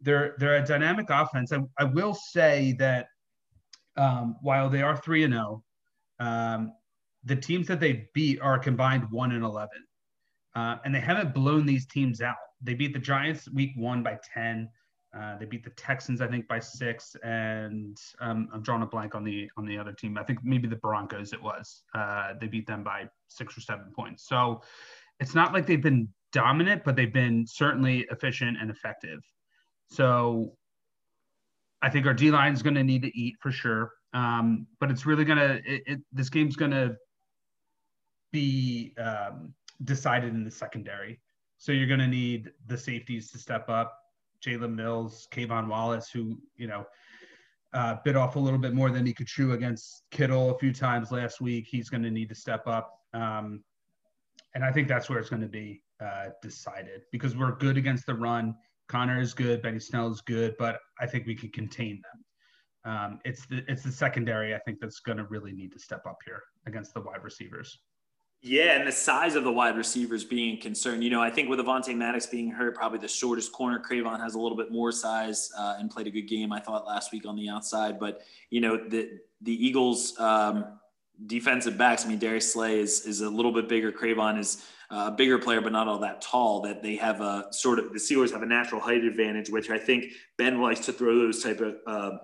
they're 0.00 0.34
they're 0.38 0.56
a 0.56 0.66
dynamic 0.66 1.06
offense. 1.08 1.52
I, 1.52 1.60
I 1.78 1.84
will 1.84 2.14
say 2.14 2.74
that 2.80 3.06
um, 3.96 4.36
while 4.42 4.68
they 4.68 4.82
are 4.82 4.96
three 4.96 5.22
and 5.22 5.34
zero, 5.34 5.62
oh, 6.18 6.24
um, 6.24 6.72
the 7.24 7.36
teams 7.36 7.68
that 7.68 7.78
they 7.78 8.08
beat 8.12 8.40
are 8.40 8.58
combined 8.58 9.08
one 9.10 9.30
and 9.30 9.44
eleven. 9.44 9.86
Uh, 10.54 10.76
and 10.84 10.94
they 10.94 11.00
haven't 11.00 11.34
blown 11.34 11.66
these 11.66 11.86
teams 11.86 12.20
out. 12.20 12.36
They 12.60 12.74
beat 12.74 12.92
the 12.92 12.98
Giants 12.98 13.48
week 13.50 13.72
one 13.76 14.02
by 14.02 14.18
10. 14.34 14.68
Uh, 15.16 15.36
they 15.38 15.44
beat 15.44 15.62
the 15.62 15.70
Texans, 15.70 16.22
I 16.22 16.26
think, 16.26 16.48
by 16.48 16.58
six, 16.58 17.14
and 17.22 17.98
um, 18.20 18.48
I'm 18.52 18.62
drawing 18.62 18.82
a 18.82 18.86
blank 18.86 19.14
on 19.14 19.24
the 19.24 19.50
on 19.58 19.66
the 19.66 19.76
other 19.76 19.92
team. 19.92 20.16
I 20.16 20.22
think 20.22 20.38
maybe 20.42 20.66
the 20.66 20.76
Broncos. 20.76 21.34
It 21.34 21.42
was 21.42 21.82
uh, 21.94 22.32
they 22.40 22.46
beat 22.46 22.66
them 22.66 22.82
by 22.82 23.08
six 23.28 23.56
or 23.56 23.60
seven 23.60 23.92
points. 23.94 24.26
So 24.26 24.62
it's 25.20 25.34
not 25.34 25.52
like 25.52 25.66
they've 25.66 25.82
been 25.82 26.08
dominant, 26.32 26.82
but 26.82 26.96
they've 26.96 27.12
been 27.12 27.46
certainly 27.46 28.06
efficient 28.10 28.56
and 28.58 28.70
effective. 28.70 29.20
So 29.90 30.56
I 31.82 31.90
think 31.90 32.06
our 32.06 32.14
D 32.14 32.30
line 32.30 32.54
is 32.54 32.62
going 32.62 32.76
to 32.76 32.84
need 32.84 33.02
to 33.02 33.14
eat 33.14 33.36
for 33.40 33.52
sure. 33.52 33.92
Um, 34.14 34.66
but 34.80 34.90
it's 34.90 35.04
really 35.04 35.26
going 35.26 35.38
to 35.38 35.60
it, 35.64 36.00
this 36.10 36.30
game's 36.30 36.56
going 36.56 36.70
to 36.70 36.96
be 38.32 38.94
um, 38.96 39.52
decided 39.84 40.34
in 40.34 40.44
the 40.44 40.50
secondary. 40.50 41.20
So 41.58 41.72
you're 41.72 41.86
going 41.86 42.00
to 42.00 42.08
need 42.08 42.50
the 42.66 42.76
safeties 42.76 43.30
to 43.32 43.38
step 43.38 43.68
up. 43.68 43.98
Jalen 44.44 44.74
Mills, 44.74 45.28
K'Von 45.32 45.68
Wallace, 45.68 46.10
who, 46.10 46.38
you 46.56 46.66
know, 46.66 46.84
uh, 47.72 47.96
bit 48.04 48.16
off 48.16 48.36
a 48.36 48.38
little 48.38 48.58
bit 48.58 48.74
more 48.74 48.90
than 48.90 49.06
he 49.06 49.14
could 49.14 49.26
chew 49.26 49.52
against 49.52 50.02
Kittle 50.10 50.50
a 50.50 50.58
few 50.58 50.72
times 50.72 51.10
last 51.10 51.40
week. 51.40 51.66
He's 51.68 51.88
going 51.88 52.02
to 52.02 52.10
need 52.10 52.28
to 52.28 52.34
step 52.34 52.66
up. 52.66 52.98
Um, 53.14 53.62
and 54.54 54.64
I 54.64 54.72
think 54.72 54.88
that's 54.88 55.08
where 55.08 55.18
it's 55.18 55.30
going 55.30 55.42
to 55.42 55.48
be 55.48 55.82
uh, 56.00 56.30
decided 56.42 57.02
because 57.12 57.36
we're 57.36 57.56
good 57.56 57.76
against 57.76 58.06
the 58.06 58.14
run. 58.14 58.54
Conner 58.88 59.20
is 59.20 59.32
good. 59.32 59.62
Benny 59.62 59.78
Snell 59.78 60.10
is 60.10 60.20
good, 60.20 60.54
but 60.58 60.80
I 61.00 61.06
think 61.06 61.26
we 61.26 61.34
can 61.34 61.50
contain 61.50 62.02
them. 62.02 62.24
Um, 62.84 63.20
it's 63.24 63.46
the 63.46 63.64
it's 63.68 63.84
the 63.84 63.92
secondary 63.92 64.54
I 64.54 64.58
think 64.58 64.80
that's 64.80 64.98
going 65.00 65.18
to 65.18 65.24
really 65.24 65.52
need 65.52 65.72
to 65.72 65.78
step 65.78 66.04
up 66.04 66.18
here 66.24 66.42
against 66.66 66.92
the 66.92 67.00
wide 67.00 67.22
receivers. 67.22 67.78
Yeah, 68.44 68.76
and 68.76 68.88
the 68.88 68.92
size 68.92 69.36
of 69.36 69.44
the 69.44 69.52
wide 69.52 69.76
receivers 69.76 70.24
being 70.24 70.60
concerned. 70.60 71.04
You 71.04 71.10
know, 71.10 71.22
I 71.22 71.30
think 71.30 71.48
with 71.48 71.60
Avonte 71.60 71.96
Maddox 71.96 72.26
being 72.26 72.50
hurt, 72.50 72.74
probably 72.74 72.98
the 72.98 73.06
shortest 73.06 73.52
corner, 73.52 73.78
Cre'Von 73.78 74.18
has 74.18 74.34
a 74.34 74.40
little 74.40 74.58
bit 74.58 74.72
more 74.72 74.90
size 74.90 75.52
uh, 75.56 75.76
and 75.78 75.88
played 75.88 76.08
a 76.08 76.10
good 76.10 76.22
game, 76.22 76.52
I 76.52 76.58
thought, 76.58 76.84
last 76.84 77.12
week 77.12 77.24
on 77.24 77.36
the 77.36 77.48
outside. 77.48 78.00
But, 78.00 78.22
you 78.50 78.60
know, 78.60 78.76
the, 78.76 79.20
the 79.42 79.64
Eagles' 79.64 80.18
um, 80.18 80.80
defensive 81.26 81.78
backs, 81.78 82.04
I 82.04 82.08
mean, 82.08 82.18
Darius 82.18 82.52
Slay 82.52 82.80
is, 82.80 83.06
is 83.06 83.20
a 83.20 83.30
little 83.30 83.52
bit 83.52 83.68
bigger. 83.68 83.92
Cre'Von 83.92 84.40
is 84.40 84.66
a 84.90 85.12
bigger 85.12 85.38
player, 85.38 85.60
but 85.60 85.70
not 85.70 85.86
all 85.86 86.00
that 86.00 86.20
tall, 86.20 86.62
that 86.62 86.82
they 86.82 86.96
have 86.96 87.20
a 87.20 87.46
sort 87.52 87.78
of, 87.78 87.92
the 87.92 88.00
Steelers 88.00 88.32
have 88.32 88.42
a 88.42 88.46
natural 88.46 88.80
height 88.80 89.04
advantage, 89.04 89.50
which 89.50 89.70
I 89.70 89.78
think 89.78 90.06
Ben 90.36 90.60
likes 90.60 90.80
to 90.86 90.92
throw 90.92 91.16
those 91.16 91.44
type 91.44 91.60
of 91.60 91.76
uh, 91.86 92.18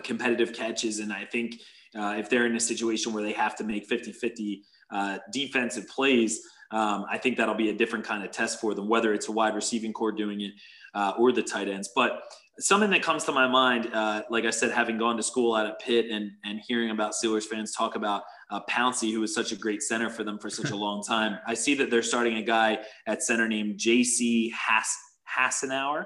competitive 0.00 0.52
catches. 0.52 0.98
And 0.98 1.10
I 1.10 1.24
think 1.24 1.62
uh, 1.98 2.16
if 2.18 2.28
they're 2.28 2.44
in 2.44 2.56
a 2.56 2.60
situation 2.60 3.14
where 3.14 3.22
they 3.22 3.32
have 3.32 3.56
to 3.56 3.64
make 3.64 3.86
50 3.86 4.12
50, 4.12 4.64
uh, 4.92 5.18
defensive 5.32 5.88
plays, 5.88 6.40
um, 6.72 7.04
I 7.10 7.18
think 7.18 7.36
that'll 7.36 7.54
be 7.54 7.70
a 7.70 7.74
different 7.74 8.04
kind 8.04 8.24
of 8.24 8.30
test 8.30 8.60
for 8.60 8.74
them, 8.74 8.88
whether 8.88 9.12
it's 9.12 9.28
a 9.28 9.32
wide 9.32 9.54
receiving 9.54 9.92
corps 9.92 10.12
doing 10.12 10.42
it 10.42 10.52
uh, 10.94 11.12
or 11.18 11.32
the 11.32 11.42
tight 11.42 11.68
ends. 11.68 11.90
But 11.94 12.22
something 12.60 12.90
that 12.90 13.02
comes 13.02 13.24
to 13.24 13.32
my 13.32 13.48
mind, 13.48 13.92
uh, 13.92 14.22
like 14.30 14.44
I 14.44 14.50
said, 14.50 14.70
having 14.70 14.98
gone 14.98 15.16
to 15.16 15.22
school 15.22 15.54
out 15.54 15.66
at 15.66 15.80
Pitt 15.80 16.06
and, 16.10 16.30
and 16.44 16.60
hearing 16.66 16.90
about 16.90 17.12
Steelers 17.12 17.44
fans 17.44 17.74
talk 17.74 17.96
about 17.96 18.22
uh, 18.50 18.60
Pouncey, 18.68 19.12
who 19.12 19.20
was 19.20 19.34
such 19.34 19.50
a 19.50 19.56
great 19.56 19.82
center 19.82 20.10
for 20.10 20.22
them 20.22 20.38
for 20.38 20.48
such 20.48 20.70
a 20.70 20.76
long 20.76 21.02
time. 21.02 21.38
I 21.46 21.54
see 21.54 21.74
that 21.76 21.90
they're 21.90 22.02
starting 22.02 22.36
a 22.36 22.42
guy 22.42 22.78
at 23.06 23.22
center 23.22 23.48
named 23.48 23.78
J.C. 23.78 24.50
Hass- 24.50 24.98
Hassenauer. 25.36 26.04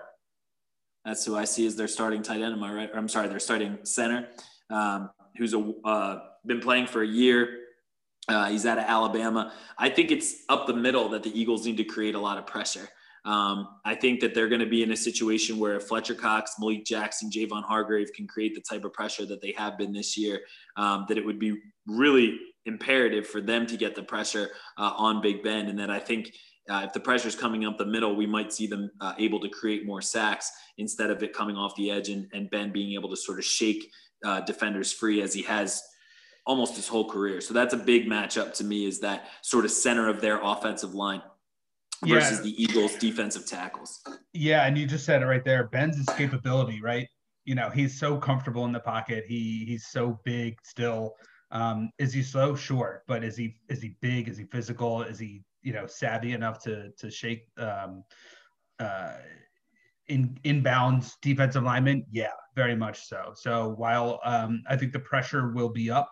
That's 1.04 1.26
who 1.26 1.36
I 1.36 1.44
see 1.44 1.66
as 1.66 1.76
their 1.76 1.88
starting 1.88 2.22
tight 2.22 2.40
end. 2.40 2.54
Am 2.54 2.62
I 2.62 2.72
right? 2.72 2.90
Or 2.90 2.96
I'm 2.96 3.08
sorry, 3.08 3.28
their 3.28 3.38
starting 3.38 3.78
center, 3.82 4.28
um, 4.70 5.10
who's 5.36 5.52
a, 5.52 5.72
uh, 5.84 6.20
been 6.46 6.60
playing 6.60 6.86
for 6.86 7.02
a 7.02 7.06
year 7.06 7.63
uh, 8.28 8.48
he's 8.48 8.66
out 8.66 8.78
of 8.78 8.84
Alabama. 8.84 9.52
I 9.78 9.90
think 9.90 10.10
it's 10.10 10.44
up 10.48 10.66
the 10.66 10.74
middle 10.74 11.08
that 11.10 11.22
the 11.22 11.38
Eagles 11.38 11.66
need 11.66 11.76
to 11.76 11.84
create 11.84 12.14
a 12.14 12.20
lot 12.20 12.38
of 12.38 12.46
pressure. 12.46 12.88
Um, 13.26 13.68
I 13.84 13.94
think 13.94 14.20
that 14.20 14.34
they're 14.34 14.48
going 14.48 14.60
to 14.60 14.68
be 14.68 14.82
in 14.82 14.92
a 14.92 14.96
situation 14.96 15.58
where 15.58 15.80
Fletcher 15.80 16.14
Cox, 16.14 16.56
Malik 16.58 16.84
Jackson, 16.84 17.30
Javon 17.30 17.64
Hargrave 17.64 18.12
can 18.14 18.26
create 18.26 18.54
the 18.54 18.60
type 18.60 18.84
of 18.84 18.92
pressure 18.92 19.24
that 19.26 19.40
they 19.40 19.54
have 19.56 19.78
been 19.78 19.92
this 19.92 20.16
year, 20.16 20.40
um, 20.76 21.06
that 21.08 21.16
it 21.16 21.24
would 21.24 21.38
be 21.38 21.58
really 21.86 22.38
imperative 22.66 23.26
for 23.26 23.40
them 23.40 23.66
to 23.66 23.76
get 23.76 23.94
the 23.94 24.02
pressure 24.02 24.50
uh, 24.78 24.92
on 24.96 25.22
Big 25.22 25.42
Ben. 25.42 25.68
And 25.68 25.78
that 25.78 25.90
I 25.90 25.98
think 25.98 26.34
uh, 26.68 26.82
if 26.84 26.92
the 26.92 27.00
pressure 27.00 27.28
is 27.28 27.34
coming 27.34 27.64
up 27.64 27.78
the 27.78 27.86
middle, 27.86 28.14
we 28.14 28.26
might 28.26 28.52
see 28.52 28.66
them 28.66 28.90
uh, 29.00 29.14
able 29.18 29.40
to 29.40 29.48
create 29.48 29.86
more 29.86 30.02
sacks 30.02 30.50
instead 30.76 31.10
of 31.10 31.22
it 31.22 31.32
coming 31.32 31.56
off 31.56 31.74
the 31.76 31.90
edge 31.90 32.10
and, 32.10 32.26
and 32.32 32.50
Ben 32.50 32.72
being 32.72 32.94
able 32.94 33.08
to 33.08 33.16
sort 33.16 33.38
of 33.38 33.44
shake 33.44 33.90
uh, 34.24 34.40
defenders 34.40 34.92
free 34.92 35.22
as 35.22 35.32
he 35.32 35.42
has 35.42 35.82
almost 36.46 36.76
his 36.76 36.88
whole 36.88 37.08
career. 37.08 37.40
So 37.40 37.54
that's 37.54 37.74
a 37.74 37.78
big 37.78 38.06
matchup 38.06 38.54
to 38.54 38.64
me 38.64 38.86
is 38.86 39.00
that 39.00 39.28
sort 39.42 39.64
of 39.64 39.70
center 39.70 40.08
of 40.08 40.20
their 40.20 40.40
offensive 40.42 40.94
line 40.94 41.22
versus 42.04 42.38
yeah. 42.38 42.42
the 42.42 42.62
Eagles 42.62 42.96
defensive 42.96 43.46
tackles. 43.46 44.00
Yeah, 44.32 44.66
and 44.66 44.76
you 44.76 44.86
just 44.86 45.04
said 45.04 45.22
it 45.22 45.26
right 45.26 45.44
there. 45.44 45.68
Ben's 45.68 45.96
escapability, 46.04 46.82
right? 46.82 47.08
You 47.44 47.54
know, 47.54 47.70
he's 47.70 47.98
so 47.98 48.16
comfortable 48.16 48.64
in 48.64 48.72
the 48.72 48.80
pocket. 48.80 49.24
He 49.26 49.64
he's 49.66 49.86
so 49.86 50.18
big 50.24 50.56
still. 50.64 51.14
Um, 51.50 51.90
is 51.98 52.12
he 52.12 52.22
slow? 52.22 52.54
Sure, 52.54 53.02
but 53.06 53.22
is 53.22 53.36
he 53.36 53.56
is 53.68 53.82
he 53.82 53.96
big? 54.00 54.28
Is 54.28 54.38
he 54.38 54.44
physical? 54.44 55.02
Is 55.02 55.18
he 55.18 55.42
you 55.62 55.72
know 55.72 55.86
savvy 55.86 56.32
enough 56.32 56.62
to 56.64 56.90
to 56.98 57.10
shake 57.10 57.48
um, 57.58 58.02
uh, 58.78 59.14
in 60.08 60.38
inbounds 60.44 61.12
defensive 61.22 61.62
lineman? 61.62 62.06
Yeah, 62.10 62.32
very 62.56 62.74
much 62.74 63.06
so. 63.06 63.32
So 63.34 63.74
while 63.76 64.20
um, 64.24 64.62
I 64.68 64.76
think 64.76 64.92
the 64.92 65.00
pressure 65.00 65.52
will 65.52 65.68
be 65.68 65.90
up 65.90 66.10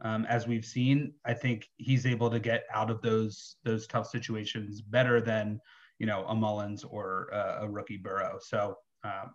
um, 0.00 0.24
as 0.26 0.46
we've 0.46 0.64
seen, 0.64 1.12
I 1.24 1.34
think 1.34 1.68
he's 1.76 2.06
able 2.06 2.30
to 2.30 2.38
get 2.38 2.64
out 2.72 2.90
of 2.90 3.02
those 3.02 3.56
those 3.64 3.86
tough 3.86 4.08
situations 4.08 4.80
better 4.80 5.20
than 5.20 5.60
you 5.98 6.06
know 6.06 6.24
a 6.28 6.34
Mullens 6.34 6.84
or 6.84 7.32
uh, 7.32 7.58
a 7.62 7.68
rookie 7.68 7.96
Burrow. 7.96 8.38
So 8.40 8.76
um, 9.04 9.32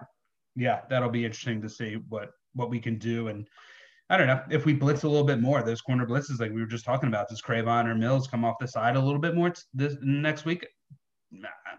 yeah, 0.56 0.82
that'll 0.90 1.10
be 1.10 1.26
interesting 1.26 1.62
to 1.62 1.70
see 1.70 1.96
what 2.10 2.30
what 2.54 2.70
we 2.70 2.80
can 2.80 2.98
do 2.98 3.28
and. 3.28 3.48
I 4.10 4.18
don't 4.18 4.28
know 4.28 4.44
if 4.52 4.66
we 4.66 4.74
blitz 4.74 5.04
a 5.04 5.08
little 5.08 5.26
bit 5.26 5.40
more. 5.40 5.64
Those 5.64 5.82
corner 5.82 6.06
blitzes, 6.06 6.40
like 6.40 6.52
we 6.52 6.60
were 6.60 6.68
just 6.68 6.84
talking 6.86 7.08
about, 7.08 7.30
does 7.30 7.42
Cre'Von 7.42 7.88
or 7.88 7.96
Mills 7.96 8.28
come 8.28 8.44
off 8.44 8.58
the 8.60 8.68
side 8.68 8.96
a 8.98 9.00
little 9.00 9.20
bit 9.20 9.34
more 9.34 9.52
this 9.74 9.96
next 10.04 10.44
week? 10.46 10.68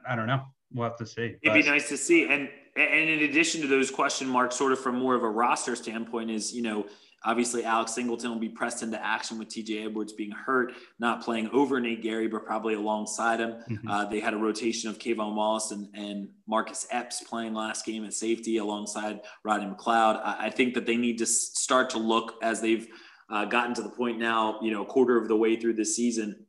I 0.09 0.17
don't 0.17 0.27
know. 0.27 0.43
We'll 0.73 0.89
have 0.89 0.97
to 0.99 1.07
see. 1.07 1.37
It'd 1.43 1.55
be 1.55 1.63
nice 1.63 1.89
to 1.91 1.97
see. 1.97 2.25
And 2.25 2.49
and 2.77 3.09
in 3.11 3.23
addition 3.31 3.61
to 3.61 3.69
those 3.69 3.91
question 3.91 4.27
marks, 4.27 4.57
sort 4.57 4.73
of 4.73 4.81
from 4.81 4.99
more 4.99 5.15
of 5.15 5.23
a 5.23 5.29
roster 5.29 5.77
standpoint, 5.77 6.31
is 6.31 6.53
you 6.53 6.63
know 6.63 6.87
Obviously, 7.25 7.65
Alex 7.65 7.95
Singleton 7.95 8.31
will 8.31 8.39
be 8.39 8.49
pressed 8.49 8.83
into 8.83 9.03
action 9.05 9.39
with 9.39 9.49
TJ 9.49 9.87
Edwards 9.87 10.13
being 10.13 10.31
hurt, 10.31 10.73
not 10.99 11.25
playing 11.25 11.49
over 11.53 11.81
Nate 11.81 12.03
Gerry, 12.03 12.29
but 12.29 12.45
probably 12.45 12.75
alongside 12.75 13.41
him. 13.41 13.53
Mm-hmm. 13.71 13.89
Uh, 13.89 14.05
they 14.07 14.21
had 14.21 14.35
a 14.35 14.37
rotation 14.37 14.91
of 14.91 14.99
K'Von 14.99 15.35
Wallace 15.35 15.71
and, 15.71 15.89
and 15.95 16.29
Marcus 16.47 16.87
Epps 16.91 17.23
playing 17.23 17.55
last 17.55 17.87
game 17.87 18.05
at 18.05 18.13
safety 18.13 18.59
alongside 18.59 19.21
Rodney 19.43 19.67
McLeod. 19.67 20.21
I, 20.23 20.47
I 20.47 20.51
think 20.51 20.75
that 20.75 20.87
they 20.87 20.97
need 20.97 21.19
to 21.19 21.27
start 21.27 21.91
to 21.91 21.99
look 21.99 22.35
as 22.43 22.61
they've 22.61 22.87
uh, 23.31 23.47
gotten 23.47 23.75
to 23.75 23.83
the 23.83 23.89
point 23.89 24.19
now, 24.19 24.59
you 24.61 24.71
know, 24.71 24.83
a 24.83 24.87
quarter 24.87 25.17
of 25.17 25.29
the 25.29 25.37
way 25.37 25.57
through 25.57 25.75
this 25.75 25.97
season 25.97 26.45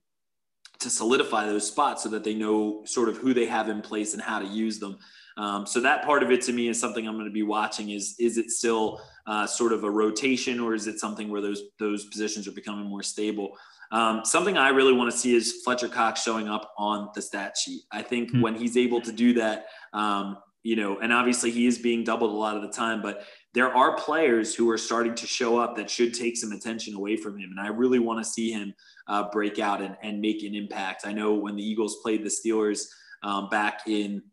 to 0.80 0.89
solidify 0.89 1.45
those 1.45 1.67
spots 1.67 2.03
so 2.03 2.09
that 2.09 2.23
they 2.23 2.34
know 2.34 2.84
sort 2.86 3.09
of 3.09 3.17
who 3.17 3.34
they 3.34 3.45
have 3.45 3.69
in 3.69 3.82
place 3.82 4.13
and 4.13 4.21
how 4.21 4.39
to 4.39 4.45
use 4.45 4.80
them. 4.80 4.97
Um, 5.38 5.65
so 5.65 5.81
that 5.81 6.05
part 6.05 6.23
of 6.23 6.31
it 6.31 6.41
to 6.43 6.53
me 6.53 6.69
is 6.69 6.79
something 6.79 7.07
I'm 7.07 7.15
going 7.15 7.25
to 7.25 7.31
be 7.31 7.43
watching. 7.43 7.89
Is 7.89 8.15
is 8.19 8.38
it 8.38 8.51
still 8.51 9.01
uh, 9.27 9.45
sort 9.45 9.73
of 9.73 9.83
a 9.83 9.91
rotation, 9.91 10.59
or 10.59 10.73
is 10.73 10.88
it 10.88 10.99
something 10.99 11.29
where 11.29 11.41
those 11.41 11.63
those 11.79 12.05
positions 12.05 12.47
are 12.47 12.53
becoming 12.53 12.86
more 12.86 13.03
stable? 13.03 13.57
Um, 13.91 14.23
something 14.23 14.57
I 14.57 14.69
really 14.69 14.93
want 14.93 15.11
to 15.11 15.17
see 15.17 15.36
is 15.36 15.61
Fletcher 15.63 15.89
Cox 15.89 16.23
showing 16.23 16.47
up 16.47 16.73
on 16.77 17.09
the 17.13 17.21
stat 17.21 17.55
sheet. 17.57 17.83
I 17.91 18.01
think 18.01 18.29
mm-hmm. 18.29 18.41
when 18.41 18.55
he's 18.55 18.77
able 18.77 19.01
to 19.01 19.11
do 19.11 19.33
that, 19.33 19.67
um, 19.93 20.38
you 20.63 20.75
know, 20.75 20.97
and 20.99 21.13
obviously 21.13 21.51
he 21.51 21.67
is 21.67 21.77
being 21.77 22.03
doubled 22.03 22.31
a 22.31 22.36
lot 22.36 22.55
of 22.55 22.63
the 22.63 22.69
time, 22.69 23.01
but 23.01 23.23
there 23.53 23.73
are 23.73 23.95
players 23.95 24.55
who 24.55 24.69
are 24.69 24.77
starting 24.77 25.13
to 25.15 25.27
show 25.27 25.59
up 25.59 25.75
that 25.75 25.89
should 25.89 26.13
take 26.13 26.36
some 26.36 26.51
attention 26.51 26.95
away 26.95 27.15
from 27.15 27.38
him. 27.38 27.51
And 27.51 27.59
I 27.59 27.67
really 27.67 27.99
want 27.99 28.23
to 28.23 28.29
see 28.29 28.51
him 28.51 28.73
uh, 29.07 29.29
break 29.31 29.59
out 29.59 29.81
and, 29.81 29.95
and 30.01 30.19
make 30.19 30.43
an 30.43 30.55
impact. 30.55 31.05
I 31.05 31.13
know 31.13 31.36
when 31.36 31.55
the 31.55 31.63
Eagles 31.63 31.97
played 32.01 32.23
the 32.23 32.29
Steelers 32.29 32.88
um, 33.21 33.47
back 33.49 33.81
in 33.88 34.23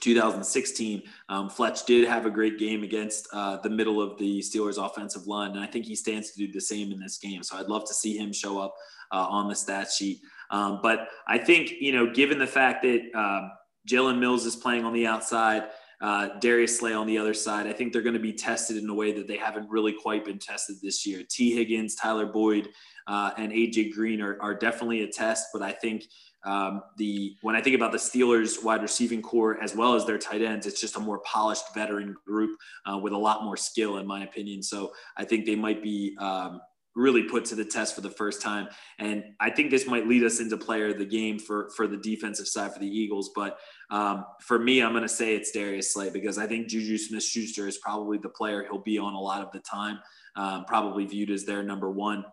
2016, 0.00 1.02
um, 1.28 1.48
Fletch 1.48 1.84
did 1.86 2.06
have 2.08 2.26
a 2.26 2.30
great 2.30 2.58
game 2.58 2.82
against 2.82 3.28
uh, 3.32 3.58
the 3.58 3.70
middle 3.70 4.00
of 4.00 4.18
the 4.18 4.40
Steelers' 4.40 4.84
offensive 4.84 5.26
line, 5.26 5.52
and 5.52 5.60
I 5.60 5.66
think 5.66 5.86
he 5.86 5.96
stands 5.96 6.30
to 6.32 6.46
do 6.46 6.52
the 6.52 6.60
same 6.60 6.92
in 6.92 6.98
this 6.98 7.18
game. 7.18 7.42
So 7.42 7.56
I'd 7.56 7.66
love 7.66 7.86
to 7.86 7.94
see 7.94 8.16
him 8.16 8.32
show 8.32 8.58
up 8.58 8.74
uh, 9.12 9.26
on 9.28 9.48
the 9.48 9.54
stat 9.54 9.90
sheet. 9.90 10.20
Um, 10.50 10.80
but 10.82 11.08
I 11.26 11.38
think 11.38 11.72
you 11.80 11.92
know, 11.92 12.12
given 12.12 12.38
the 12.38 12.46
fact 12.46 12.82
that 12.82 13.02
uh, 13.14 13.48
Jalen 13.88 14.18
Mills 14.18 14.46
is 14.46 14.56
playing 14.56 14.84
on 14.84 14.92
the 14.92 15.06
outside, 15.06 15.64
uh, 16.00 16.38
Darius 16.40 16.78
Slay 16.78 16.92
on 16.92 17.06
the 17.06 17.16
other 17.18 17.34
side, 17.34 17.66
I 17.66 17.72
think 17.72 17.92
they're 17.92 18.02
going 18.02 18.14
to 18.14 18.20
be 18.20 18.32
tested 18.32 18.76
in 18.76 18.88
a 18.88 18.94
way 18.94 19.12
that 19.12 19.26
they 19.26 19.36
haven't 19.36 19.68
really 19.70 19.94
quite 19.94 20.24
been 20.24 20.38
tested 20.38 20.76
this 20.82 21.06
year. 21.06 21.22
Tee 21.28 21.54
Higgins, 21.54 21.94
Tyler 21.94 22.26
Boyd, 22.26 22.68
uh, 23.06 23.30
and 23.38 23.52
AJ 23.52 23.94
Green 23.94 24.20
are, 24.20 24.36
are 24.42 24.54
definitely 24.54 25.02
a 25.02 25.06
test, 25.06 25.48
but 25.52 25.62
I 25.62 25.72
think 25.72 26.04
um, 26.46 26.82
the 26.96 27.36
when 27.42 27.56
I 27.56 27.60
think 27.60 27.74
about 27.74 27.92
the 27.92 27.98
Steelers 27.98 28.62
wide 28.62 28.80
receiving 28.80 29.20
corps 29.20 29.58
as 29.60 29.74
well 29.74 29.94
as 29.94 30.06
their 30.06 30.16
tight 30.16 30.42
ends, 30.42 30.66
it's 30.66 30.80
just 30.80 30.96
a 30.96 31.00
more 31.00 31.18
polished 31.20 31.74
veteran 31.74 32.14
group 32.24 32.56
uh, 32.86 32.96
with 32.96 33.12
a 33.12 33.18
lot 33.18 33.44
more 33.44 33.56
skill, 33.56 33.98
in 33.98 34.06
my 34.06 34.24
opinion. 34.24 34.62
So 34.62 34.92
I 35.16 35.24
think 35.24 35.44
they 35.44 35.56
might 35.56 35.82
be 35.82 36.16
um, 36.20 36.60
really 36.94 37.24
put 37.24 37.44
to 37.44 37.54
the 37.54 37.64
test 37.64 37.94
for 37.94 38.00
the 38.00 38.10
first 38.10 38.40
time. 38.40 38.68
And 38.98 39.22
I 39.40 39.50
think 39.50 39.70
this 39.70 39.86
might 39.86 40.06
lead 40.08 40.24
us 40.24 40.40
into 40.40 40.56
player 40.56 40.88
of 40.88 40.98
the 40.98 41.04
game 41.04 41.38
for 41.38 41.70
for 41.76 41.86
the 41.88 41.98
defensive 41.98 42.46
side 42.46 42.72
for 42.72 42.78
the 42.78 42.88
Eagles. 42.88 43.30
But 43.34 43.58
um, 43.90 44.24
for 44.40 44.58
me, 44.58 44.82
I'm 44.82 44.92
going 44.92 45.02
to 45.02 45.08
say 45.08 45.34
it's 45.34 45.50
Darius 45.50 45.92
Slay 45.92 46.10
because 46.10 46.38
I 46.38 46.46
think 46.46 46.68
Juju 46.68 46.96
Smith-Schuster 46.96 47.68
is 47.68 47.78
probably 47.78 48.18
the 48.18 48.28
player 48.28 48.64
he'll 48.64 48.82
be 48.82 48.98
on 48.98 49.14
a 49.14 49.20
lot 49.20 49.42
of 49.42 49.50
the 49.52 49.60
time, 49.60 49.98
um, 50.36 50.64
probably 50.64 51.04
viewed 51.04 51.30
as 51.30 51.44
their 51.44 51.62
number 51.62 51.90
one. 51.90 52.24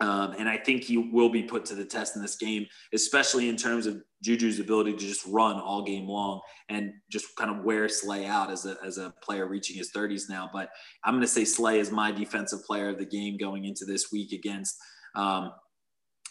Um, 0.00 0.34
and 0.38 0.48
I 0.48 0.58
think 0.58 0.84
he 0.84 0.98
will 0.98 1.30
be 1.30 1.42
put 1.42 1.64
to 1.66 1.74
the 1.74 1.84
test 1.84 2.16
in 2.16 2.22
this 2.22 2.36
game, 2.36 2.66
especially 2.92 3.48
in 3.48 3.56
terms 3.56 3.86
of 3.86 4.02
Juju's 4.22 4.60
ability 4.60 4.92
to 4.92 4.98
just 4.98 5.24
run 5.26 5.58
all 5.58 5.82
game 5.82 6.06
long 6.06 6.40
and 6.68 6.92
just 7.10 7.34
kind 7.36 7.50
of 7.50 7.64
wear 7.64 7.88
Slay 7.88 8.26
out 8.26 8.50
as 8.50 8.66
a, 8.66 8.76
as 8.84 8.98
a 8.98 9.14
player 9.22 9.46
reaching 9.46 9.76
his 9.76 9.92
30s 9.92 10.28
now. 10.28 10.50
But 10.52 10.68
I'm 11.04 11.14
going 11.14 11.22
to 11.22 11.28
say 11.28 11.44
Slay 11.46 11.78
is 11.78 11.90
my 11.90 12.12
defensive 12.12 12.64
player 12.64 12.90
of 12.90 12.98
the 12.98 13.06
game 13.06 13.38
going 13.38 13.64
into 13.64 13.86
this 13.86 14.12
week 14.12 14.32
against 14.32 14.76
um, 15.14 15.52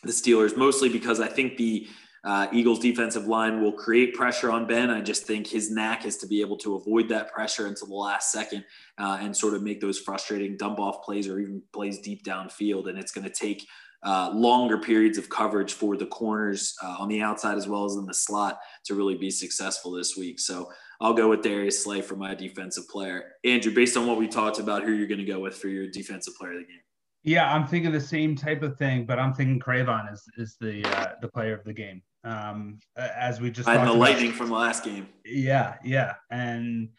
the 0.03 0.11
Steelers, 0.11 0.55
mostly 0.55 0.89
because 0.89 1.19
I 1.19 1.27
think 1.27 1.57
the 1.57 1.87
uh, 2.25 2.47
Eagles 2.51 2.79
defensive 2.79 3.27
line 3.27 3.61
will 3.61 3.71
create 3.71 4.15
pressure 4.15 4.51
on 4.51 4.65
Ben. 4.65 4.89
I 4.89 5.01
just 5.01 5.25
think 5.25 5.45
his 5.45 5.69
knack 5.69 6.05
is 6.05 6.17
to 6.17 6.27
be 6.27 6.41
able 6.41 6.57
to 6.57 6.75
avoid 6.75 7.07
that 7.09 7.31
pressure 7.31 7.67
until 7.67 7.87
the 7.87 7.95
last 7.95 8.31
second 8.31 8.65
uh, 8.97 9.19
and 9.21 9.35
sort 9.35 9.53
of 9.53 9.61
make 9.61 9.79
those 9.79 9.99
frustrating 9.99 10.57
dump 10.57 10.79
off 10.79 11.03
plays 11.03 11.27
or 11.27 11.39
even 11.39 11.61
plays 11.71 11.99
deep 11.99 12.25
downfield. 12.25 12.89
And 12.89 12.97
it's 12.97 13.11
going 13.11 13.25
to 13.25 13.33
take 13.33 13.67
uh, 14.03 14.31
longer 14.33 14.79
periods 14.79 15.17
of 15.17 15.29
coverage 15.29 15.73
for 15.73 15.97
the 15.97 16.05
corners 16.07 16.75
uh, 16.83 16.95
on 16.99 17.09
the 17.09 17.21
outside 17.21 17.57
as 17.57 17.67
well 17.67 17.85
as 17.85 17.95
in 17.95 18.05
the 18.05 18.13
slot 18.13 18.59
to 18.85 18.95
really 18.95 19.15
be 19.15 19.29
successful 19.29 19.91
this 19.91 20.17
week. 20.17 20.39
So 20.39 20.71
I'll 21.01 21.13
go 21.13 21.29
with 21.29 21.43
Darius 21.43 21.83
Slay 21.83 22.01
for 22.01 22.15
my 22.15 22.33
defensive 22.33 22.87
player. 22.89 23.33
Andrew, 23.43 23.73
based 23.73 23.97
on 23.97 24.07
what 24.07 24.17
we 24.17 24.27
talked 24.27 24.59
about, 24.59 24.83
who 24.83 24.93
you're 24.93 25.07
going 25.07 25.19
to 25.19 25.25
go 25.25 25.39
with 25.39 25.55
for 25.55 25.67
your 25.67 25.87
defensive 25.87 26.35
player 26.35 26.53
of 26.53 26.59
the 26.59 26.65
game? 26.65 26.81
Yeah, 27.23 27.51
I'm 27.51 27.65
thinking 27.65 27.91
the 27.91 27.99
same 27.99 28.35
type 28.35 28.61
of 28.61 28.77
thing, 28.77 29.05
but 29.07 29.17
I'm 29.17 29.33
thinking 29.33 29.59
Cre'Von 29.59 30.13
is 30.13 30.23
is 30.37 30.57
the 30.61 30.83
uh, 30.95 31.13
the 31.21 31.27
player 31.27 31.55
of 31.55 31.63
the 31.63 31.73
game. 31.73 32.03
Um, 32.25 32.79
as 32.97 33.39
we 33.39 33.51
just 33.51 33.69
I 33.69 33.77
had 33.77 33.87
the 33.87 33.93
lightning 33.93 34.31
from 34.31 34.49
the 34.49 34.55
last 34.55 34.83
game. 34.83 35.07
Yeah, 35.23 35.75
yeah. 35.83 36.13
And 36.31 36.89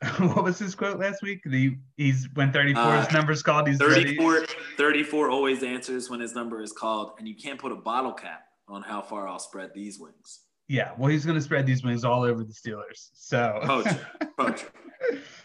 what 0.18 0.44
was 0.44 0.58
his 0.58 0.74
quote 0.74 0.98
last 0.98 1.22
week? 1.22 1.40
The 1.44 1.76
he's 1.96 2.28
when 2.34 2.52
34 2.52 2.82
uh, 2.82 3.04
his 3.04 3.12
number's 3.12 3.42
called. 3.42 3.68
He's 3.68 3.78
34, 3.78 4.32
ready. 4.32 4.46
34 4.76 5.30
always 5.30 5.62
answers 5.62 6.10
when 6.10 6.20
his 6.20 6.34
number 6.34 6.62
is 6.62 6.72
called, 6.72 7.12
and 7.18 7.28
you 7.28 7.34
can't 7.34 7.60
put 7.60 7.70
a 7.70 7.76
bottle 7.76 8.12
cap 8.12 8.44
on 8.68 8.82
how 8.82 9.02
far 9.02 9.28
I'll 9.28 9.38
spread 9.38 9.70
these 9.74 9.98
wings. 9.98 10.40
Yeah, 10.68 10.92
well, 10.98 11.08
he's 11.08 11.24
going 11.24 11.36
to 11.36 11.42
spread 11.42 11.64
these 11.64 11.84
wings 11.84 12.04
all 12.04 12.22
over 12.22 12.42
the 12.42 12.52
Steelers. 12.52 13.10
So, 13.14 13.60
poacher, 13.62 14.06
poacher. 14.38 14.66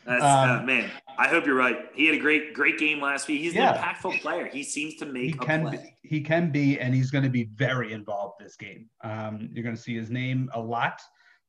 That's 0.05 0.23
um, 0.23 0.49
uh, 0.49 0.63
man. 0.63 0.89
I 1.21 1.27
hope 1.27 1.45
you're 1.45 1.53
right. 1.53 1.87
He 1.93 2.07
had 2.07 2.15
a 2.15 2.19
great, 2.19 2.55
great 2.55 2.79
game 2.79 2.99
last 2.99 3.27
week. 3.27 3.41
He's 3.41 3.53
yeah. 3.53 3.73
an 3.73 3.77
impactful 3.77 4.21
player. 4.21 4.47
He 4.47 4.63
seems 4.63 4.95
to 4.95 5.05
make 5.05 5.25
he 5.25 5.33
can 5.33 5.61
play. 5.61 5.77
Be, 5.77 6.07
he 6.07 6.21
can 6.21 6.49
be, 6.51 6.79
and 6.79 6.95
he's 6.95 7.11
going 7.11 7.23
to 7.23 7.29
be 7.29 7.43
very 7.53 7.93
involved 7.93 8.39
this 8.39 8.55
game. 8.55 8.89
Um, 9.03 9.47
you're 9.53 9.63
going 9.63 9.75
to 9.75 9.81
see 9.81 9.95
his 9.95 10.09
name 10.09 10.49
a 10.55 10.59
lot. 10.59 10.99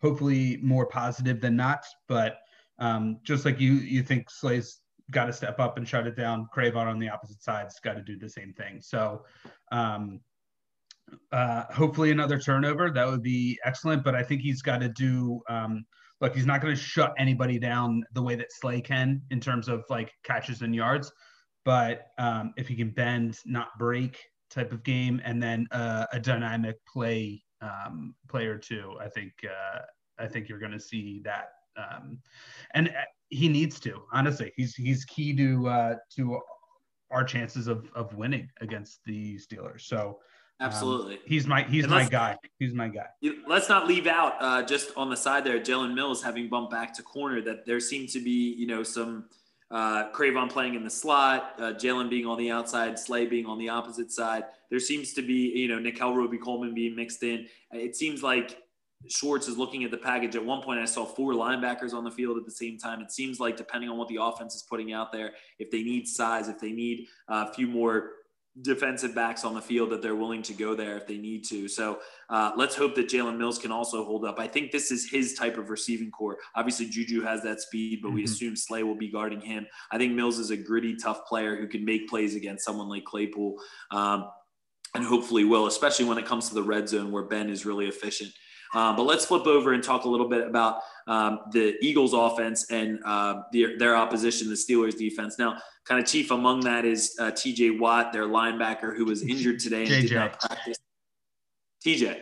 Hopefully, 0.03 0.59
more 0.63 0.85
positive 0.85 1.41
than 1.41 1.57
not. 1.57 1.87
But 2.07 2.41
um, 2.79 3.21
just 3.23 3.47
like 3.47 3.61
you, 3.61 3.73
you 3.73 4.03
think 4.03 4.29
Slay's 4.29 4.81
got 5.11 5.25
to 5.25 5.33
step 5.33 5.59
up 5.59 5.79
and 5.79 5.89
shut 5.89 6.07
it 6.07 6.17
down. 6.17 6.49
Cre'Von 6.55 6.87
on 6.87 6.99
the 6.99 7.09
opposite 7.09 7.43
side's 7.43 7.81
got 7.81 7.95
to 7.95 8.03
do 8.03 8.19
the 8.19 8.29
same 8.29 8.53
thing. 8.53 8.83
So, 8.83 9.25
um, 9.71 10.21
uh, 11.33 11.65
hopefully, 11.73 12.11
another 12.11 12.39
turnover 12.39 12.91
that 12.91 13.09
would 13.09 13.23
be 13.23 13.59
excellent. 13.65 14.05
But 14.05 14.17
I 14.17 14.23
think 14.23 14.43
he's 14.43 14.61
got 14.61 14.83
to 14.83 14.91
do. 14.91 15.41
Um, 15.49 15.87
look, 16.23 16.37
he's 16.37 16.47
not 16.47 16.63
going 16.63 16.75
to 16.75 16.81
shut 16.81 17.13
anybody 17.19 17.59
down 17.59 18.05
the 18.15 18.23
way 18.23 18.37
that 18.37 18.53
Slay 18.53 18.81
can 18.81 19.21
in 19.31 19.41
terms 19.41 19.69
of 19.69 19.85
like 19.91 20.13
catches 20.25 20.63
and 20.63 20.75
yards. 20.75 21.13
But 21.65 22.07
um, 22.17 22.55
if 22.57 22.69
he 22.69 22.77
can 22.77 22.91
bend, 22.91 23.39
not 23.45 23.69
break 23.79 24.19
type 24.49 24.73
of 24.73 24.85
game, 24.85 25.21
and 25.25 25.43
then 25.43 25.67
uh, 25.73 26.07
a 26.13 26.21
dynamic 26.21 26.77
play 26.91 27.43
um, 27.61 28.15
player 28.29 28.57
too, 28.57 28.97
I 29.01 29.09
think 29.09 29.33
uh, 29.45 29.81
I 30.19 30.29
think 30.29 30.49
you're 30.49 30.61
going 30.61 30.73
to 30.73 30.81
see 30.81 31.21
that. 31.25 31.49
Um, 31.77 32.19
and 32.75 32.89
uh, 32.89 33.05
he 33.29 33.49
needs 33.49 33.81
to 33.81 34.03
honestly. 34.13 34.53
He's 34.57 34.75
he's 34.75 35.05
key 35.05 35.35
to 35.37 35.69
uh, 35.69 35.95
to 36.17 36.41
our 37.11 37.25
chances 37.25 37.67
of 37.67 37.89
of 37.95 38.15
winning 38.15 38.49
against 38.61 39.01
the 39.07 39.39
Steelers. 39.39 39.83
So 39.83 40.19
Absolutely. 40.63 41.15
Um, 41.15 41.21
he's 41.27 41.47
my 41.47 41.63
he's 41.65 41.89
my 41.89 42.05
guy. 42.05 42.39
He's 42.59 42.73
my 42.73 42.89
guy. 42.89 43.07
Let's 43.49 43.69
not 43.69 43.89
leave 43.89 44.07
out 44.07 44.37
uh, 44.41 44.63
just 44.63 44.93
on 44.97 45.11
the 45.11 45.17
side 45.17 45.45
there, 45.45 45.59
Jalen 45.59 45.93
Mills 45.93 46.23
having 46.23 46.49
bumped 46.49 46.71
back 46.71 46.95
to 46.95 47.03
corner. 47.03 47.41
That 47.41 47.67
there 47.67 47.81
seemed 47.81 48.11
to 48.11 48.21
be 48.21 48.55
you 48.55 48.69
know 48.69 48.85
some 48.85 49.25
uh, 49.73 50.11
Cre'Von 50.13 50.49
playing 50.49 50.75
in 50.75 50.85
the 50.85 50.91
slot, 50.91 51.55
uh, 51.59 51.73
Jalen 51.73 52.09
being 52.09 52.27
on 52.27 52.39
the 52.39 52.51
outside, 52.51 52.99
Slay 52.99 53.27
being 53.27 53.47
on 53.47 53.59
the 53.59 53.69
opposite 53.69 54.13
side. 54.13 54.45
There 54.71 54.79
seems 54.79 55.13
to 55.15 55.23
be 55.23 55.53
you 55.55 55.67
know 55.67 55.81
Nickell 55.81 56.15
Robey 56.15 56.39
Coleman 56.39 56.75
being 56.75 56.95
mixed 56.95 57.25
in. 57.25 57.47
It 57.73 57.97
seems 57.97 58.23
like 58.23 58.59
Schwartz 59.09 59.49
is 59.49 59.59
looking 59.59 59.83
at 59.83 59.91
the 59.91 59.99
package. 59.99 60.37
At 60.37 60.45
one 60.45 60.63
point, 60.63 60.79
I 60.79 60.85
saw 60.85 61.05
four 61.05 61.33
linebackers 61.33 61.93
on 61.93 62.05
the 62.05 62.11
field 62.11 62.39
at 62.39 62.45
the 62.45 62.53
same 62.53 62.79
time. 62.79 63.01
It 63.01 63.11
seems 63.11 63.41
like, 63.41 63.57
depending 63.57 63.91
on 63.91 63.99
what 63.99 64.07
the 64.07 64.19
offense 64.21 64.55
is 64.55 64.63
putting 64.63 64.93
out 64.93 65.11
there, 65.11 65.33
if 65.59 65.73
they 65.73 65.83
need 65.83 66.07
size, 66.07 66.49
if 66.49 66.61
they 66.61 66.71
need 66.71 67.09
a 67.29 67.53
few 67.53 67.67
more 67.67 68.11
defensive 68.61 69.15
backs 69.15 69.45
on 69.45 69.55
the 69.55 69.63
field, 69.63 69.91
that 69.91 70.03
they're 70.03 70.15
willing 70.15 70.43
to 70.43 70.53
go 70.53 70.75
there 70.75 70.97
if 70.97 71.07
they 71.07 71.17
need 71.17 71.43
to. 71.45 71.69
So 71.69 72.01
uh, 72.29 72.53
let's 72.57 72.75
hope 72.75 72.95
that 72.97 73.09
Jalen 73.09 73.39
Mills 73.39 73.59
can 73.59 73.73
also 73.73 74.05
hold 74.05 74.27
up. 74.27 74.39
I 74.39 74.47
think 74.47 74.71
this 74.71 74.91
is 74.91 75.11
his 75.11 75.35
type 75.35 75.57
of 75.57 75.71
receiving 75.71 76.11
corps. 76.11 76.37
Obviously, 76.55 76.87
Juju 76.87 77.23
has 77.23 77.43
that 77.43 77.61
speed, 77.61 78.01
but 78.03 78.09
mm-hmm. 78.09 78.17
we 78.17 78.25
assume 78.25 78.55
Slay 78.55 78.83
will 78.83 78.95
be 78.95 79.11
guarding 79.11 79.41
him. 79.41 79.67
I 79.91 79.97
think 79.97 80.13
Mills 80.13 80.39
is 80.39 80.51
a 80.51 80.57
gritty, 80.57 80.97
tough 80.97 81.25
player 81.27 81.57
who 81.57 81.67
can 81.67 81.85
make 81.85 82.09
plays 82.09 82.35
against 82.35 82.65
someone 82.65 82.89
like 82.89 83.05
Claypool. 83.05 83.57
Um, 83.91 84.29
and 84.95 85.05
hopefully 85.05 85.45
will, 85.45 85.67
especially 85.67 86.05
when 86.05 86.19
it 86.19 86.27
comes 86.27 86.49
to 86.49 86.55
the 86.55 86.63
red 86.63 86.89
zone 86.89 87.11
where 87.11 87.23
Ben 87.23 87.49
is 87.49 87.65
really 87.65 87.87
efficient. 87.87 88.31
Uh, 88.75 88.95
but 88.97 89.03
let's 89.03 89.27
flip 89.27 89.47
over 89.47 89.73
and 89.73 89.83
talk 89.83 90.05
a 90.05 90.09
little 90.09 90.29
bit 90.29 90.47
about 90.47 90.81
um, 91.07 91.41
the 91.53 91.77
Eagles 91.85 92.15
offense 92.15 92.71
and 92.71 93.01
uh, 93.05 93.43
their, 93.53 93.79
their, 93.79 93.97
opposition, 93.97 94.49
the 94.49 94.55
Steelers 94.55 94.97
defense. 94.97 95.39
Now, 95.39 95.59
kind 95.85 96.01
of 96.01 96.07
chief 96.07 96.31
among 96.31 96.61
that 96.61 96.85
is 96.85 97.17
uh, 97.19 97.33
TJ 97.33 97.79
Watt, 97.79 98.13
their 98.13 98.27
linebacker, 98.27 98.97
who 98.97 99.05
was 99.05 99.23
injured 99.23 99.59
today 99.59 99.83
and 99.83 99.91
JJ. 99.91 100.09
did 100.09 100.15
not 100.15 100.41
practice. 100.41 100.79
TJ. 101.85 102.21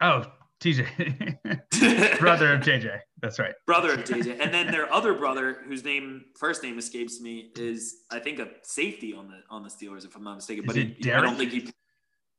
Oh, 0.00 0.24
TJ, 0.60 2.18
brother 2.18 2.54
of 2.54 2.60
JJ. 2.60 2.98
That's 3.20 3.38
right. 3.38 3.54
Brother 3.66 3.92
of 3.94 4.00
JJ, 4.00 4.38
and 4.40 4.52
then 4.52 4.70
their 4.70 4.92
other 4.92 5.14
brother, 5.14 5.58
whose 5.66 5.84
name 5.84 6.24
first 6.38 6.62
name 6.62 6.78
escapes 6.78 7.20
me, 7.20 7.50
is 7.56 8.02
I 8.10 8.18
think 8.18 8.38
a 8.38 8.48
safety 8.62 9.14
on 9.14 9.28
the 9.28 9.40
on 9.50 9.62
the 9.62 9.68
Steelers, 9.68 10.04
if 10.04 10.16
I'm 10.16 10.24
not 10.24 10.36
mistaken. 10.36 10.64
Is 10.64 10.66
but 10.66 10.76
he, 10.76 11.12
I 11.12 11.20
don't 11.20 11.36
think 11.36 11.52
he 11.52 11.68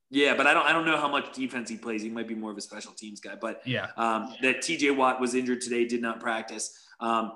yeah, 0.10 0.36
but 0.36 0.48
I 0.48 0.54
don't 0.54 0.66
I 0.66 0.72
don't 0.72 0.86
know 0.86 0.98
how 0.98 1.08
much 1.08 1.34
defense 1.34 1.70
he 1.70 1.78
plays. 1.78 2.02
He 2.02 2.10
might 2.10 2.28
be 2.28 2.36
more 2.36 2.52
of 2.52 2.58
a 2.58 2.62
special 2.62 2.94
teams 2.94 3.20
guy. 3.20 3.36
But 3.40 3.62
yeah, 3.66 3.88
um, 3.98 4.34
that 4.42 4.62
T.J. 4.62 4.92
Watt 4.92 5.20
was 5.20 5.34
injured 5.34 5.62
today, 5.62 5.86
did 5.86 6.02
not 6.02 6.20
practice. 6.20 6.78
Um, 7.00 7.34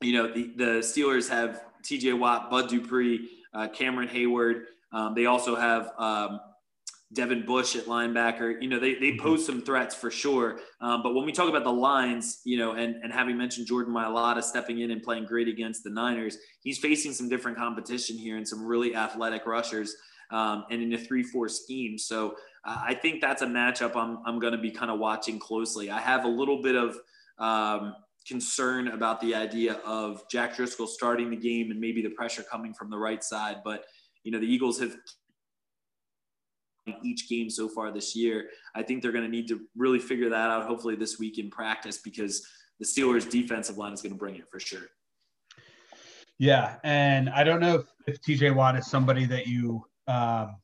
you 0.00 0.12
know, 0.12 0.32
the 0.32 0.52
the 0.56 0.64
Steelers 0.80 1.28
have 1.28 1.62
T.J. 1.84 2.14
Watt, 2.14 2.50
Bud 2.50 2.68
Dupree, 2.68 3.28
uh, 3.54 3.68
Cameron 3.68 4.08
Heyward. 4.08 4.64
Um, 4.92 5.14
they 5.14 5.26
also 5.26 5.54
have 5.54 5.92
um, 5.96 6.40
Devin 7.12 7.44
Bush 7.44 7.76
at 7.76 7.84
linebacker. 7.84 8.60
You 8.60 8.68
know, 8.68 8.78
they, 8.78 8.94
they 8.94 9.12
mm-hmm. 9.12 9.22
pose 9.22 9.44
some 9.44 9.62
threats 9.62 9.94
for 9.94 10.10
sure. 10.10 10.58
Um, 10.80 11.02
but 11.02 11.14
when 11.14 11.24
we 11.24 11.32
talk 11.32 11.48
about 11.48 11.64
the 11.64 11.72
lines, 11.72 12.40
you 12.44 12.58
know, 12.58 12.72
and, 12.72 12.96
and 12.96 13.12
having 13.12 13.36
mentioned 13.36 13.66
Jordan 13.66 13.94
Mailata 13.94 14.42
stepping 14.42 14.80
in 14.80 14.90
and 14.90 15.02
playing 15.02 15.26
great 15.26 15.48
against 15.48 15.84
the 15.84 15.90
Niners, 15.90 16.38
he's 16.62 16.78
facing 16.78 17.12
some 17.12 17.28
different 17.28 17.56
competition 17.56 18.16
here 18.16 18.36
and 18.36 18.46
some 18.46 18.64
really 18.64 18.94
athletic 18.94 19.46
rushers 19.46 19.94
um, 20.32 20.64
and 20.70 20.82
in 20.82 20.92
a 20.94 20.98
3 20.98 21.22
4 21.22 21.48
scheme. 21.48 21.96
So 21.98 22.34
uh, 22.64 22.82
I 22.84 22.94
think 22.94 23.20
that's 23.20 23.42
a 23.42 23.46
matchup 23.46 23.94
I'm, 23.94 24.18
I'm 24.26 24.38
going 24.40 24.52
to 24.52 24.58
be 24.58 24.70
kind 24.70 24.90
of 24.90 24.98
watching 24.98 25.38
closely. 25.38 25.90
I 25.90 26.00
have 26.00 26.24
a 26.24 26.28
little 26.28 26.62
bit 26.62 26.74
of 26.74 26.96
um, 27.38 27.94
concern 28.26 28.88
about 28.88 29.20
the 29.20 29.34
idea 29.34 29.74
of 29.84 30.22
Jack 30.30 30.56
Driscoll 30.56 30.86
starting 30.86 31.30
the 31.30 31.36
game 31.36 31.70
and 31.70 31.78
maybe 31.78 32.02
the 32.02 32.10
pressure 32.10 32.42
coming 32.42 32.72
from 32.72 32.90
the 32.90 32.98
right 32.98 33.22
side. 33.22 33.58
But, 33.64 33.84
you 34.24 34.32
know, 34.32 34.40
the 34.40 34.46
Eagles 34.46 34.80
have 34.80 34.96
each 37.04 37.28
game 37.28 37.50
so 37.50 37.68
far 37.68 37.92
this 37.92 38.16
year. 38.16 38.48
I 38.74 38.82
think 38.82 39.02
they're 39.02 39.12
going 39.12 39.24
to 39.24 39.30
need 39.30 39.48
to 39.48 39.60
really 39.76 39.98
figure 39.98 40.30
that 40.30 40.50
out, 40.50 40.66
hopefully, 40.66 40.96
this 40.96 41.18
week 41.18 41.38
in 41.38 41.50
practice 41.50 41.98
because 41.98 42.46
the 42.80 42.86
Steelers' 42.86 43.28
defensive 43.28 43.76
line 43.76 43.92
is 43.92 44.02
going 44.02 44.12
to 44.12 44.18
bring 44.18 44.36
it 44.36 44.48
for 44.50 44.58
sure. 44.58 44.86
Yeah. 46.38 46.76
And 46.82 47.28
I 47.30 47.44
don't 47.44 47.60
know 47.60 47.76
if, 47.76 47.86
if 48.06 48.20
TJ 48.20 48.54
Watt 48.54 48.76
is 48.76 48.86
somebody 48.86 49.26
that 49.26 49.46
you 49.46 49.84
um, 50.06 50.56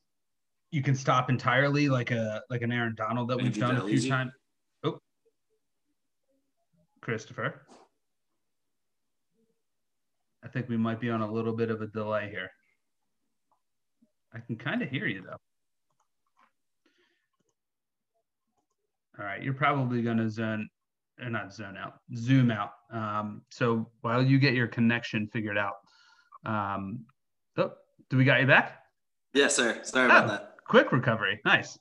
you 0.71 0.81
can 0.83 0.95
stop 0.95 1.29
entirely, 1.29 1.89
like 1.89 2.11
a 2.11 2.41
like 2.49 2.61
an 2.61 2.71
Aaron 2.71 2.95
Donald 2.95 3.29
that 3.29 3.37
we've 3.37 3.57
done 3.57 3.77
a 3.77 3.87
few 3.87 4.09
times. 4.09 4.31
Oh, 4.83 4.99
Christopher, 7.01 7.61
I 10.43 10.47
think 10.47 10.69
we 10.69 10.77
might 10.77 10.99
be 10.99 11.09
on 11.09 11.21
a 11.21 11.31
little 11.31 11.53
bit 11.53 11.71
of 11.71 11.81
a 11.81 11.87
delay 11.87 12.29
here. 12.29 12.51
I 14.33 14.39
can 14.39 14.55
kind 14.55 14.81
of 14.81 14.89
hear 14.89 15.07
you 15.07 15.23
though. 15.23 15.37
All 19.19 19.25
right, 19.25 19.43
you're 19.43 19.53
probably 19.53 20.01
going 20.01 20.17
to 20.17 20.29
zone, 20.29 20.69
or 21.19 21.25
uh, 21.25 21.29
not 21.29 21.53
zone 21.53 21.75
out, 21.77 21.95
zoom 22.15 22.51
out. 22.51 22.71
Um, 22.91 23.41
so 23.49 23.89
while 24.01 24.23
you 24.23 24.39
get 24.39 24.53
your 24.53 24.67
connection 24.67 25.27
figured 25.27 25.57
out, 25.57 25.73
um, 26.45 27.05
oh, 27.57 27.71
do 28.09 28.15
we 28.17 28.23
got 28.23 28.39
you 28.39 28.47
back? 28.47 28.79
Yes, 29.33 29.55
sir. 29.55 29.79
Sorry 29.83 30.05
about 30.05 30.25
oh, 30.25 30.27
that. 30.29 30.55
Quick 30.67 30.91
recovery. 30.91 31.39
Nice. 31.45 31.77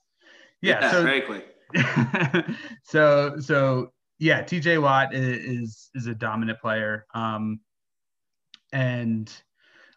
Yeah. 0.60 0.80
yeah 0.80 0.90
so, 0.90 1.02
very 1.02 1.22
quick. 1.22 1.54
so 2.84 3.38
so 3.38 3.92
yeah, 4.18 4.42
TJ 4.42 4.82
Watt 4.82 5.14
is 5.14 5.90
is 5.94 6.06
a 6.06 6.14
dominant 6.14 6.60
player. 6.60 7.06
Um, 7.14 7.60
and 8.72 9.32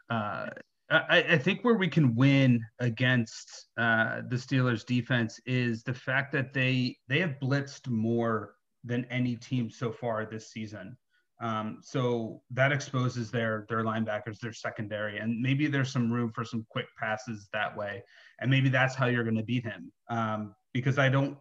uh, 0.09 0.47
I, 0.89 1.25
I, 1.29 1.37
think 1.37 1.63
where 1.63 1.75
we 1.75 1.87
can 1.87 2.15
win 2.15 2.61
against 2.79 3.67
uh, 3.77 4.21
the 4.29 4.35
Steelers 4.35 4.85
defense 4.85 5.39
is 5.45 5.83
the 5.83 5.93
fact 5.93 6.31
that 6.33 6.53
they 6.53 6.97
they 7.07 7.19
have 7.19 7.35
blitzed 7.41 7.87
more 7.87 8.55
than 8.83 9.05
any 9.05 9.35
team 9.35 9.69
so 9.69 9.91
far 9.91 10.25
this 10.25 10.51
season. 10.51 10.97
Um, 11.41 11.79
so 11.81 12.39
that 12.51 12.71
exposes 12.71 13.31
their 13.31 13.65
their 13.67 13.83
linebackers, 13.83 14.39
their 14.39 14.53
secondary, 14.53 15.17
and 15.17 15.41
maybe 15.41 15.65
there's 15.65 15.91
some 15.91 16.11
room 16.11 16.31
for 16.31 16.45
some 16.45 16.65
quick 16.69 16.85
passes 16.99 17.49
that 17.51 17.75
way, 17.75 18.03
and 18.39 18.49
maybe 18.49 18.69
that's 18.69 18.93
how 18.93 19.07
you're 19.07 19.23
going 19.23 19.37
to 19.37 19.43
beat 19.43 19.65
him. 19.65 19.91
Um, 20.07 20.55
because 20.71 20.99
I 20.99 21.09
don't, 21.09 21.37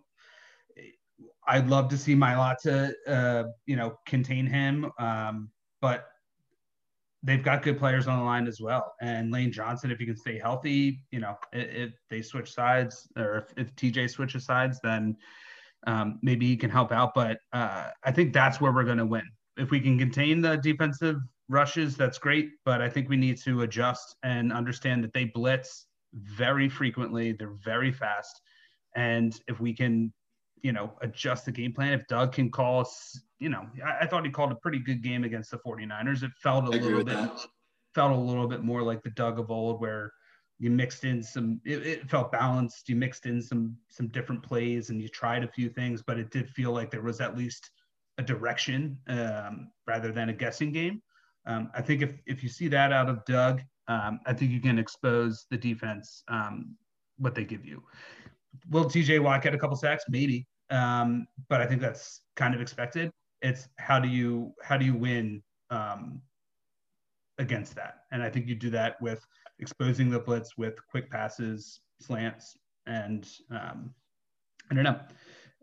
I'd 1.46 1.68
love 1.68 1.88
to 1.90 1.98
see 1.98 2.16
Mailata, 2.16 2.92
uh, 3.06 3.44
you 3.66 3.76
know, 3.76 3.98
contain 4.06 4.46
him, 4.46 4.90
um, 4.98 5.50
but 5.82 6.06
they've 7.22 7.44
got 7.44 7.62
good 7.62 7.78
players 7.78 8.08
on 8.08 8.18
the 8.18 8.24
line 8.24 8.46
as 8.46 8.58
well. 8.58 8.94
And 9.02 9.30
Lane 9.30 9.52
Johnson, 9.52 9.90
if 9.90 9.98
he 9.98 10.06
can 10.06 10.16
stay 10.16 10.38
healthy, 10.38 11.02
you 11.10 11.20
know, 11.20 11.36
if, 11.52 11.90
if 11.90 11.94
they 12.08 12.22
switch 12.22 12.52
sides 12.52 13.06
or 13.18 13.36
if, 13.36 13.66
if 13.68 13.76
TJ 13.76 14.10
switches 14.10 14.46
sides, 14.46 14.80
then 14.82 15.14
um, 15.86 16.18
maybe 16.22 16.46
he 16.46 16.56
can 16.56 16.70
help 16.70 16.90
out. 16.90 17.12
But 17.14 17.38
uh, 17.52 17.90
I 18.02 18.10
think 18.10 18.32
that's 18.32 18.60
where 18.62 18.72
we're 18.72 18.84
going 18.84 18.98
to 18.98 19.06
win 19.06 19.28
if 19.60 19.70
we 19.70 19.78
can 19.78 19.98
contain 19.98 20.40
the 20.40 20.56
defensive 20.56 21.16
rushes, 21.48 21.96
that's 21.96 22.18
great. 22.18 22.50
But 22.64 22.80
I 22.80 22.88
think 22.88 23.08
we 23.08 23.16
need 23.16 23.36
to 23.42 23.62
adjust 23.62 24.16
and 24.22 24.52
understand 24.52 25.04
that 25.04 25.12
they 25.12 25.24
blitz 25.26 25.86
very 26.14 26.68
frequently. 26.68 27.32
They're 27.32 27.58
very 27.62 27.92
fast. 27.92 28.40
And 28.96 29.38
if 29.48 29.60
we 29.60 29.74
can, 29.74 30.12
you 30.62 30.72
know, 30.72 30.92
adjust 31.02 31.44
the 31.44 31.52
game 31.52 31.72
plan, 31.72 31.92
if 31.92 32.06
Doug 32.08 32.32
can 32.32 32.50
call, 32.50 32.80
us, 32.80 33.20
you 33.38 33.50
know, 33.50 33.66
I, 33.84 34.04
I 34.04 34.06
thought 34.06 34.24
he 34.24 34.30
called 34.30 34.52
a 34.52 34.56
pretty 34.56 34.78
good 34.78 35.02
game 35.02 35.24
against 35.24 35.50
the 35.50 35.58
49ers. 35.58 36.22
It 36.22 36.32
felt 36.42 36.64
a 36.64 36.70
little 36.70 37.04
bit, 37.04 37.14
that. 37.14 37.46
felt 37.94 38.12
a 38.12 38.16
little 38.16 38.48
bit 38.48 38.64
more 38.64 38.82
like 38.82 39.02
the 39.02 39.10
Doug 39.10 39.38
of 39.38 39.50
old 39.50 39.80
where 39.80 40.12
you 40.58 40.70
mixed 40.70 41.04
in 41.04 41.22
some, 41.22 41.60
it, 41.64 41.86
it 41.86 42.10
felt 42.10 42.32
balanced. 42.32 42.88
You 42.88 42.96
mixed 42.96 43.26
in 43.26 43.42
some, 43.42 43.76
some 43.88 44.08
different 44.08 44.42
plays 44.42 44.90
and 44.90 45.00
you 45.00 45.08
tried 45.08 45.44
a 45.44 45.48
few 45.48 45.68
things, 45.68 46.02
but 46.02 46.18
it 46.18 46.30
did 46.30 46.48
feel 46.48 46.72
like 46.72 46.90
there 46.90 47.02
was 47.02 47.20
at 47.20 47.36
least 47.36 47.70
a 48.20 48.22
direction 48.22 48.98
um, 49.08 49.70
rather 49.86 50.12
than 50.12 50.28
a 50.28 50.32
guessing 50.32 50.70
game. 50.70 51.02
Um, 51.46 51.70
I 51.74 51.80
think 51.80 52.02
if, 52.02 52.20
if 52.26 52.42
you 52.42 52.50
see 52.50 52.68
that 52.68 52.92
out 52.92 53.08
of 53.08 53.24
Doug, 53.24 53.62
um, 53.88 54.20
I 54.26 54.34
think 54.34 54.52
you 54.52 54.60
can 54.60 54.78
expose 54.78 55.46
the 55.50 55.56
defense 55.56 56.22
um, 56.28 56.76
what 57.16 57.34
they 57.34 57.44
give 57.44 57.64
you. 57.64 57.82
Will 58.68 58.84
TJ 58.84 59.20
Watt 59.20 59.42
get 59.42 59.54
a 59.54 59.58
couple 59.58 59.76
sacks? 59.76 60.04
Maybe, 60.08 60.46
um, 60.68 61.26
but 61.48 61.60
I 61.62 61.66
think 61.66 61.80
that's 61.80 62.20
kind 62.36 62.54
of 62.54 62.60
expected. 62.60 63.10
It's 63.42 63.68
how 63.78 63.98
do 63.98 64.08
you 64.08 64.52
how 64.62 64.76
do 64.76 64.84
you 64.84 64.94
win 64.94 65.42
um, 65.70 66.20
against 67.38 67.74
that? 67.76 68.02
And 68.12 68.22
I 68.22 68.28
think 68.28 68.46
you 68.46 68.54
do 68.54 68.70
that 68.70 69.00
with 69.00 69.24
exposing 69.60 70.10
the 70.10 70.18
blitz 70.18 70.58
with 70.58 70.74
quick 70.90 71.10
passes, 71.10 71.80
slants, 72.00 72.56
and 72.86 73.26
I 73.50 74.74
don't 74.74 74.84
know. 74.84 75.00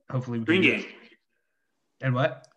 Hopefully, 0.10 0.40
we 0.40 0.46
green 0.46 0.62
game. 0.62 0.86
And 2.02 2.14
what? 2.14 2.48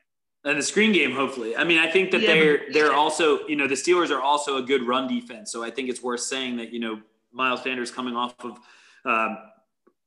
And 0.45 0.59
the 0.59 0.62
screen 0.62 0.93
game, 0.93 1.12
hopefully. 1.12 1.55
I 1.55 1.64
mean, 1.64 1.78
I 1.78 1.91
think 1.91 2.11
that 2.12 2.22
yeah, 2.22 2.34
they're 2.34 2.59
but- 2.59 2.72
they're 2.72 2.93
also, 2.93 3.47
you 3.47 3.57
know, 3.57 3.66
the 3.66 3.74
Steelers 3.74 4.11
are 4.11 4.20
also 4.20 4.57
a 4.57 4.62
good 4.62 4.86
run 4.86 5.07
defense. 5.07 5.53
So 5.53 5.62
I 5.62 5.70
think 5.70 5.91
it's 5.91 6.03
worth 6.03 6.20
saying 6.20 6.57
that, 6.57 6.72
you 6.72 6.80
know, 6.80 7.01
Miles 7.32 7.62
Sanders 7.62 7.91
coming 7.91 8.16
off 8.16 8.34
of 8.41 8.59
um, 9.05 9.38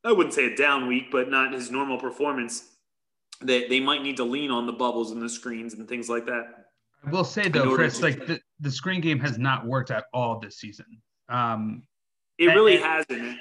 I 0.04 0.12
wouldn't 0.12 0.34
say 0.34 0.52
a 0.52 0.56
down 0.56 0.88
week, 0.88 1.12
but 1.12 1.30
not 1.30 1.54
his 1.54 1.72
normal 1.72 1.98
performance. 1.98 2.72
They 3.42 3.68
they 3.68 3.80
might 3.80 4.04
need 4.04 4.18
to 4.18 4.24
lean 4.24 4.52
on 4.52 4.66
the 4.66 4.74
bubbles 4.74 5.12
and 5.12 5.22
the 5.22 5.30
screens 5.30 5.74
and 5.76 5.88
things 5.88 6.10
like 6.10 6.26
that. 6.26 6.66
I 7.06 7.10
will 7.10 7.24
say 7.24 7.48
though, 7.50 7.76
Chris, 7.76 8.02
like 8.02 8.26
the, 8.26 8.40
the 8.60 8.72
screen 8.72 9.02
game 9.02 9.20
has 9.20 9.38
not 9.38 9.66
worked 9.66 9.92
at 9.92 10.06
all 10.14 10.40
this 10.40 10.58
season. 10.58 10.86
Um, 11.30 11.84
it 12.38 12.48
really 12.48 12.76
and, 12.76 12.84
hasn't. 12.84 13.38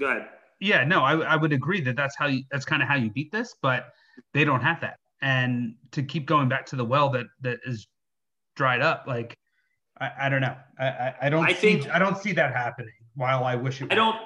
Go 0.00 0.06
ahead. 0.06 0.28
Yeah, 0.60 0.84
no, 0.84 1.02
I, 1.02 1.18
I 1.18 1.36
would 1.36 1.52
agree 1.52 1.80
that 1.82 1.96
that's 1.96 2.16
how 2.16 2.26
you, 2.26 2.42
that's 2.50 2.64
kind 2.64 2.82
of 2.82 2.88
how 2.88 2.96
you 2.96 3.10
beat 3.10 3.30
this, 3.30 3.54
but 3.62 3.92
they 4.34 4.44
don't 4.44 4.60
have 4.60 4.80
that 4.80 4.98
and 5.22 5.74
to 5.92 6.02
keep 6.02 6.26
going 6.26 6.48
back 6.48 6.66
to 6.66 6.76
the 6.76 6.84
well 6.84 7.10
that 7.10 7.26
that 7.40 7.58
is 7.64 7.86
dried 8.56 8.80
up 8.80 9.04
like 9.06 9.36
i, 10.00 10.10
I 10.22 10.28
don't 10.28 10.40
know. 10.40 10.56
I, 10.78 10.86
I, 10.86 11.14
I 11.22 11.28
don't 11.28 11.44
I 11.44 11.52
see, 11.52 11.78
think 11.80 11.90
i 11.90 11.98
don't 11.98 12.18
see 12.18 12.32
that 12.32 12.54
happening 12.54 12.92
while 13.14 13.44
i 13.44 13.54
wish 13.54 13.82
it 13.82 13.92
i 13.92 13.94
don't 13.94 14.16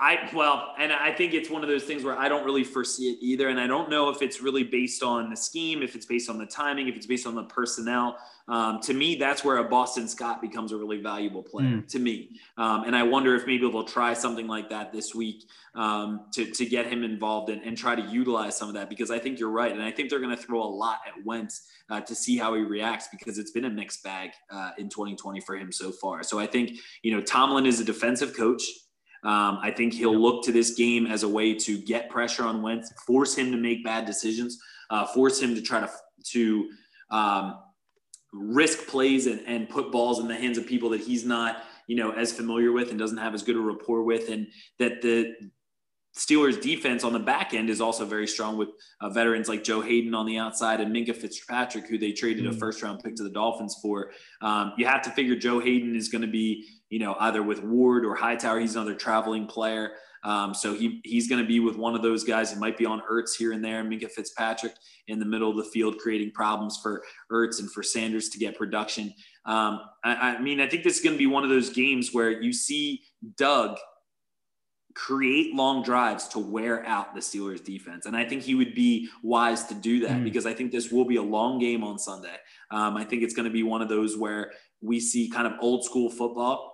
I 0.00 0.28
well, 0.34 0.74
and 0.78 0.92
I 0.92 1.12
think 1.12 1.32
it's 1.32 1.48
one 1.48 1.62
of 1.62 1.68
those 1.68 1.84
things 1.84 2.02
where 2.02 2.18
I 2.18 2.28
don't 2.28 2.44
really 2.44 2.64
foresee 2.64 3.10
it 3.10 3.18
either, 3.20 3.50
and 3.50 3.60
I 3.60 3.66
don't 3.66 3.88
know 3.88 4.08
if 4.08 4.20
it's 4.20 4.40
really 4.40 4.64
based 4.64 5.02
on 5.02 5.30
the 5.30 5.36
scheme, 5.36 5.82
if 5.82 5.94
it's 5.94 6.06
based 6.06 6.28
on 6.28 6.38
the 6.38 6.46
timing, 6.46 6.88
if 6.88 6.96
it's 6.96 7.06
based 7.06 7.26
on 7.26 7.34
the 7.34 7.44
personnel. 7.44 8.16
Um, 8.48 8.80
to 8.80 8.94
me, 8.94 9.14
that's 9.14 9.44
where 9.44 9.58
a 9.58 9.64
Boston 9.64 10.08
Scott 10.08 10.42
becomes 10.42 10.72
a 10.72 10.76
really 10.76 11.00
valuable 11.00 11.42
player 11.42 11.76
mm. 11.76 11.88
to 11.88 12.00
me, 12.00 12.40
um, 12.58 12.82
and 12.84 12.96
I 12.96 13.04
wonder 13.04 13.36
if 13.36 13.46
maybe 13.46 13.70
they'll 13.70 13.84
try 13.84 14.12
something 14.12 14.48
like 14.48 14.68
that 14.70 14.92
this 14.92 15.14
week 15.14 15.44
um, 15.76 16.26
to 16.32 16.46
to 16.46 16.66
get 16.66 16.86
him 16.86 17.04
involved 17.04 17.50
and, 17.50 17.62
and 17.62 17.78
try 17.78 17.94
to 17.94 18.02
utilize 18.02 18.56
some 18.56 18.68
of 18.68 18.74
that 18.74 18.88
because 18.88 19.10
I 19.12 19.20
think 19.20 19.38
you're 19.38 19.50
right, 19.50 19.70
and 19.70 19.82
I 19.82 19.92
think 19.92 20.10
they're 20.10 20.20
going 20.20 20.36
to 20.36 20.42
throw 20.42 20.62
a 20.62 20.64
lot 20.64 20.98
at 21.06 21.24
Wentz 21.24 21.68
uh, 21.90 22.00
to 22.00 22.14
see 22.14 22.36
how 22.36 22.54
he 22.54 22.62
reacts 22.62 23.06
because 23.12 23.38
it's 23.38 23.52
been 23.52 23.66
a 23.66 23.70
mixed 23.70 24.02
bag 24.02 24.30
uh, 24.50 24.70
in 24.78 24.88
2020 24.88 25.40
for 25.42 25.56
him 25.56 25.70
so 25.70 25.92
far. 25.92 26.24
So 26.24 26.40
I 26.40 26.46
think 26.46 26.72
you 27.02 27.14
know 27.14 27.20
Tomlin 27.20 27.66
is 27.66 27.78
a 27.78 27.84
defensive 27.84 28.36
coach. 28.36 28.64
Um, 29.24 29.58
I 29.62 29.70
think 29.70 29.94
he'll 29.94 30.18
look 30.18 30.44
to 30.44 30.52
this 30.52 30.74
game 30.74 31.06
as 31.06 31.22
a 31.22 31.28
way 31.28 31.54
to 31.54 31.78
get 31.78 32.10
pressure 32.10 32.44
on 32.44 32.60
Wentz, 32.60 32.92
force 33.06 33.36
him 33.36 33.52
to 33.52 33.56
make 33.56 33.84
bad 33.84 34.04
decisions, 34.04 34.58
uh, 34.90 35.06
force 35.06 35.40
him 35.40 35.54
to 35.54 35.62
try 35.62 35.80
to 35.80 35.90
to 36.30 36.68
um, 37.10 37.58
risk 38.32 38.86
plays 38.86 39.26
and, 39.26 39.40
and 39.46 39.68
put 39.68 39.92
balls 39.92 40.18
in 40.18 40.28
the 40.28 40.34
hands 40.34 40.58
of 40.58 40.66
people 40.66 40.90
that 40.90 41.00
he's 41.00 41.24
not, 41.24 41.64
you 41.86 41.96
know, 41.96 42.10
as 42.12 42.32
familiar 42.32 42.72
with 42.72 42.90
and 42.90 42.98
doesn't 42.98 43.18
have 43.18 43.34
as 43.34 43.42
good 43.42 43.56
a 43.56 43.60
rapport 43.60 44.02
with, 44.02 44.28
and 44.28 44.48
that 44.78 45.02
the 45.02 45.34
Steelers 46.16 46.60
defense 46.60 47.04
on 47.04 47.14
the 47.14 47.18
back 47.18 47.54
end 47.54 47.70
is 47.70 47.80
also 47.80 48.04
very 48.04 48.26
strong 48.26 48.58
with 48.58 48.68
uh, 49.00 49.08
veterans 49.08 49.48
like 49.48 49.64
Joe 49.64 49.80
Haden 49.80 50.14
on 50.14 50.26
the 50.26 50.36
outside 50.36 50.80
and 50.80 50.94
Minkah 50.94 51.16
Fitzpatrick, 51.16 51.86
who 51.86 51.96
they 51.96 52.12
traded 52.12 52.46
a 52.46 52.50
mm. 52.50 52.58
first 52.58 52.82
round 52.82 53.02
pick 53.02 53.16
to 53.16 53.22
the 53.22 53.30
Dolphins 53.30 53.78
for. 53.80 54.10
Um, 54.42 54.74
you 54.76 54.84
have 54.84 55.00
to 55.02 55.10
figure 55.10 55.36
Joe 55.36 55.58
Haden 55.58 55.96
is 55.96 56.10
going 56.10 56.20
to 56.20 56.28
be, 56.28 56.68
you 56.92 56.98
know, 56.98 57.16
either 57.20 57.42
with 57.42 57.64
Ward 57.64 58.04
or 58.04 58.14
Hightower. 58.14 58.60
He's 58.60 58.76
another 58.76 58.94
traveling 58.94 59.46
player. 59.46 59.92
Um, 60.24 60.52
so 60.52 60.74
he, 60.74 61.00
he's 61.04 61.26
going 61.26 61.40
to 61.40 61.48
be 61.48 61.58
with 61.58 61.74
one 61.74 61.94
of 61.94 62.02
those 62.02 62.22
guys. 62.22 62.52
He 62.52 62.58
might 62.58 62.76
be 62.76 62.84
on 62.84 63.00
Ertz 63.10 63.34
here 63.34 63.52
and 63.52 63.64
there. 63.64 63.82
Minkah 63.82 64.10
Fitzpatrick 64.10 64.74
in 65.08 65.18
the 65.18 65.24
middle 65.24 65.50
of 65.50 65.56
the 65.56 65.64
field, 65.64 65.96
creating 65.96 66.32
problems 66.32 66.78
for 66.82 67.02
Ertz 67.32 67.60
and 67.60 67.72
for 67.72 67.82
Sanders 67.82 68.28
to 68.28 68.38
get 68.38 68.58
production. 68.58 69.14
Um, 69.46 69.80
I, 70.04 70.34
I 70.36 70.40
mean, 70.42 70.60
I 70.60 70.68
think 70.68 70.84
this 70.84 70.98
is 70.98 71.02
going 71.02 71.14
to 71.14 71.18
be 71.18 71.26
one 71.26 71.44
of 71.44 71.48
those 71.48 71.70
games 71.70 72.10
where 72.12 72.42
you 72.42 72.52
see 72.52 73.00
Doug 73.38 73.78
create 74.94 75.54
long 75.54 75.82
drives 75.82 76.28
to 76.28 76.38
wear 76.38 76.84
out 76.84 77.14
the 77.14 77.20
Steelers 77.20 77.64
defense. 77.64 78.04
And 78.04 78.14
I 78.14 78.26
think 78.26 78.42
he 78.42 78.54
would 78.54 78.74
be 78.74 79.08
wise 79.22 79.64
to 79.64 79.74
do 79.74 80.00
that 80.00 80.18
mm. 80.18 80.24
because 80.24 80.44
I 80.44 80.52
think 80.52 80.72
this 80.72 80.92
will 80.92 81.06
be 81.06 81.16
a 81.16 81.22
long 81.22 81.58
game 81.58 81.82
on 81.82 81.98
Sunday. 81.98 82.36
Um, 82.70 82.98
I 82.98 83.04
think 83.04 83.22
it's 83.22 83.32
going 83.32 83.48
to 83.48 83.50
be 83.52 83.62
one 83.62 83.80
of 83.80 83.88
those 83.88 84.18
where 84.18 84.52
we 84.82 85.00
see 85.00 85.30
kind 85.30 85.46
of 85.46 85.54
old 85.62 85.86
school 85.86 86.10
football 86.10 86.71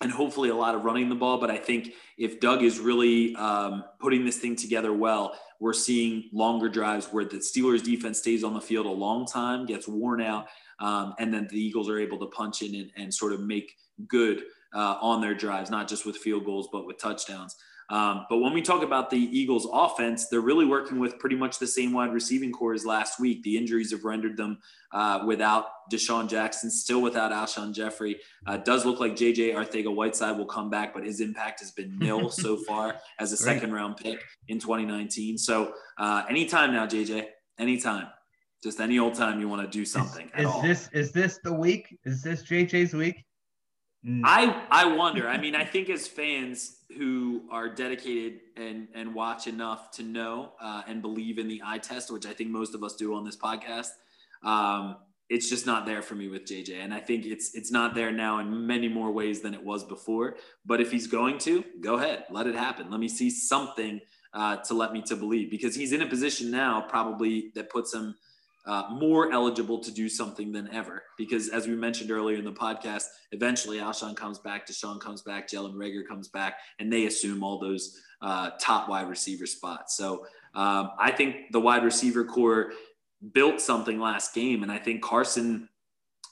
and 0.00 0.10
hopefully 0.10 0.48
a 0.48 0.54
lot 0.54 0.74
of 0.74 0.84
running 0.84 1.08
the 1.08 1.14
ball. 1.14 1.38
But 1.38 1.50
I 1.50 1.58
think 1.58 1.92
if 2.16 2.40
Doug 2.40 2.62
is 2.62 2.78
really 2.78 3.34
um, 3.36 3.84
putting 4.00 4.24
this 4.24 4.38
thing 4.38 4.56
together 4.56 4.92
well, 4.92 5.38
we're 5.60 5.74
seeing 5.74 6.30
longer 6.32 6.68
drives 6.68 7.06
where 7.06 7.24
the 7.24 7.36
Steelers 7.36 7.82
defense 7.82 8.18
stays 8.18 8.42
on 8.42 8.54
the 8.54 8.60
field 8.60 8.86
a 8.86 8.90
long 8.90 9.26
time, 9.26 9.66
gets 9.66 9.86
worn 9.86 10.22
out, 10.22 10.46
um, 10.78 11.14
and 11.18 11.32
then 11.32 11.46
the 11.50 11.60
Eagles 11.60 11.88
are 11.90 11.98
able 11.98 12.18
to 12.18 12.26
punch 12.26 12.62
in 12.62 12.74
and, 12.74 12.90
and 12.96 13.12
sort 13.12 13.32
of 13.32 13.40
make 13.40 13.74
good 14.08 14.42
uh, 14.74 14.96
on 15.02 15.20
their 15.20 15.34
drives, 15.34 15.70
not 15.70 15.86
just 15.86 16.06
with 16.06 16.16
field 16.16 16.44
goals, 16.44 16.68
but 16.72 16.86
with 16.86 16.98
touchdowns. 16.98 17.54
Um, 17.90 18.24
but 18.30 18.38
when 18.38 18.52
we 18.52 18.62
talk 18.62 18.82
about 18.84 19.10
the 19.10 19.18
Eagles' 19.18 19.66
offense, 19.70 20.28
they're 20.28 20.40
really 20.40 20.64
working 20.64 21.00
with 21.00 21.18
pretty 21.18 21.34
much 21.34 21.58
the 21.58 21.66
same 21.66 21.92
wide 21.92 22.12
receiving 22.12 22.52
corps 22.52 22.72
as 22.72 22.86
last 22.86 23.18
week. 23.18 23.42
The 23.42 23.58
injuries 23.58 23.90
have 23.90 24.04
rendered 24.04 24.36
them 24.36 24.58
uh, 24.92 25.24
without 25.26 25.66
DeSean 25.92 26.28
Jackson, 26.28 26.70
still 26.70 27.02
without 27.02 27.32
Alshon 27.32 27.74
Jeffery. 27.74 28.20
Uh, 28.46 28.58
does 28.58 28.86
look 28.86 29.00
like 29.00 29.12
JJ 29.16 29.54
Arcega-Whiteside 29.54 30.38
will 30.38 30.46
come 30.46 30.70
back, 30.70 30.94
but 30.94 31.04
his 31.04 31.20
impact 31.20 31.60
has 31.60 31.72
been 31.72 31.98
nil 31.98 32.30
so 32.30 32.56
far 32.56 32.96
as 33.18 33.32
a 33.32 33.36
second 33.36 33.72
round 33.72 33.96
pick 33.96 34.22
in 34.46 34.60
2019. 34.60 35.36
So 35.36 35.74
uh, 35.98 36.22
anytime 36.28 36.72
now, 36.72 36.86
JJ, 36.86 37.26
anytime. 37.58 38.06
Just 38.62 38.78
any 38.78 38.98
old 38.98 39.14
time 39.14 39.40
you 39.40 39.48
want 39.48 39.62
to 39.62 39.78
do 39.78 39.86
something. 39.86 40.30
Is, 40.36 40.46
is 40.46 40.62
this 40.62 40.88
is 40.92 41.12
this 41.12 41.40
the 41.42 41.54
week? 41.54 41.98
Is 42.04 42.22
this 42.22 42.42
JJ's 42.42 42.92
week? 42.92 43.24
Mm. 44.06 44.22
I 44.24 44.64
I 44.70 44.86
wonder. 44.86 45.28
I 45.28 45.36
mean, 45.36 45.54
I 45.54 45.64
think 45.64 45.90
as 45.90 46.08
fans 46.08 46.78
who 46.96 47.42
are 47.50 47.68
dedicated 47.68 48.40
and 48.56 48.88
and 48.94 49.14
watch 49.14 49.46
enough 49.46 49.90
to 49.92 50.02
know 50.02 50.52
uh, 50.60 50.82
and 50.86 51.02
believe 51.02 51.38
in 51.38 51.48
the 51.48 51.60
eye 51.64 51.78
test, 51.78 52.10
which 52.10 52.26
I 52.26 52.32
think 52.32 52.50
most 52.50 52.74
of 52.74 52.82
us 52.82 52.96
do 52.96 53.14
on 53.14 53.24
this 53.24 53.36
podcast, 53.36 53.90
um, 54.42 54.96
it's 55.28 55.48
just 55.50 55.66
not 55.66 55.84
there 55.84 56.00
for 56.00 56.14
me 56.14 56.28
with 56.28 56.44
JJ. 56.44 56.82
And 56.82 56.94
I 56.94 57.00
think 57.00 57.26
it's 57.26 57.54
it's 57.54 57.70
not 57.70 57.94
there 57.94 58.10
now 58.10 58.38
in 58.38 58.66
many 58.66 58.88
more 58.88 59.12
ways 59.12 59.42
than 59.42 59.52
it 59.52 59.62
was 59.62 59.84
before. 59.84 60.36
But 60.64 60.80
if 60.80 60.90
he's 60.90 61.06
going 61.06 61.36
to, 61.38 61.62
go 61.80 61.94
ahead, 61.94 62.24
let 62.30 62.46
it 62.46 62.54
happen. 62.54 62.90
Let 62.90 63.00
me 63.00 63.08
see 63.08 63.28
something 63.28 64.00
uh, 64.32 64.56
to 64.56 64.74
let 64.74 64.92
me 64.92 65.02
to 65.02 65.16
believe 65.16 65.50
because 65.50 65.74
he's 65.74 65.92
in 65.92 66.02
a 66.02 66.06
position 66.06 66.50
now 66.50 66.80
probably 66.88 67.52
that 67.54 67.68
puts 67.68 67.92
him 67.92 68.14
uh, 68.66 68.84
more 68.90 69.32
eligible 69.32 69.78
to 69.80 69.90
do 69.90 70.08
something 70.08 70.52
than 70.52 70.72
ever. 70.72 71.02
Because 71.16 71.48
as 71.48 71.66
we 71.66 71.74
mentioned 71.74 72.10
earlier 72.10 72.36
in 72.36 72.44
the 72.44 72.52
podcast, 72.52 73.04
eventually 73.32 73.78
Alshon 73.78 74.16
comes 74.16 74.38
back, 74.38 74.66
DeSean 74.66 75.00
comes 75.00 75.22
back, 75.22 75.48
Jalen 75.48 75.74
Reagor 75.74 76.06
comes 76.06 76.28
back, 76.28 76.58
and 76.78 76.92
they 76.92 77.06
assume 77.06 77.42
all 77.42 77.58
those 77.58 77.98
uh, 78.22 78.50
top 78.60 78.88
wide 78.88 79.08
receiver 79.08 79.46
spots. 79.46 79.96
So 79.96 80.26
um, 80.54 80.90
I 80.98 81.10
think 81.10 81.52
the 81.52 81.60
wide 81.60 81.84
receiver 81.84 82.24
corps 82.24 82.72
built 83.32 83.60
something 83.60 83.98
last 83.98 84.34
game, 84.34 84.62
and 84.62 84.70
I 84.70 84.78
think 84.78 85.02
Carson 85.02 85.68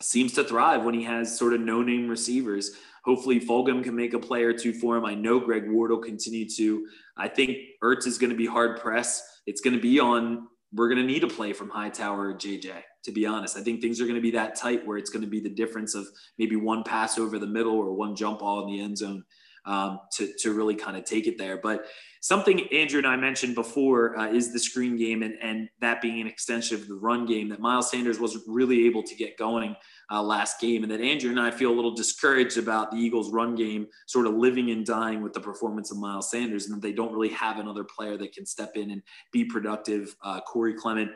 seems 0.00 0.32
to 0.34 0.44
thrive 0.44 0.84
when 0.84 0.94
he 0.94 1.04
has 1.04 1.36
sort 1.36 1.54
of 1.54 1.60
no 1.60 1.82
name 1.82 2.08
receivers. 2.08 2.72
Hopefully, 3.04 3.40
Fulgham 3.40 3.82
can 3.82 3.96
make 3.96 4.12
a 4.12 4.18
play 4.18 4.42
or 4.42 4.52
two 4.52 4.72
for 4.72 4.96
him. 4.96 5.04
I 5.04 5.14
know 5.14 5.40
Greg 5.40 5.70
Ward 5.70 5.90
will 5.90 5.98
continue 5.98 6.48
to. 6.50 6.86
I 7.16 7.28
think 7.28 7.56
Ertz 7.82 8.06
is 8.06 8.18
going 8.18 8.30
to 8.30 8.36
be 8.36 8.46
hard 8.46 8.80
pressed. 8.80 9.22
It's 9.46 9.60
going 9.60 9.74
to 9.74 9.80
be 9.80 9.98
on 9.98 10.46
we're 10.72 10.88
going 10.88 11.00
to 11.00 11.06
need 11.06 11.24
a 11.24 11.28
play 11.28 11.52
from 11.52 11.70
Hightower 11.70 12.30
or 12.30 12.34
JJ, 12.34 12.72
to 13.04 13.12
be 13.12 13.24
honest. 13.24 13.56
I 13.56 13.62
think 13.62 13.80
things 13.80 14.00
are 14.00 14.04
going 14.04 14.16
to 14.16 14.20
be 14.20 14.32
that 14.32 14.54
tight 14.54 14.86
where 14.86 14.98
it's 14.98 15.10
going 15.10 15.24
to 15.24 15.30
be 15.30 15.40
the 15.40 15.48
difference 15.48 15.94
of 15.94 16.06
maybe 16.38 16.56
one 16.56 16.82
pass 16.82 17.18
over 17.18 17.38
the 17.38 17.46
middle 17.46 17.74
or 17.74 17.92
one 17.94 18.14
jump 18.14 18.40
ball 18.40 18.64
in 18.64 18.72
the 18.72 18.80
end 18.80 18.98
zone 18.98 19.24
um, 19.68 20.00
to, 20.12 20.32
to 20.40 20.54
really 20.54 20.74
kind 20.74 20.96
of 20.96 21.04
take 21.04 21.26
it 21.26 21.36
there. 21.38 21.58
But 21.58 21.84
something 22.22 22.66
Andrew 22.72 22.98
and 22.98 23.06
I 23.06 23.16
mentioned 23.16 23.54
before 23.54 24.18
uh, 24.18 24.32
is 24.32 24.52
the 24.52 24.58
screen 24.58 24.96
game 24.96 25.22
and, 25.22 25.34
and 25.42 25.68
that 25.80 26.00
being 26.00 26.20
an 26.20 26.26
extension 26.26 26.76
of 26.76 26.88
the 26.88 26.94
run 26.94 27.26
game 27.26 27.50
that 27.50 27.60
Miles 27.60 27.90
Sanders 27.90 28.18
wasn't 28.18 28.44
really 28.48 28.86
able 28.86 29.02
to 29.02 29.14
get 29.14 29.36
going 29.36 29.76
uh, 30.10 30.22
last 30.22 30.58
game. 30.58 30.82
And 30.82 30.90
that 30.90 31.02
Andrew 31.02 31.30
and 31.30 31.38
I 31.38 31.50
feel 31.50 31.70
a 31.70 31.76
little 31.76 31.94
discouraged 31.94 32.56
about 32.56 32.90
the 32.90 32.96
Eagles' 32.96 33.30
run 33.30 33.54
game 33.54 33.86
sort 34.06 34.26
of 34.26 34.34
living 34.34 34.70
and 34.70 34.86
dying 34.86 35.22
with 35.22 35.34
the 35.34 35.40
performance 35.40 35.90
of 35.90 35.98
Miles 35.98 36.30
Sanders 36.30 36.66
and 36.66 36.74
that 36.74 36.82
they 36.82 36.94
don't 36.94 37.12
really 37.12 37.28
have 37.28 37.58
another 37.58 37.84
player 37.84 38.16
that 38.16 38.32
can 38.32 38.46
step 38.46 38.72
in 38.74 38.90
and 38.90 39.02
be 39.32 39.44
productive. 39.44 40.16
Uh, 40.24 40.40
Corey 40.40 40.74
Clement 40.74 41.10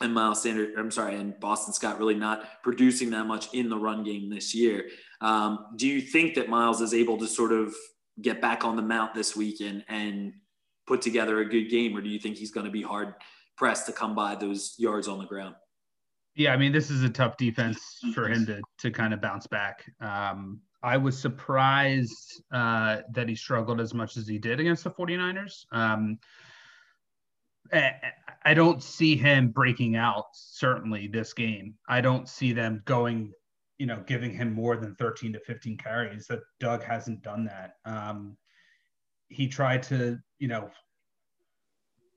and 0.00 0.14
Miles 0.14 0.42
Sanders, 0.42 0.74
I'm 0.78 0.90
sorry, 0.90 1.16
and 1.16 1.38
Boston 1.40 1.72
Scott 1.72 1.98
really 1.98 2.14
not 2.14 2.62
producing 2.62 3.10
that 3.10 3.26
much 3.26 3.52
in 3.54 3.68
the 3.68 3.78
run 3.78 4.04
game 4.04 4.30
this 4.30 4.54
year. 4.54 4.84
Um, 5.20 5.66
do 5.76 5.86
you 5.86 6.00
think 6.00 6.34
that 6.34 6.48
Miles 6.48 6.80
is 6.80 6.94
able 6.94 7.18
to 7.18 7.26
sort 7.26 7.52
of 7.52 7.74
get 8.20 8.40
back 8.40 8.64
on 8.64 8.76
the 8.76 8.82
mount 8.82 9.14
this 9.14 9.36
weekend 9.36 9.84
and 9.88 10.32
put 10.86 11.02
together 11.02 11.40
a 11.40 11.44
good 11.44 11.68
game, 11.70 11.96
or 11.96 12.00
do 12.00 12.08
you 12.08 12.18
think 12.18 12.36
he's 12.36 12.50
going 12.50 12.66
to 12.66 12.72
be 12.72 12.82
hard 12.82 13.14
pressed 13.56 13.86
to 13.86 13.92
come 13.92 14.14
by 14.14 14.34
those 14.34 14.74
yards 14.78 15.08
on 15.08 15.18
the 15.18 15.26
ground? 15.26 15.54
Yeah, 16.34 16.52
I 16.52 16.56
mean, 16.56 16.72
this 16.72 16.90
is 16.90 17.02
a 17.02 17.10
tough 17.10 17.36
defense 17.36 17.98
for 18.14 18.28
him 18.28 18.46
to 18.46 18.62
to 18.78 18.90
kind 18.92 19.12
of 19.12 19.20
bounce 19.20 19.48
back. 19.48 19.84
Um, 20.00 20.60
I 20.82 20.96
was 20.96 21.18
surprised 21.18 22.42
uh, 22.52 22.98
that 23.12 23.28
he 23.28 23.34
struggled 23.34 23.80
as 23.80 23.92
much 23.92 24.16
as 24.16 24.28
he 24.28 24.38
did 24.38 24.60
against 24.60 24.84
the 24.84 24.90
49ers. 24.90 25.64
Um, 25.72 26.18
I 27.72 28.54
don't 28.54 28.82
see 28.82 29.16
him 29.16 29.48
breaking 29.48 29.96
out, 29.96 30.26
certainly 30.32 31.08
this 31.08 31.32
game. 31.32 31.74
I 31.88 32.00
don't 32.00 32.28
see 32.28 32.52
them 32.52 32.82
going, 32.84 33.32
you 33.78 33.86
know, 33.86 34.02
giving 34.06 34.32
him 34.32 34.52
more 34.52 34.76
than 34.76 34.94
13 34.96 35.32
to 35.32 35.40
15 35.40 35.76
carries. 35.76 36.26
That 36.26 36.40
Doug 36.60 36.82
hasn't 36.82 37.22
done 37.22 37.44
that. 37.44 37.74
Um, 37.84 38.36
he 39.28 39.46
tried 39.46 39.82
to, 39.84 40.18
you 40.38 40.48
know, 40.48 40.70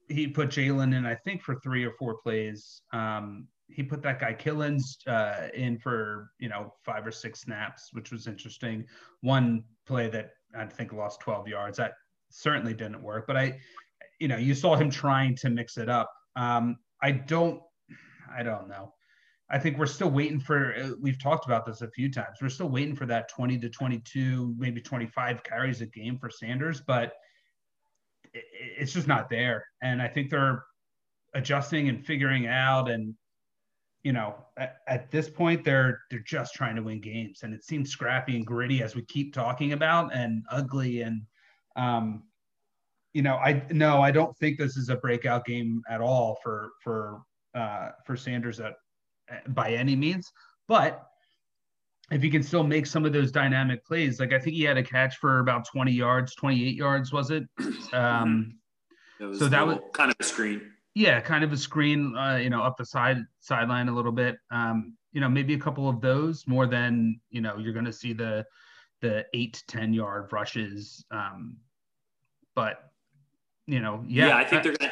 he 0.08 0.28
put 0.28 0.50
Jalen 0.50 0.96
in, 0.96 1.06
I 1.06 1.16
think, 1.16 1.42
for 1.42 1.56
three 1.62 1.86
or 1.86 1.92
four 1.92 2.18
plays. 2.22 2.82
Um, 2.92 3.48
he 3.68 3.84
put 3.84 4.02
that 4.02 4.20
guy 4.20 4.34
Killins 4.34 4.98
uh, 5.08 5.48
in 5.54 5.78
for 5.78 6.32
you 6.40 6.50
know 6.50 6.74
five 6.84 7.08
or 7.08 7.12
six 7.12 7.42
snaps, 7.42 7.90
which 7.94 8.12
was 8.12 8.28
interesting. 8.28 8.86
One 9.22 9.64
play 9.88 10.10
that 10.10 10.32
I 10.58 10.66
think 10.66 10.94
lost 10.94 11.22
12 11.22 11.48
yards. 11.48 11.78
That 11.78 11.94
certainly 12.30 12.74
didn't 12.74 13.02
work. 13.02 13.26
But 13.28 13.38
I, 13.38 13.60
you 14.20 14.28
know, 14.28 14.38
you 14.38 14.54
saw 14.54 14.76
him 14.76 14.90
trying 14.90 15.36
to 15.38 15.50
mix 15.50 15.78
it 15.78 15.90
up. 15.90 16.12
Um, 16.36 16.78
I 17.02 17.12
don't, 17.12 17.62
I 18.34 18.44
don't 18.44 18.68
know. 18.68 18.94
I 19.52 19.60
think 19.60 19.78
we're 19.78 19.86
still 19.86 20.10
waiting 20.10 20.40
for. 20.40 20.76
Uh, 20.76 20.92
we've 21.00 21.22
talked 21.22 21.46
about 21.46 21.66
this 21.66 21.82
a 21.82 21.90
few 21.90 22.10
times. 22.10 22.38
We're 22.42 22.50
still 22.50 22.70
waiting 22.70 22.96
for 22.96 23.06
that 23.08 23.30
20 23.30 23.60
to 23.60 23.70
22, 23.70 24.56
maybe 24.58 24.82
25 24.82 25.44
carries 25.44 25.82
a 25.82 25.86
game 25.86 26.18
for 26.18 26.30
Sanders, 26.30 26.82
but 26.82 27.14
it's 28.34 28.94
just 28.94 29.08
not 29.08 29.30
there. 29.30 29.66
And 29.84 30.02
I 30.02 30.08
think 30.08 30.30
they're 30.30 30.64
adjusting 31.34 31.90
and 31.90 32.06
figuring 32.06 32.48
out 32.48 32.90
and 32.90 33.14
you 34.04 34.14
know, 34.14 34.36
at, 34.58 34.78
at, 34.88 35.12
this 35.12 35.30
point, 35.30 35.64
they're 35.64 36.02
they're 36.10 36.24
just 36.26 36.56
trying 36.56 36.76
to 36.76 36.82
win 36.82 37.02
games, 37.02 37.42
and 37.44 37.54
it 37.54 37.64
seems 37.64 37.92
scrappy 37.92 38.36
and 38.36 38.48
gritty 38.48 38.82
as 38.82 38.96
we 38.96 39.06
keep 39.06 39.32
talking 39.32 39.74
about, 39.74 40.12
and 40.16 40.44
ugly, 40.50 41.02
and 41.02 41.22
Um, 41.76 42.24
you 43.14 43.22
know, 43.22 43.36
I 43.36 43.64
no, 43.70 44.02
I 44.02 44.12
don't 44.12 44.36
think 44.38 44.58
this 44.58 44.76
is 44.78 44.90
a 44.90 44.96
breakout 44.96 45.46
game 45.46 45.84
at 45.90 46.02
all 46.02 46.40
for 46.42 46.72
for 46.82 47.22
uh, 47.54 47.90
for 48.06 48.18
Sanders 48.18 48.60
at 48.60 48.74
by 49.50 49.72
any 49.72 49.96
means. 49.96 50.32
But 50.68 51.08
if 52.12 52.22
he 52.22 52.30
can 52.30 52.44
still 52.44 52.64
make 52.64 52.86
some 52.86 53.06
of 53.06 53.14
those 53.14 53.32
dynamic 53.32 53.86
plays, 53.86 54.20
like 54.20 54.34
I 54.34 54.40
think 54.40 54.56
he 54.56 54.64
had 54.64 54.78
a 54.78 54.84
catch 54.84 55.18
for 55.18 55.40
about 55.40 55.66
20 55.66 55.92
yards, 55.92 56.36
28 56.36 56.76
yards, 56.76 57.12
was 57.12 57.32
it? 57.32 57.44
Um, 57.94 58.56
was 59.20 59.38
so 59.38 59.48
that 59.50 59.66
was 59.66 59.78
kind 59.94 60.10
of 60.10 60.18
a 60.20 60.24
screen. 60.24 60.72
Yeah, 60.96 61.20
kind 61.20 61.44
of 61.44 61.54
a 61.54 61.58
screen, 61.58 62.16
uh, 62.18 62.38
you 62.38 62.50
know, 62.50 62.64
up 62.64 62.78
the 62.78 62.86
side 62.86 63.24
sideline 63.40 63.88
a 63.88 63.94
little 63.94 64.12
bit. 64.12 64.38
Um, 64.50 64.96
you 65.14 65.22
know, 65.22 65.30
maybe 65.30 65.54
a 65.54 65.60
couple 65.60 65.88
of 65.88 66.02
those 66.02 66.48
more 66.48 66.66
than 66.66 67.20
you 67.30 67.42
know 67.42 67.58
you're 67.58 67.74
going 67.74 67.86
to 67.86 67.94
see 67.94 68.14
the 68.14 68.46
the 69.02 69.26
eight 69.34 69.54
to 69.54 69.66
ten 69.68 69.94
yard 69.94 70.32
rushes. 70.32 71.06
Um, 71.12 71.58
but 72.56 72.92
you 73.68 73.80
know, 73.80 74.04
yeah, 74.08 74.30
yeah 74.30 74.38
I 74.38 74.44
think 74.44 74.64
they're 74.64 74.76
gonna 74.76 74.92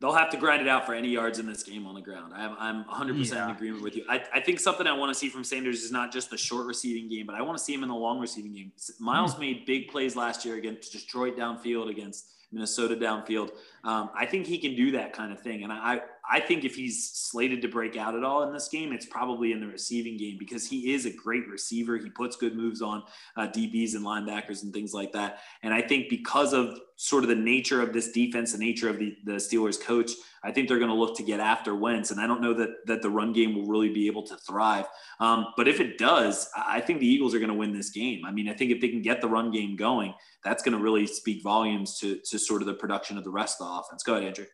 they'll 0.00 0.12
have 0.12 0.30
to 0.30 0.36
grind 0.36 0.62
it 0.62 0.68
out 0.68 0.86
for 0.86 0.94
any 0.94 1.08
yards 1.08 1.38
in 1.38 1.46
this 1.46 1.62
game 1.62 1.86
on 1.86 1.94
the 1.94 2.00
ground. 2.00 2.32
I'm, 2.34 2.56
I'm 2.58 2.84
100% 2.84 3.32
yeah. 3.32 3.44
in 3.44 3.56
agreement 3.56 3.82
with 3.82 3.96
you. 3.96 4.04
I, 4.08 4.22
I 4.34 4.40
think 4.40 4.60
something 4.60 4.86
I 4.86 4.92
want 4.92 5.12
to 5.12 5.18
see 5.18 5.28
from 5.28 5.42
Sanders 5.42 5.82
is 5.82 5.90
not 5.90 6.12
just 6.12 6.30
the 6.30 6.38
short 6.38 6.66
receiving 6.66 7.08
game, 7.08 7.26
but 7.26 7.34
I 7.34 7.42
want 7.42 7.58
to 7.58 7.64
see 7.64 7.74
him 7.74 7.82
in 7.82 7.88
the 7.88 7.94
long 7.94 8.20
receiving 8.20 8.54
game. 8.54 8.72
Miles 9.00 9.34
mm. 9.34 9.40
made 9.40 9.66
big 9.66 9.88
plays 9.88 10.14
last 10.14 10.44
year 10.44 10.56
against 10.56 10.92
Detroit 10.92 11.36
downfield, 11.36 11.90
against 11.90 12.26
Minnesota 12.52 12.96
downfield. 12.96 13.50
Um, 13.84 14.10
I 14.14 14.24
think 14.24 14.46
he 14.46 14.58
can 14.58 14.74
do 14.74 14.92
that 14.92 15.12
kind 15.12 15.32
of 15.32 15.40
thing. 15.40 15.64
And 15.64 15.72
I, 15.72 16.00
I 16.30 16.40
think 16.40 16.64
if 16.64 16.74
he's 16.74 17.10
slated 17.10 17.62
to 17.62 17.68
break 17.68 17.96
out 17.96 18.14
at 18.14 18.22
all 18.22 18.42
in 18.42 18.52
this 18.52 18.68
game, 18.68 18.92
it's 18.92 19.06
probably 19.06 19.52
in 19.52 19.60
the 19.60 19.66
receiving 19.66 20.16
game 20.16 20.36
because 20.38 20.66
he 20.66 20.92
is 20.92 21.06
a 21.06 21.10
great 21.10 21.48
receiver. 21.48 21.96
He 21.96 22.10
puts 22.10 22.36
good 22.36 22.54
moves 22.54 22.82
on 22.82 23.02
uh, 23.36 23.48
DBs 23.48 23.94
and 23.94 24.04
linebackers 24.04 24.62
and 24.62 24.72
things 24.72 24.92
like 24.92 25.12
that. 25.12 25.40
And 25.62 25.72
I 25.72 25.80
think 25.80 26.10
because 26.10 26.52
of 26.52 26.78
sort 26.96 27.22
of 27.22 27.30
the 27.30 27.36
nature 27.36 27.80
of 27.80 27.92
this 27.92 28.12
defense, 28.12 28.52
the 28.52 28.58
nature 28.58 28.90
of 28.90 28.98
the, 28.98 29.16
the 29.24 29.32
Steelers 29.32 29.80
coach, 29.80 30.12
I 30.42 30.52
think 30.52 30.68
they're 30.68 30.78
going 30.78 30.90
to 30.90 30.96
look 30.96 31.16
to 31.16 31.22
get 31.22 31.40
after 31.40 31.74
Wentz. 31.74 32.10
And 32.10 32.20
I 32.20 32.26
don't 32.26 32.42
know 32.42 32.54
that, 32.54 32.86
that 32.86 33.02
the 33.02 33.10
run 33.10 33.32
game 33.32 33.54
will 33.54 33.66
really 33.66 33.92
be 33.92 34.06
able 34.06 34.22
to 34.24 34.36
thrive. 34.36 34.86
Um, 35.20 35.46
but 35.56 35.66
if 35.66 35.80
it 35.80 35.96
does, 35.96 36.48
I 36.56 36.80
think 36.80 37.00
the 37.00 37.08
Eagles 37.08 37.34
are 37.34 37.38
going 37.38 37.50
to 37.50 37.54
win 37.54 37.72
this 37.72 37.90
game. 37.90 38.24
I 38.26 38.32
mean, 38.32 38.48
I 38.48 38.54
think 38.54 38.70
if 38.70 38.80
they 38.80 38.88
can 38.88 39.02
get 39.02 39.20
the 39.20 39.28
run 39.28 39.50
game 39.50 39.76
going, 39.76 40.12
that's 40.44 40.62
going 40.62 40.76
to 40.76 40.82
really 40.82 41.06
speak 41.06 41.42
volumes 41.42 41.98
to, 42.00 42.18
to 42.30 42.38
sort 42.38 42.62
of 42.62 42.66
the 42.66 42.74
production 42.74 43.16
of 43.16 43.24
the 43.24 43.30
rest 43.30 43.60
of 43.60 43.66
the 43.66 43.72
offense. 43.80 44.02
Go 44.02 44.14
ahead, 44.14 44.24
Andrew. 44.24 44.46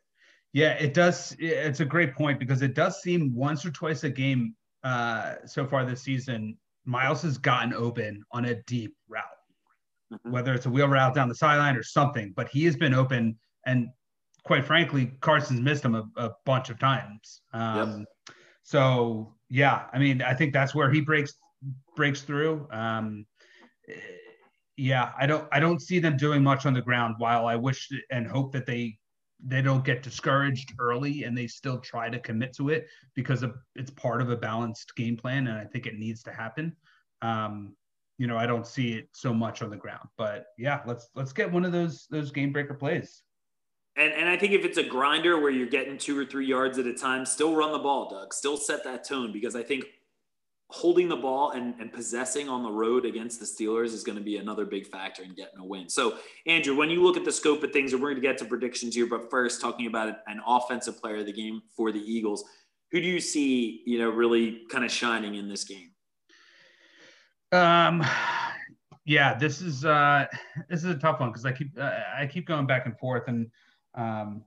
Yeah, 0.54 0.72
it 0.72 0.94
does. 0.94 1.36
It's 1.38 1.80
a 1.80 1.84
great 1.84 2.14
point 2.14 2.38
because 2.38 2.62
it 2.62 2.74
does 2.74 3.02
seem 3.02 3.34
once 3.34 3.66
or 3.66 3.70
twice 3.70 4.04
a 4.04 4.10
game 4.10 4.54
uh, 4.82 5.34
so 5.44 5.66
far 5.66 5.84
this 5.84 6.00
season, 6.00 6.56
Miles 6.86 7.20
has 7.22 7.36
gotten 7.36 7.74
open 7.74 8.22
on 8.32 8.46
a 8.46 8.54
deep 8.62 8.94
route 9.08 9.24
mm-hmm. 10.14 10.30
whether 10.30 10.54
it's 10.54 10.66
a 10.66 10.70
wheel 10.70 10.88
route 10.88 11.14
down 11.14 11.28
the 11.28 11.34
sideline 11.34 11.76
or 11.76 11.82
something. 11.82 12.32
But 12.34 12.48
he 12.48 12.64
has 12.64 12.76
been 12.76 12.94
open, 12.94 13.36
and 13.66 13.88
quite 14.44 14.64
frankly, 14.64 15.12
Carson's 15.20 15.60
missed 15.60 15.84
him 15.84 15.94
a, 15.94 16.04
a 16.16 16.30
bunch 16.44 16.70
of 16.70 16.78
times. 16.78 17.42
Um, 17.52 17.98
yep. 17.98 18.36
So 18.62 19.34
yeah, 19.48 19.84
I 19.92 19.98
mean, 19.98 20.22
I 20.22 20.34
think 20.34 20.52
that's 20.52 20.74
where 20.74 20.90
he 20.90 21.00
breaks 21.00 21.34
breaks 21.96 22.22
through. 22.22 22.66
Um, 22.70 23.26
yeah, 24.76 25.12
I 25.18 25.26
don't 25.26 25.46
I 25.52 25.60
don't 25.60 25.80
see 25.80 25.98
them 25.98 26.16
doing 26.16 26.42
much 26.42 26.66
on 26.66 26.74
the 26.74 26.82
ground. 26.82 27.16
While 27.18 27.46
I 27.46 27.56
wish 27.56 27.88
and 28.10 28.26
hope 28.26 28.52
that 28.52 28.66
they 28.66 28.98
they 29.46 29.60
don't 29.60 29.84
get 29.84 30.02
discouraged 30.02 30.72
early 30.78 31.24
and 31.24 31.36
they 31.36 31.46
still 31.46 31.78
try 31.78 32.08
to 32.08 32.18
commit 32.18 32.54
to 32.56 32.70
it 32.70 32.86
because 33.14 33.44
it's 33.74 33.90
part 33.90 34.22
of 34.22 34.30
a 34.30 34.36
balanced 34.36 34.96
game 34.96 35.16
plan 35.16 35.46
and 35.46 35.58
I 35.58 35.64
think 35.64 35.86
it 35.86 35.98
needs 35.98 36.22
to 36.24 36.32
happen. 36.32 36.74
Um, 37.22 37.74
you 38.16 38.26
know, 38.26 38.36
I 38.36 38.46
don't 38.46 38.66
see 38.66 38.94
it 38.94 39.08
so 39.12 39.34
much 39.34 39.60
on 39.62 39.70
the 39.70 39.76
ground. 39.76 40.08
But 40.16 40.46
yeah, 40.56 40.80
let's 40.86 41.08
let's 41.14 41.32
get 41.32 41.50
one 41.50 41.64
of 41.64 41.72
those 41.72 42.06
those 42.10 42.30
game 42.30 42.52
breaker 42.52 42.74
plays. 42.74 43.22
And 43.96 44.12
and 44.12 44.28
I 44.28 44.36
think 44.36 44.52
if 44.52 44.64
it's 44.64 44.78
a 44.78 44.84
grinder 44.84 45.40
where 45.40 45.50
you're 45.50 45.66
getting 45.66 45.98
two 45.98 46.18
or 46.18 46.24
three 46.24 46.46
yards 46.46 46.78
at 46.78 46.86
a 46.86 46.94
time, 46.94 47.26
still 47.26 47.54
run 47.54 47.72
the 47.72 47.78
ball, 47.78 48.08
Doug. 48.08 48.32
Still 48.32 48.56
set 48.56 48.84
that 48.84 49.06
tone 49.06 49.32
because 49.32 49.56
I 49.56 49.62
think 49.62 49.84
holding 50.74 51.08
the 51.08 51.16
ball 51.16 51.52
and, 51.52 51.72
and 51.78 51.92
possessing 51.92 52.48
on 52.48 52.64
the 52.64 52.70
road 52.70 53.04
against 53.04 53.38
the 53.38 53.46
Steelers 53.46 53.92
is 53.92 54.02
going 54.02 54.18
to 54.18 54.24
be 54.24 54.38
another 54.38 54.64
big 54.64 54.88
factor 54.88 55.22
in 55.22 55.32
getting 55.32 55.60
a 55.60 55.64
win. 55.64 55.88
So, 55.88 56.18
Andrew, 56.48 56.74
when 56.74 56.90
you 56.90 57.00
look 57.00 57.16
at 57.16 57.24
the 57.24 57.30
scope 57.30 57.62
of 57.62 57.72
things, 57.72 57.92
and 57.92 58.02
we're 58.02 58.10
going 58.10 58.20
to 58.20 58.28
get 58.28 58.38
to 58.38 58.44
predictions 58.44 58.92
here, 58.92 59.06
but 59.06 59.30
first, 59.30 59.60
talking 59.60 59.86
about 59.86 60.16
an 60.26 60.40
offensive 60.44 61.00
player 61.00 61.18
of 61.18 61.26
the 61.26 61.32
game 61.32 61.62
for 61.76 61.92
the 61.92 62.00
Eagles, 62.00 62.42
who 62.90 63.00
do 63.00 63.06
you 63.06 63.20
see, 63.20 63.84
you 63.86 64.00
know, 64.00 64.10
really 64.10 64.62
kind 64.68 64.84
of 64.84 64.90
shining 64.90 65.36
in 65.36 65.48
this 65.48 65.62
game? 65.62 65.92
Um, 67.52 68.04
yeah, 69.04 69.38
this 69.38 69.62
is 69.62 69.84
uh, 69.84 70.26
this 70.68 70.80
is 70.80 70.90
a 70.90 70.96
tough 70.96 71.20
one 71.20 71.30
because 71.30 71.46
I 71.46 71.52
keep 71.52 71.70
uh, 71.78 71.92
I 72.18 72.26
keep 72.26 72.48
going 72.48 72.66
back 72.66 72.86
and 72.86 72.98
forth, 72.98 73.28
and 73.28 73.48
um, 73.94 74.42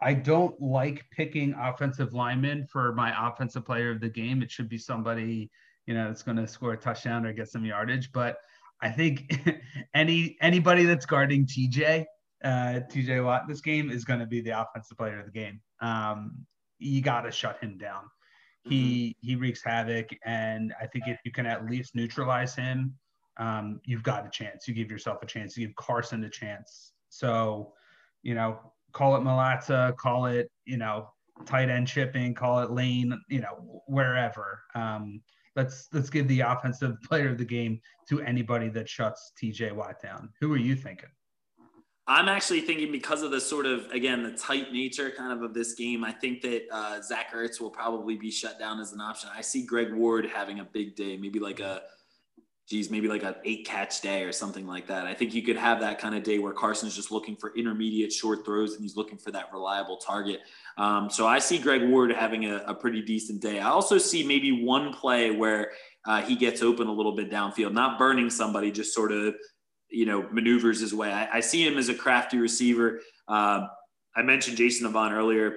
I, 0.00 0.14
don't 0.14 0.60
like 0.60 1.04
picking 1.10 1.54
offensive 1.54 2.12
linemen 2.12 2.66
for 2.66 2.92
my 2.94 3.28
offensive 3.28 3.64
player 3.64 3.90
of 3.90 4.00
the 4.00 4.08
game. 4.08 4.42
It 4.42 4.50
should 4.50 4.68
be 4.68 4.78
somebody 4.78 5.50
you 5.86 5.94
know 5.94 6.08
that's 6.08 6.22
going 6.22 6.36
to 6.36 6.48
score 6.48 6.72
a 6.72 6.76
touchdown 6.76 7.24
or 7.26 7.32
get 7.32 7.48
some 7.48 7.64
yardage. 7.64 8.10
But 8.12 8.38
I 8.82 8.90
think 8.90 9.32
any 9.94 10.36
anybody 10.40 10.84
that's 10.84 11.06
guarding 11.06 11.46
TJ 11.46 12.04
uh, 12.44 12.80
TJ 12.90 13.24
Watt 13.24 13.48
this 13.48 13.60
game 13.60 13.90
is 13.90 14.04
going 14.04 14.20
to 14.20 14.26
be 14.26 14.40
the 14.40 14.60
offensive 14.60 14.96
player 14.96 15.20
of 15.20 15.26
the 15.26 15.32
game. 15.32 15.60
Um, 15.80 16.46
you 16.78 17.00
got 17.00 17.22
to 17.22 17.30
shut 17.30 17.58
him 17.62 17.78
down 17.78 18.02
he 18.68 19.16
mm-hmm. 19.20 19.26
he 19.26 19.36
wreaks 19.36 19.62
havoc, 19.64 20.08
and 20.24 20.74
I 20.80 20.86
think 20.86 21.04
if 21.06 21.18
you 21.24 21.30
can 21.30 21.46
at 21.46 21.66
least 21.66 21.94
neutralize 21.94 22.54
him, 22.54 22.94
um, 23.38 23.80
you've 23.84 24.02
got 24.02 24.26
a 24.26 24.30
chance. 24.30 24.66
You 24.66 24.74
give 24.74 24.90
yourself 24.90 25.22
a 25.22 25.26
chance. 25.26 25.56
You 25.56 25.66
give 25.66 25.76
Carson 25.76 26.24
a 26.24 26.30
chance. 26.30 26.92
So, 27.08 27.72
you 28.22 28.34
know, 28.34 28.58
call 28.96 29.14
it 29.14 29.20
Mailata, 29.20 29.94
call 29.96 30.24
it 30.24 30.50
you 30.64 30.78
know 30.78 31.10
tight 31.44 31.68
end 31.68 31.86
chipping, 31.86 32.32
call 32.32 32.60
it 32.60 32.70
lane, 32.70 33.20
you 33.28 33.40
know 33.40 33.82
wherever. 33.86 34.62
Um, 34.74 35.20
let's 35.54 35.88
let's 35.92 36.08
give 36.08 36.26
the 36.28 36.40
offensive 36.40 37.00
player 37.04 37.28
of 37.28 37.36
the 37.38 37.44
game 37.44 37.78
to 38.08 38.22
anybody 38.22 38.70
that 38.70 38.88
shuts 38.88 39.32
TJ 39.40 39.72
Watt 39.72 40.00
down. 40.02 40.30
Who 40.40 40.52
are 40.54 40.58
you 40.58 40.74
thinking? 40.74 41.10
I'm 42.08 42.28
actually 42.28 42.60
thinking 42.60 42.92
because 42.92 43.22
of 43.22 43.32
the 43.32 43.40
sort 43.40 43.66
of 43.66 43.90
again 43.90 44.22
the 44.22 44.32
tight 44.32 44.72
nature 44.72 45.10
kind 45.10 45.30
of 45.30 45.42
of 45.42 45.52
this 45.52 45.74
game. 45.74 46.02
I 46.02 46.12
think 46.12 46.40
that 46.42 46.62
uh, 46.72 47.02
Zach 47.02 47.34
Ertz 47.34 47.60
will 47.60 47.70
probably 47.70 48.16
be 48.16 48.30
shut 48.30 48.58
down 48.58 48.80
as 48.80 48.92
an 48.94 49.00
option. 49.02 49.28
I 49.36 49.42
see 49.42 49.66
Greg 49.66 49.92
Ward 49.92 50.24
having 50.24 50.60
a 50.60 50.64
big 50.64 50.96
day, 50.96 51.18
maybe 51.18 51.38
like 51.38 51.60
a 51.60 51.82
geez, 52.68 52.90
maybe 52.90 53.06
like 53.06 53.22
an 53.22 53.36
eight 53.44 53.64
catch 53.66 54.00
day 54.00 54.24
or 54.24 54.32
something 54.32 54.66
like 54.66 54.86
that. 54.88 55.06
I 55.06 55.14
think 55.14 55.34
you 55.34 55.42
could 55.42 55.56
have 55.56 55.80
that 55.80 56.00
kind 56.00 56.14
of 56.14 56.22
day 56.22 56.38
where 56.38 56.52
Carson's 56.52 56.96
just 56.96 57.12
looking 57.12 57.36
for 57.36 57.56
intermediate 57.56 58.12
short 58.12 58.44
throws 58.44 58.72
and 58.74 58.82
he's 58.82 58.96
looking 58.96 59.18
for 59.18 59.30
that 59.30 59.52
reliable 59.52 59.98
target. 59.98 60.40
Um, 60.76 61.08
so 61.08 61.26
I 61.26 61.38
see 61.38 61.58
Greg 61.58 61.88
Ward 61.88 62.10
having 62.10 62.46
a, 62.46 62.56
a, 62.66 62.74
pretty 62.74 63.02
decent 63.02 63.40
day. 63.40 63.60
I 63.60 63.68
also 63.68 63.98
see 63.98 64.26
maybe 64.26 64.64
one 64.64 64.92
play 64.92 65.30
where 65.30 65.70
uh, 66.04 66.22
he 66.22 66.34
gets 66.34 66.60
open 66.60 66.88
a 66.88 66.92
little 66.92 67.14
bit 67.14 67.30
downfield, 67.30 67.72
not 67.72 67.98
burning 67.98 68.28
somebody, 68.30 68.70
just 68.70 68.92
sort 68.92 69.12
of 69.12 69.36
you 69.88 70.06
know, 70.06 70.28
maneuvers 70.30 70.80
his 70.80 70.94
way. 70.94 71.12
I, 71.12 71.36
I 71.36 71.40
see 71.40 71.66
him 71.66 71.78
as 71.78 71.88
a 71.88 71.94
crafty 71.94 72.38
receiver. 72.38 73.00
Uh, 73.28 73.66
I 74.14 74.22
mentioned 74.22 74.56
Jason 74.56 74.86
Avant 74.86 75.12
earlier. 75.12 75.54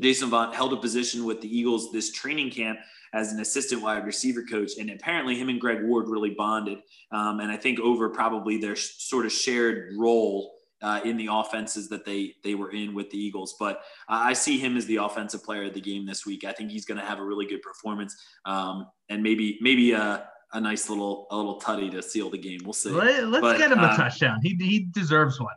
Jason 0.00 0.28
Avant 0.28 0.54
held 0.54 0.72
a 0.72 0.76
position 0.76 1.24
with 1.24 1.40
the 1.40 1.54
Eagles 1.54 1.92
this 1.92 2.12
training 2.12 2.50
camp 2.50 2.78
as 3.12 3.32
an 3.32 3.40
assistant 3.40 3.82
wide 3.82 4.06
receiver 4.06 4.42
coach, 4.42 4.72
and 4.78 4.90
apparently 4.90 5.38
him 5.38 5.48
and 5.48 5.60
Greg 5.60 5.82
Ward 5.82 6.08
really 6.08 6.30
bonded. 6.30 6.78
Um, 7.12 7.40
and 7.40 7.50
I 7.50 7.56
think 7.56 7.80
over 7.80 8.08
probably 8.08 8.58
their 8.58 8.76
sort 8.76 9.26
of 9.26 9.32
shared 9.32 9.94
role 9.96 10.54
uh, 10.82 11.00
in 11.04 11.16
the 11.16 11.28
offenses 11.30 11.88
that 11.88 12.04
they 12.04 12.34
they 12.42 12.54
were 12.54 12.70
in 12.70 12.94
with 12.94 13.10
the 13.10 13.18
Eagles. 13.18 13.56
But 13.58 13.78
uh, 14.08 14.20
I 14.22 14.32
see 14.32 14.58
him 14.58 14.76
as 14.76 14.86
the 14.86 14.96
offensive 14.96 15.44
player 15.44 15.64
of 15.64 15.74
the 15.74 15.80
game 15.80 16.06
this 16.06 16.24
week. 16.24 16.44
I 16.44 16.52
think 16.52 16.70
he's 16.70 16.84
going 16.84 16.98
to 16.98 17.04
have 17.04 17.18
a 17.18 17.24
really 17.24 17.46
good 17.46 17.62
performance, 17.62 18.16
um, 18.44 18.86
and 19.08 19.22
maybe 19.22 19.58
maybe 19.60 19.94
uh, 19.94 20.20
a 20.52 20.60
nice 20.60 20.88
little 20.88 21.26
a 21.30 21.36
little 21.36 21.60
tutty 21.60 21.90
to 21.90 22.02
seal 22.02 22.30
the 22.30 22.38
game. 22.38 22.60
We'll 22.64 22.72
see. 22.72 22.90
Let, 22.90 23.44
us 23.44 23.58
get 23.58 23.72
him 23.72 23.78
a 23.78 23.82
uh, 23.82 23.96
touchdown. 23.96 24.40
He 24.42 24.56
he 24.60 24.86
deserves 24.92 25.40
one. 25.40 25.54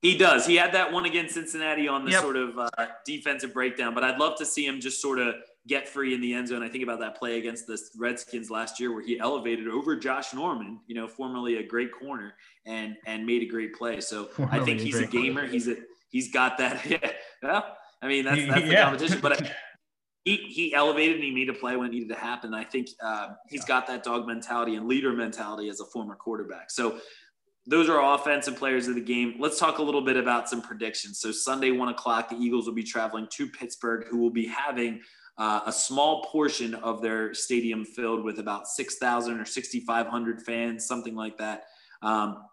He 0.00 0.18
does. 0.18 0.46
He 0.46 0.56
had 0.56 0.72
that 0.74 0.92
one 0.92 1.06
against 1.06 1.32
Cincinnati 1.32 1.88
on 1.88 2.04
the 2.04 2.10
yep. 2.10 2.20
sort 2.20 2.36
of 2.36 2.58
uh, 2.58 2.68
defensive 3.06 3.54
breakdown, 3.54 3.94
but 3.94 4.04
I'd 4.04 4.18
love 4.18 4.36
to 4.36 4.44
see 4.44 4.66
him 4.66 4.78
just 4.78 5.00
sort 5.00 5.18
of 5.18 5.34
get 5.66 5.88
free 5.88 6.14
in 6.14 6.20
the 6.20 6.34
end 6.34 6.48
zone. 6.48 6.62
I 6.62 6.68
think 6.68 6.84
about 6.84 7.00
that 7.00 7.16
play 7.18 7.38
against 7.38 7.66
the 7.66 7.78
Redskins 7.96 8.50
last 8.50 8.78
year 8.78 8.92
where 8.92 9.02
he 9.02 9.18
elevated 9.18 9.68
over 9.68 9.96
Josh 9.96 10.34
Norman, 10.34 10.80
you 10.86 10.94
know, 10.94 11.08
formerly 11.08 11.56
a 11.56 11.66
great 11.66 11.90
corner, 11.92 12.34
and 12.66 12.96
and 13.06 13.24
made 13.24 13.42
a 13.42 13.46
great 13.46 13.74
play. 13.74 14.00
So 14.00 14.26
formerly 14.26 14.60
I 14.60 14.64
think 14.64 14.80
he's 14.80 14.98
a, 14.98 15.06
gamer. 15.06 15.40
Corner. 15.40 15.52
He's 15.52 15.68
a 15.68 15.76
he's 16.10 16.30
got 16.32 16.58
that. 16.58 16.84
Yeah. 16.90 17.10
Well, 17.42 17.76
I 18.02 18.08
mean 18.08 18.24
that's 18.24 18.46
that's 18.46 18.62
the 18.62 18.72
yeah. 18.72 18.84
competition, 18.84 19.20
but. 19.20 19.42
I, 19.42 19.50
he, 20.24 20.36
he 20.36 20.74
elevated 20.74 21.16
and 21.16 21.24
he 21.24 21.30
made 21.30 21.50
a 21.50 21.52
play 21.52 21.76
when 21.76 21.88
it 21.88 21.92
needed 21.92 22.08
to 22.08 22.14
happen. 22.14 22.54
I 22.54 22.64
think 22.64 22.88
uh, 23.02 23.34
he's 23.46 23.60
yeah. 23.60 23.66
got 23.68 23.86
that 23.88 24.02
dog 24.02 24.26
mentality 24.26 24.74
and 24.76 24.88
leader 24.88 25.12
mentality 25.12 25.68
as 25.68 25.80
a 25.80 25.84
former 25.84 26.14
quarterback. 26.14 26.70
So 26.70 26.98
those 27.66 27.88
are 27.88 28.14
offensive 28.14 28.56
players 28.56 28.88
of 28.88 28.94
the 28.94 29.00
game. 29.00 29.34
Let's 29.38 29.58
talk 29.58 29.78
a 29.78 29.82
little 29.82 30.00
bit 30.00 30.16
about 30.16 30.48
some 30.48 30.62
predictions. 30.62 31.20
So 31.20 31.30
Sunday, 31.30 31.70
one 31.72 31.88
o'clock, 31.88 32.28
the 32.28 32.36
Eagles 32.36 32.66
will 32.66 32.74
be 32.74 32.82
traveling 32.82 33.26
to 33.32 33.48
Pittsburgh, 33.48 34.06
who 34.08 34.18
will 34.18 34.30
be 34.30 34.46
having 34.46 35.00
uh, 35.36 35.60
a 35.66 35.72
small 35.72 36.24
portion 36.24 36.74
of 36.74 37.02
their 37.02 37.34
stadium 37.34 37.84
filled 37.84 38.24
with 38.24 38.38
about 38.38 38.68
6,000 38.68 39.40
or 39.40 39.44
6,500 39.44 40.42
fans, 40.42 40.86
something 40.86 41.14
like 41.14 41.38
that. 41.38 41.64
Um, 42.02 42.44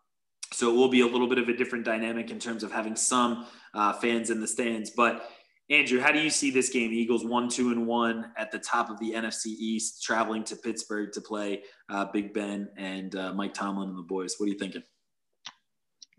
So 0.53 0.69
it 0.69 0.75
will 0.75 0.89
be 0.89 1.01
a 1.01 1.07
little 1.07 1.27
bit 1.27 1.37
of 1.37 1.47
a 1.47 1.55
different 1.55 1.85
dynamic 1.85 2.29
in 2.29 2.37
terms 2.37 2.63
of 2.63 2.71
having 2.73 2.95
some 2.95 3.47
uh, 3.73 3.93
fans 3.93 4.29
in 4.29 4.41
the 4.41 4.47
stands. 4.47 4.91
But 4.91 5.29
Andrew, 5.69 6.01
how 6.01 6.11
do 6.11 6.19
you 6.19 6.29
see 6.29 6.51
this 6.51 6.67
game? 6.69 6.91
Eagles 6.91 7.23
one, 7.23 7.47
two, 7.47 7.71
and 7.71 7.87
one 7.87 8.33
at 8.35 8.51
the 8.51 8.59
top 8.59 8.89
of 8.89 8.99
the 8.99 9.13
NFC 9.13 9.45
East, 9.45 10.03
traveling 10.03 10.43
to 10.43 10.57
Pittsburgh 10.57 11.13
to 11.13 11.21
play 11.21 11.63
uh, 11.89 12.05
Big 12.11 12.33
Ben 12.33 12.67
and 12.75 13.15
uh, 13.15 13.33
Mike 13.33 13.53
Tomlin 13.53 13.87
and 13.89 13.97
the 13.97 14.03
boys. 14.03 14.35
What 14.37 14.47
are 14.47 14.49
you 14.49 14.59
thinking? 14.59 14.83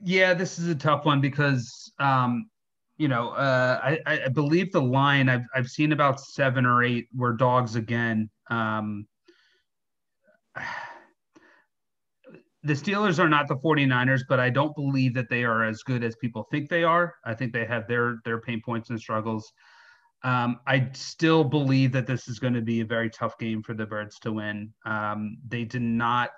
Yeah, 0.03 0.33
this 0.33 0.59
is 0.59 0.69
a 0.69 0.75
tough 0.75 1.05
one 1.05 1.21
because 1.21 1.93
um, 1.99 2.49
you 3.03 3.09
know 3.09 3.31
uh, 3.31 3.81
I, 3.83 4.21
I, 4.27 4.29
believe 4.29 4.71
the 4.71 4.81
line 4.81 5.29
I've 5.29 5.45
I've 5.57 5.67
seen 5.67 5.91
about 5.91 6.21
seven 6.21 6.65
or 6.65 6.85
eight 6.85 7.09
were 7.13 7.33
dogs 7.33 7.75
again. 7.75 8.31
Um, 8.49 9.09
the 12.63 12.75
Steelers 12.75 13.19
are 13.19 13.29
not 13.29 13.49
the 13.49 13.57
49ers, 13.57 14.21
but 14.29 14.39
I 14.39 14.51
don't 14.51 14.73
believe 14.77 15.15
that 15.15 15.29
they 15.29 15.43
are 15.43 15.65
as 15.65 15.83
good 15.83 16.05
as 16.05 16.15
people 16.15 16.47
think 16.53 16.69
they 16.69 16.85
are. 16.85 17.17
I 17.25 17.35
think 17.35 17.53
they 17.53 17.65
have 17.65 17.89
their 17.89 18.19
their 18.25 18.41
pain 18.41 18.63
points 18.65 18.91
and 18.91 19.01
struggles. 19.01 19.53
Um, 20.23 20.61
I 20.69 20.89
still 20.93 21.43
believe 21.43 21.91
that 21.91 22.07
this 22.07 22.29
is 22.29 22.39
going 22.39 22.55
to 22.55 22.63
be 22.63 22.83
a 22.83 22.85
very 22.85 23.11
tough 23.11 23.37
game 23.37 23.65
for 23.65 23.75
the 23.75 23.85
Birds 23.85 24.21
to 24.21 24.33
win. 24.33 24.73
Um, 24.87 25.39
they 25.49 25.65
did 25.65 25.83
not 25.83 26.31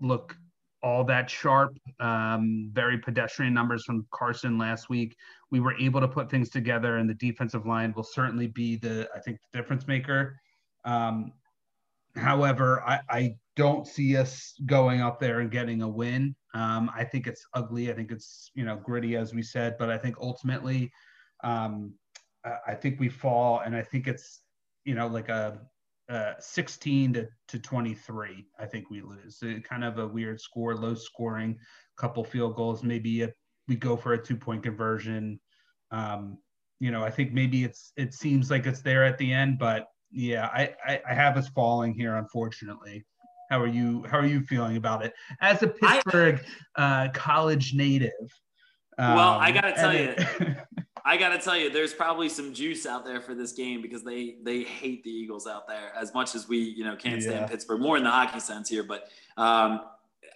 look 0.00 0.36
all 0.84 1.02
that 1.02 1.30
sharp. 1.30 1.76
Um, 1.98 2.68
very 2.72 2.98
pedestrian 2.98 3.54
numbers 3.54 3.84
from 3.84 4.06
Carson 4.12 4.58
last 4.58 4.90
week. 4.90 5.16
We 5.54 5.60
were 5.60 5.76
able 5.78 6.00
to 6.00 6.08
put 6.08 6.28
things 6.28 6.50
together, 6.50 6.96
and 6.96 7.08
the 7.08 7.14
defensive 7.14 7.64
line 7.64 7.92
will 7.94 8.02
certainly 8.02 8.48
be 8.48 8.74
the 8.74 9.08
I 9.14 9.20
think 9.20 9.38
the 9.52 9.60
difference 9.60 9.86
maker. 9.86 10.36
Um, 10.84 11.32
however, 12.16 12.82
I, 12.82 12.98
I 13.08 13.36
don't 13.54 13.86
see 13.86 14.16
us 14.16 14.54
going 14.66 15.00
up 15.00 15.20
there 15.20 15.38
and 15.38 15.52
getting 15.52 15.82
a 15.82 15.88
win. 15.88 16.34
Um, 16.54 16.90
I 16.92 17.04
think 17.04 17.28
it's 17.28 17.46
ugly. 17.54 17.88
I 17.88 17.94
think 17.94 18.10
it's 18.10 18.50
you 18.56 18.64
know 18.64 18.74
gritty, 18.74 19.14
as 19.14 19.32
we 19.32 19.42
said, 19.42 19.76
but 19.78 19.90
I 19.90 19.96
think 19.96 20.16
ultimately, 20.20 20.90
um, 21.44 21.94
I 22.66 22.74
think 22.74 22.98
we 22.98 23.08
fall, 23.08 23.60
and 23.60 23.76
I 23.76 23.82
think 23.82 24.08
it's 24.08 24.40
you 24.84 24.96
know 24.96 25.06
like 25.06 25.28
a, 25.28 25.60
a 26.08 26.34
16 26.40 27.12
to, 27.12 27.28
to 27.46 27.58
23. 27.60 28.44
I 28.58 28.66
think 28.66 28.90
we 28.90 29.02
lose. 29.02 29.38
So 29.38 29.54
kind 29.60 29.84
of 29.84 29.98
a 30.00 30.08
weird 30.08 30.40
score, 30.40 30.74
low 30.74 30.94
scoring, 30.94 31.60
couple 31.96 32.24
field 32.24 32.56
goals. 32.56 32.82
Maybe 32.82 33.22
a, 33.22 33.32
we 33.68 33.76
go 33.76 33.96
for 33.96 34.12
a 34.12 34.22
two 34.22 34.36
point 34.36 34.62
conversion. 34.62 35.40
Um, 35.94 36.38
you 36.80 36.90
know, 36.90 37.04
I 37.04 37.10
think 37.10 37.32
maybe 37.32 37.64
it's 37.64 37.92
it 37.96 38.12
seems 38.14 38.50
like 38.50 38.66
it's 38.66 38.80
there 38.80 39.04
at 39.04 39.16
the 39.18 39.32
end, 39.32 39.58
but 39.58 39.88
yeah, 40.10 40.46
I, 40.52 40.74
I, 40.86 41.00
I 41.08 41.14
have 41.14 41.36
us 41.36 41.48
falling 41.48 41.94
here, 41.94 42.16
unfortunately. 42.16 43.04
How 43.50 43.60
are 43.60 43.68
you? 43.68 44.04
How 44.10 44.18
are 44.18 44.26
you 44.26 44.42
feeling 44.42 44.76
about 44.76 45.04
it 45.04 45.12
as 45.40 45.62
a 45.62 45.68
Pittsburgh 45.68 46.44
I, 46.76 47.04
uh, 47.06 47.12
college 47.12 47.74
native? 47.74 48.10
Um, 48.98 49.14
well, 49.14 49.30
I 49.38 49.52
gotta 49.52 49.72
tell 49.72 49.94
you, 49.94 50.14
I 51.04 51.16
gotta 51.16 51.38
tell 51.38 51.56
you, 51.56 51.70
there's 51.70 51.92
probably 51.92 52.28
some 52.28 52.52
juice 52.52 52.86
out 52.86 53.04
there 53.04 53.20
for 53.20 53.34
this 53.34 53.52
game 53.52 53.80
because 53.80 54.02
they 54.02 54.36
they 54.42 54.62
hate 54.62 55.04
the 55.04 55.10
Eagles 55.10 55.46
out 55.46 55.68
there 55.68 55.92
as 55.96 56.12
much 56.14 56.34
as 56.34 56.48
we 56.48 56.58
you 56.58 56.84
know 56.84 56.96
can't 56.96 57.22
yeah. 57.22 57.28
stand 57.28 57.50
Pittsburgh. 57.50 57.80
More 57.80 57.96
in 57.96 58.04
the 58.04 58.10
hockey 58.10 58.40
sense 58.40 58.68
here, 58.68 58.82
but 58.82 59.08
um, 59.36 59.82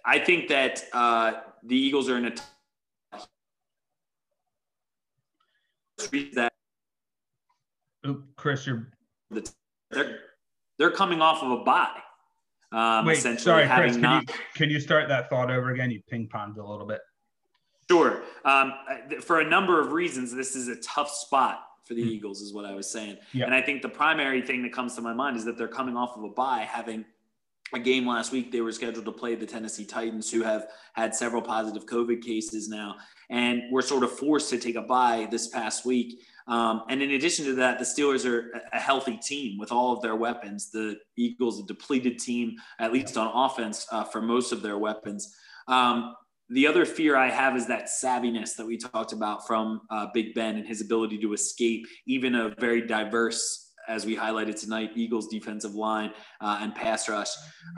I 0.05 0.19
think 0.19 0.47
that 0.49 0.83
uh, 0.93 1.33
the 1.63 1.75
Eagles 1.75 2.09
are 2.09 2.17
in 2.17 2.25
a 2.25 2.33
that. 6.35 6.53
Oop, 8.07 8.25
Chris, 8.35 8.65
you're. 8.65 8.91
They're 9.91 10.19
they're 10.77 10.91
coming 10.91 11.21
off 11.21 11.43
of 11.43 11.51
a 11.51 11.63
bye. 11.63 11.99
Um, 12.71 13.05
Wait, 13.05 13.17
sorry, 13.17 13.67
Chris. 13.67 13.93
Can, 13.93 14.01
not... 14.01 14.29
you, 14.29 14.35
can 14.55 14.69
you 14.69 14.79
start 14.79 15.09
that 15.09 15.29
thought 15.29 15.51
over 15.51 15.71
again? 15.71 15.91
You 15.91 16.01
ping 16.07 16.29
ponged 16.33 16.57
a 16.57 16.63
little 16.63 16.85
bit. 16.85 17.01
Sure. 17.89 18.23
Um, 18.45 18.73
for 19.21 19.39
a 19.39 19.43
number 19.47 19.81
of 19.81 19.91
reasons, 19.91 20.33
this 20.33 20.55
is 20.55 20.67
a 20.67 20.75
tough 20.77 21.09
spot 21.09 21.63
for 21.83 21.95
the 21.95 22.03
mm. 22.03 22.07
Eagles, 22.07 22.41
is 22.41 22.53
what 22.53 22.65
I 22.65 22.75
was 22.75 22.89
saying. 22.89 23.17
Yep. 23.33 23.47
And 23.47 23.55
I 23.55 23.61
think 23.61 23.81
the 23.81 23.89
primary 23.89 24.43
thing 24.43 24.61
that 24.61 24.71
comes 24.71 24.95
to 24.95 25.01
my 25.01 25.13
mind 25.13 25.37
is 25.37 25.45
that 25.45 25.57
they're 25.57 25.67
coming 25.67 25.97
off 25.97 26.15
of 26.15 26.23
a 26.23 26.29
bye, 26.29 26.67
having 26.69 27.03
a 27.73 27.79
game 27.79 28.07
last 28.07 28.31
week. 28.31 28.51
They 28.51 28.61
were 28.61 28.71
scheduled 28.71 29.05
to 29.05 29.11
play 29.11 29.35
the 29.35 29.45
Tennessee 29.45 29.85
Titans, 29.85 30.31
who 30.31 30.41
have 30.43 30.67
had 30.93 31.15
several 31.15 31.41
positive 31.41 31.85
COVID 31.85 32.21
cases 32.21 32.69
now, 32.69 32.95
and 33.29 33.63
were 33.71 33.81
sort 33.81 34.03
of 34.03 34.11
forced 34.11 34.49
to 34.51 34.57
take 34.57 34.75
a 34.75 34.81
bye 34.81 35.27
this 35.29 35.47
past 35.47 35.85
week. 35.85 36.21
Um, 36.47 36.83
and 36.89 37.01
in 37.01 37.11
addition 37.11 37.45
to 37.45 37.53
that, 37.55 37.77
the 37.77 37.85
Steelers 37.85 38.25
are 38.25 38.51
a 38.73 38.79
healthy 38.79 39.17
team 39.17 39.59
with 39.59 39.71
all 39.71 39.93
of 39.93 40.01
their 40.01 40.15
weapons. 40.15 40.71
The 40.71 40.97
Eagles, 41.15 41.59
a 41.59 41.63
depleted 41.63 42.17
team, 42.17 42.55
at 42.79 42.91
least 42.91 43.17
on 43.17 43.31
offense, 43.33 43.85
uh, 43.91 44.03
for 44.03 44.21
most 44.21 44.51
of 44.51 44.63
their 44.63 44.77
weapons. 44.77 45.35
Um, 45.67 46.15
the 46.49 46.65
other 46.65 46.83
fear 46.85 47.15
I 47.15 47.29
have 47.29 47.55
is 47.55 47.67
that 47.67 47.89
savviness 48.03 48.55
that 48.55 48.65
we 48.65 48.77
talked 48.77 49.13
about 49.13 49.45
from 49.45 49.81
uh, 49.91 50.07
Big 50.15 50.33
Ben 50.33 50.55
and 50.55 50.67
his 50.67 50.81
ability 50.81 51.19
to 51.19 51.33
escape 51.33 51.85
even 52.07 52.33
a 52.33 52.55
very 52.59 52.87
diverse, 52.87 53.68
as 53.89 54.05
we 54.05 54.15
highlighted 54.15 54.59
tonight, 54.59 54.91
Eagles 54.95 55.27
defensive 55.27 55.75
line 55.75 56.11
uh, 56.39 56.59
and 56.61 56.73
pass 56.73 57.09
rush. 57.09 57.29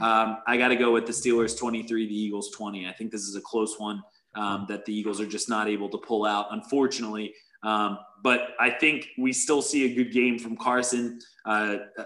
Um, 0.01 0.37
I 0.45 0.57
got 0.57 0.67
to 0.67 0.75
go 0.75 0.91
with 0.91 1.05
the 1.05 1.13
Steelers 1.13 1.57
23, 1.57 2.07
the 2.07 2.15
Eagles 2.15 2.51
20. 2.51 2.87
I 2.87 2.91
think 2.91 3.11
this 3.11 3.21
is 3.21 3.35
a 3.35 3.41
close 3.41 3.79
one 3.79 4.03
um, 4.35 4.65
that 4.69 4.85
the 4.85 4.93
Eagles 4.93 5.19
are 5.21 5.25
just 5.25 5.49
not 5.49 5.67
able 5.67 5.89
to 5.89 5.97
pull 5.97 6.25
out, 6.25 6.47
unfortunately. 6.51 7.33
Um, 7.63 7.97
but 8.23 8.49
I 8.59 8.69
think 8.69 9.07
we 9.17 9.33
still 9.33 9.61
see 9.61 9.91
a 9.91 9.95
good 9.95 10.11
game 10.11 10.37
from 10.37 10.57
Carson. 10.57 11.19
Uh, 11.45 11.77
uh, 11.97 12.03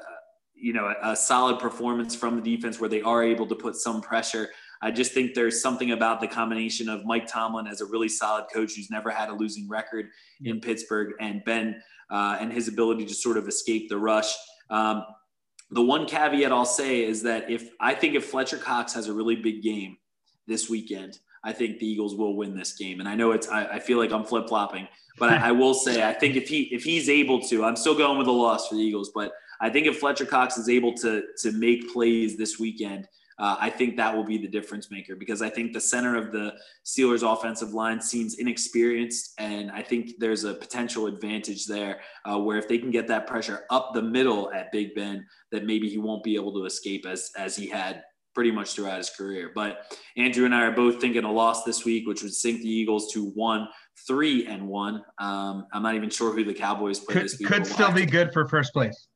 you 0.56 0.72
know, 0.72 0.86
a, 0.86 1.12
a, 1.12 1.16
solid 1.16 1.60
performance 1.60 2.16
from 2.16 2.41
the 2.41 2.56
defense 2.56 2.80
where 2.80 2.89
they 2.89 3.01
are 3.01 3.24
able 3.24 3.45
to 3.45 3.56
put 3.56 3.76
some 3.76 4.01
pressure. 4.01 4.49
I 4.82 4.91
just 4.91 5.14
think 5.14 5.34
there's 5.34 5.62
something 5.62 5.91
about 5.91 6.22
the 6.22 6.28
combination 6.28 6.89
of 6.89 7.06
Mike 7.06 7.28
Tomlin 7.28 7.68
as 7.68 7.82
a 7.82 7.86
really 7.86 8.08
solid 8.08 8.45
coach 8.53 8.76
who's 8.76 8.89
never 8.89 9.10
had 9.10 9.30
a 9.30 9.34
losing 9.34 9.68
record 9.68 10.08
in 10.43 10.62
Pittsburgh 10.62 11.14
and 11.20 11.43
Ben 11.45 11.82
uh, 12.12 12.38
and 12.39 12.51
his 12.51 12.68
ability 12.68 13.06
to 13.06 13.14
sort 13.14 13.38
of 13.38 13.47
escape 13.47 13.89
the 13.89 13.97
rush. 13.97 14.34
Um, 14.70 15.03
the 15.72 15.82
one 15.82 16.06
caveat 16.06 16.51
I'll 16.51 16.66
say 16.66 17.03
is 17.03 17.24
that 17.24 17.49
if 17.49 17.70
I 17.80 17.93
think 17.93 18.16
if 18.16 18.26
Fletcher 18.26 18.58
Cox 18.58 18.93
has 18.93 19.08
a 19.08 19.14
really 19.14 19.36
big 19.36 19.62
game 19.64 19.97
this 20.47 20.70
weekend, 20.70 21.20
I 21.43 21.53
think 21.53 21.80
the 21.80 21.88
Eagles 21.88 22.16
will 22.16 22.36
win 22.36 22.56
this 22.56 22.74
game. 22.74 22.99
And 22.99 23.10
I 23.10 23.16
know 23.16 23.32
it's 23.32 23.47
I, 23.47 23.66
I 23.66 23.80
feel 23.80 23.97
like 23.97 24.12
I'm 24.12 24.24
flip 24.24 24.47
flopping, 24.47 24.88
but 25.20 25.32
I, 25.32 25.49
I, 25.49 25.51
will 25.51 25.74
say 25.74 26.08
I 26.08 26.14
think 26.14 26.36
if 26.36 26.47
he 26.47 26.64
if 26.74 26.84
he's 26.84 27.10
able 27.10 27.41
to, 27.43 27.64
I'm 27.64 27.76
still 27.76 27.95
going 27.95 28.18
with 28.18 28.28
a 28.28 28.32
loss 28.32 28.68
for 28.68 28.76
the 28.76 28.82
Eagles. 28.82 29.12
But 29.14 29.32
I 29.62 29.70
think 29.70 29.88
if 29.88 29.99
Fletcher 29.99 30.26
Cox 30.26 30.58
is 30.58 30.70
able 30.70 30.93
to 30.95 31.24
to 31.41 31.51
make 31.51 31.91
plays 31.91 32.38
this 32.38 32.60
weekend, 32.60 33.08
uh, 33.38 33.58
I 33.60 33.70
think 33.70 33.98
that 33.98 34.16
will 34.16 34.24
be 34.24 34.38
the 34.38 34.48
difference 34.48 34.90
maker 34.90 35.16
because 35.16 35.42
I 35.42 35.50
think 35.50 35.74
the 35.74 35.82
center 35.82 36.16
of 36.16 36.32
the 36.32 36.54
Steelers' 36.86 37.22
offensive 37.22 37.74
line 37.74 38.00
seems 38.00 38.36
inexperienced, 38.36 39.34
and 39.38 39.72
I 39.72 39.82
think 39.82 40.12
there's 40.20 40.46
a 40.46 40.54
potential 40.54 41.08
advantage 41.08 41.66
there 41.66 42.00
uh, 42.26 42.40
where 42.40 42.58
if 42.58 42.68
they 42.68 42.78
can 42.78 42.92
get 42.92 43.08
that 43.08 43.28
pressure 43.28 43.66
up 43.70 43.94
the 43.94 44.02
middle 44.02 44.52
at 44.54 44.72
Big 44.72 44.96
Ben, 44.96 45.26
that 45.52 45.66
maybe 45.66 45.90
he 45.90 45.98
won't 45.98 46.24
be 46.24 46.36
able 46.36 46.54
to 46.54 46.66
escape 46.66 47.06
as 47.06 47.32
as 47.38 47.56
he 47.56 47.68
had 47.68 48.04
pretty 48.34 48.52
much 48.52 48.74
throughout 48.74 48.98
his 48.98 49.10
career. 49.10 49.52
But 49.56 49.98
Andrew 50.18 50.46
and 50.46 50.54
I 50.54 50.64
are 50.64 50.72
both 50.72 51.00
thinking 51.00 51.24
a 51.24 51.32
loss 51.32 51.64
this 51.64 51.86
week, 51.86 52.06
which 52.06 52.22
would 52.22 52.34
sink 52.34 52.62
the 52.62 52.70
Eagles 52.70 53.12
to 53.14 53.30
one 53.32 53.68
three 54.08 54.46
and 54.48 54.68
one. 54.68 55.04
Um, 55.20 55.66
I'm 55.74 55.84
not 55.84 55.96
even 55.96 56.10
sure 56.10 56.34
who 56.34 56.44
the 56.44 56.54
Cowboys 56.54 57.00
play 57.00 57.16
this 57.16 57.40
week. 57.40 57.48
Could 57.48 57.66
still 57.66 57.92
be 57.92 58.06
good 58.06 58.32
for 58.34 58.48
first 58.48 58.74
place. 58.74 59.08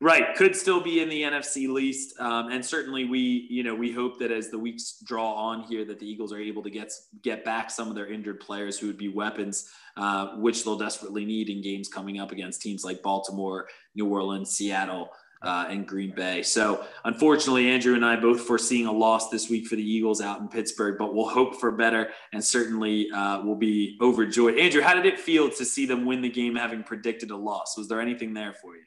Right, 0.00 0.34
could 0.36 0.54
still 0.56 0.80
be 0.80 1.00
in 1.00 1.08
the 1.08 1.22
NFC 1.22 1.68
least, 1.68 2.18
um, 2.20 2.50
and 2.50 2.64
certainly 2.64 3.04
we, 3.04 3.46
you 3.50 3.62
know, 3.62 3.74
we 3.74 3.92
hope 3.92 4.18
that 4.18 4.30
as 4.30 4.50
the 4.50 4.58
weeks 4.58 5.02
draw 5.04 5.32
on 5.32 5.62
here, 5.62 5.84
that 5.84 5.98
the 5.98 6.06
Eagles 6.06 6.32
are 6.32 6.40
able 6.40 6.62
to 6.62 6.70
get 6.70 6.92
get 7.22 7.44
back 7.44 7.70
some 7.70 7.88
of 7.88 7.94
their 7.94 8.06
injured 8.06 8.40
players 8.40 8.78
who 8.78 8.86
would 8.86 8.98
be 8.98 9.08
weapons, 9.08 9.70
uh, 9.96 10.36
which 10.36 10.64
they'll 10.64 10.78
desperately 10.78 11.24
need 11.24 11.48
in 11.48 11.62
games 11.62 11.88
coming 11.88 12.20
up 12.20 12.32
against 12.32 12.62
teams 12.62 12.84
like 12.84 13.02
Baltimore, 13.02 13.68
New 13.94 14.06
Orleans, 14.06 14.50
Seattle 14.50 15.10
uh, 15.42 15.66
and 15.68 15.86
Green 15.86 16.14
Bay. 16.14 16.42
So, 16.42 16.84
unfortunately, 17.04 17.68
Andrew 17.68 17.94
and 17.94 18.04
I 18.04 18.16
both 18.16 18.42
foreseeing 18.42 18.86
a 18.86 18.92
loss 18.92 19.28
this 19.28 19.50
week 19.50 19.66
for 19.66 19.76
the 19.76 19.82
Eagles 19.82 20.20
out 20.20 20.40
in 20.40 20.48
Pittsburgh, 20.48 20.96
but 20.98 21.14
we'll 21.14 21.28
hope 21.28 21.60
for 21.60 21.72
better 21.72 22.10
and 22.32 22.42
certainly 22.42 23.10
uh, 23.10 23.42
we'll 23.42 23.56
be 23.56 23.98
overjoyed. 24.00 24.58
Andrew, 24.58 24.82
how 24.82 24.94
did 24.94 25.06
it 25.06 25.18
feel 25.18 25.50
to 25.50 25.64
see 25.64 25.86
them 25.86 26.06
win 26.06 26.22
the 26.22 26.28
game 26.28 26.54
having 26.54 26.82
predicted 26.82 27.30
a 27.30 27.36
loss? 27.36 27.76
Was 27.76 27.88
there 27.88 28.00
anything 28.00 28.34
there 28.34 28.52
for 28.52 28.76
you? 28.76 28.82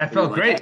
I 0.00 0.06
felt 0.06 0.32
great. 0.32 0.60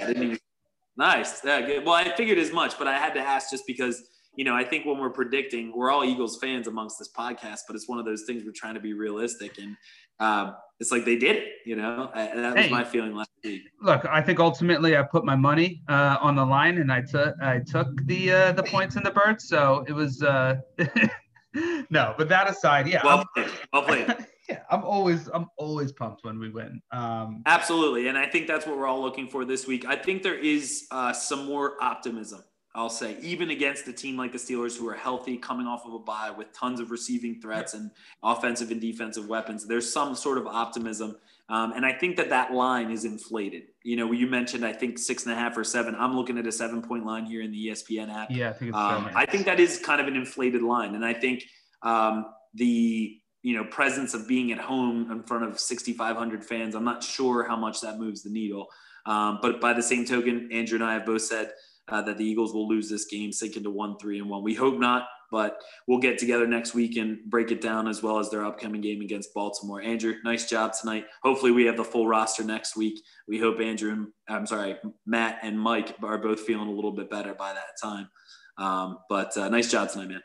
Nice. 0.97 1.41
Yeah, 1.45 1.61
good. 1.61 1.85
Well, 1.85 1.95
I 1.95 2.13
figured 2.15 2.37
as 2.37 2.51
much, 2.51 2.77
but 2.77 2.87
I 2.87 2.97
had 2.97 3.13
to 3.13 3.21
ask 3.21 3.49
just 3.49 3.65
because 3.65 4.03
you 4.35 4.45
know, 4.45 4.55
I 4.55 4.63
think 4.63 4.85
when 4.85 4.97
we're 4.97 5.09
predicting, 5.09 5.73
we're 5.75 5.91
all 5.91 6.05
Eagles 6.05 6.37
fans 6.39 6.67
amongst 6.67 6.97
this 6.97 7.09
podcast, 7.11 7.61
but 7.67 7.75
it's 7.75 7.89
one 7.89 7.99
of 7.99 8.05
those 8.05 8.23
things 8.23 8.43
we're 8.45 8.53
trying 8.55 8.75
to 8.75 8.79
be 8.79 8.93
realistic. 8.93 9.57
And 9.57 9.75
um, 10.21 10.55
it's 10.79 10.93
like 10.93 11.03
they 11.03 11.17
did 11.17 11.35
it, 11.35 11.47
you 11.65 11.75
know. 11.75 12.09
I, 12.13 12.27
that 12.27 12.55
was 12.55 12.65
hey, 12.65 12.71
my 12.71 12.85
feeling 12.85 13.13
last 13.13 13.31
week. 13.43 13.63
Look, 13.81 14.05
I 14.05 14.21
think 14.21 14.39
ultimately 14.39 14.95
I 14.95 15.01
put 15.01 15.25
my 15.25 15.35
money 15.35 15.81
uh, 15.89 16.17
on 16.21 16.35
the 16.35 16.45
line, 16.45 16.77
and 16.77 16.89
I 16.89 17.01
took 17.01 17.35
I 17.41 17.59
took 17.59 17.87
the 18.05 18.31
uh, 18.31 18.51
the 18.53 18.63
points 18.63 18.95
in 18.95 19.03
the 19.03 19.11
birds. 19.11 19.47
So 19.47 19.83
it 19.89 19.93
was 19.93 20.23
uh, 20.23 20.55
no, 21.89 22.13
but 22.17 22.29
that 22.29 22.49
aside, 22.49 22.87
yeah. 22.87 23.01
Well 23.03 23.25
played. 23.35 23.49
Well 23.73 23.83
played. 23.83 24.15
yeah, 24.49 24.61
I'm 24.69 24.83
always 24.83 25.29
I'm 25.33 25.47
always 25.57 25.91
pumped 25.91 26.23
when 26.23 26.39
we 26.39 26.49
win. 26.49 26.81
Um, 26.91 27.43
Absolutely, 27.45 28.07
and 28.07 28.17
I 28.17 28.25
think 28.25 28.47
that's 28.47 28.65
what 28.65 28.77
we're 28.77 28.87
all 28.87 29.01
looking 29.01 29.27
for 29.27 29.45
this 29.45 29.67
week. 29.67 29.85
I 29.85 29.95
think 29.95 30.23
there 30.23 30.37
is 30.37 30.87
uh, 30.91 31.13
some 31.13 31.45
more 31.45 31.81
optimism 31.81 32.43
I'll 32.75 32.89
say, 32.89 33.17
even 33.21 33.49
against 33.49 33.87
a 33.87 33.93
team 33.93 34.15
like 34.15 34.31
the 34.31 34.37
Steelers, 34.37 34.77
who 34.77 34.87
are 34.87 34.95
healthy, 34.95 35.37
coming 35.37 35.65
off 35.65 35.85
of 35.85 35.93
a 35.93 35.99
bye 35.99 36.31
with 36.35 36.53
tons 36.53 36.79
of 36.79 36.91
receiving 36.91 37.41
threats 37.41 37.73
and 37.73 37.89
offensive 38.23 38.69
and 38.69 38.79
defensive 38.79 39.27
weapons, 39.27 39.65
there's 39.65 39.91
some 39.91 40.13
sort 40.13 40.37
of 40.37 40.45
optimism. 40.45 41.17
Um, 41.49 41.73
and 41.73 41.83
I 41.83 41.93
think 41.93 42.15
that 42.17 42.29
that 42.29 42.53
line 42.53 42.91
is 42.91 43.05
inflated. 43.05 43.63
You 43.83 43.95
know, 43.95 44.11
you 44.11 44.27
mentioned, 44.27 44.63
I 44.63 44.71
think 44.71 44.99
six 44.99 45.25
and 45.25 45.33
a 45.33 45.35
half 45.35 45.57
or 45.57 45.63
seven. 45.63 45.95
I'm 45.95 46.15
looking 46.15 46.37
at 46.37 46.45
a 46.45 46.51
seven 46.51 46.83
point 46.83 47.07
line 47.07 47.25
here 47.25 47.41
in 47.41 47.51
the 47.51 47.67
ESPN 47.67 48.15
app. 48.15 48.29
Yeah, 48.29 48.51
I 48.51 48.53
think 48.53 48.75
um, 48.75 49.09
I 49.15 49.25
think 49.25 49.45
that 49.45 49.59
is 49.59 49.79
kind 49.79 49.99
of 49.99 50.07
an 50.07 50.15
inflated 50.15 50.61
line. 50.61 50.93
And 50.93 51.03
I 51.03 51.13
think 51.13 51.43
um, 51.81 52.27
the, 52.53 53.19
you 53.41 53.55
know, 53.55 53.63
presence 53.65 54.13
of 54.13 54.27
being 54.27 54.51
at 54.51 54.59
home 54.59 55.11
in 55.11 55.23
front 55.23 55.45
of 55.45 55.59
6,500 55.59 56.45
fans, 56.45 56.75
I'm 56.75 56.83
not 56.83 57.03
sure 57.03 57.47
how 57.47 57.55
much 57.55 57.81
that 57.81 57.97
moves 57.97 58.23
the 58.23 58.29
needle. 58.29 58.67
Um, 59.05 59.39
but 59.41 59.61
by 59.61 59.73
the 59.73 59.81
same 59.81 60.05
token, 60.05 60.49
Andrew 60.51 60.75
and 60.75 60.83
I 60.83 60.93
have 60.93 61.05
both 61.05 61.21
said 61.21 61.51
uh, 61.87 62.01
that 62.03 62.17
the 62.17 62.25
Eagles 62.25 62.53
will 62.53 62.67
lose 62.67 62.89
this 62.89 63.05
game, 63.05 63.31
sink 63.31 63.55
into 63.55 63.69
one, 63.69 63.97
three, 63.97 64.19
and 64.19 64.29
one. 64.29 64.43
We 64.43 64.53
hope 64.53 64.77
not, 64.77 65.07
but 65.31 65.59
we'll 65.87 65.99
get 65.99 66.17
together 66.17 66.45
next 66.47 66.73
week 66.73 66.97
and 66.97 67.19
break 67.25 67.51
it 67.51 67.61
down 67.61 67.87
as 67.87 68.03
well 68.03 68.19
as 68.19 68.29
their 68.29 68.45
upcoming 68.45 68.81
game 68.81 69.01
against 69.01 69.33
Baltimore. 69.33 69.81
Andrew, 69.81 70.15
nice 70.23 70.49
job 70.49 70.73
tonight. 70.79 71.05
Hopefully, 71.23 71.51
we 71.51 71.65
have 71.65 71.77
the 71.77 71.83
full 71.83 72.07
roster 72.07 72.43
next 72.43 72.75
week. 72.75 73.01
We 73.27 73.39
hope 73.39 73.59
Andrew 73.59 73.91
and 73.91 74.07
I'm 74.27 74.45
sorry, 74.45 74.77
Matt 75.05 75.39
and 75.41 75.59
Mike 75.59 75.95
are 76.03 76.17
both 76.17 76.41
feeling 76.41 76.67
a 76.67 76.71
little 76.71 76.91
bit 76.91 77.09
better 77.09 77.33
by 77.33 77.53
that 77.53 77.79
time. 77.81 78.09
Um, 78.57 78.99
but 79.09 79.35
uh, 79.37 79.49
nice 79.49 79.71
job 79.71 79.89
tonight, 79.89 80.09
man. 80.09 80.21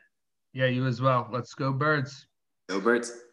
Yeah, 0.53 0.67
you 0.67 0.87
as 0.87 1.01
well. 1.01 1.29
Let's 1.33 1.55
go, 1.55 1.73
birds. 1.73 2.27
Birds. 2.69 3.24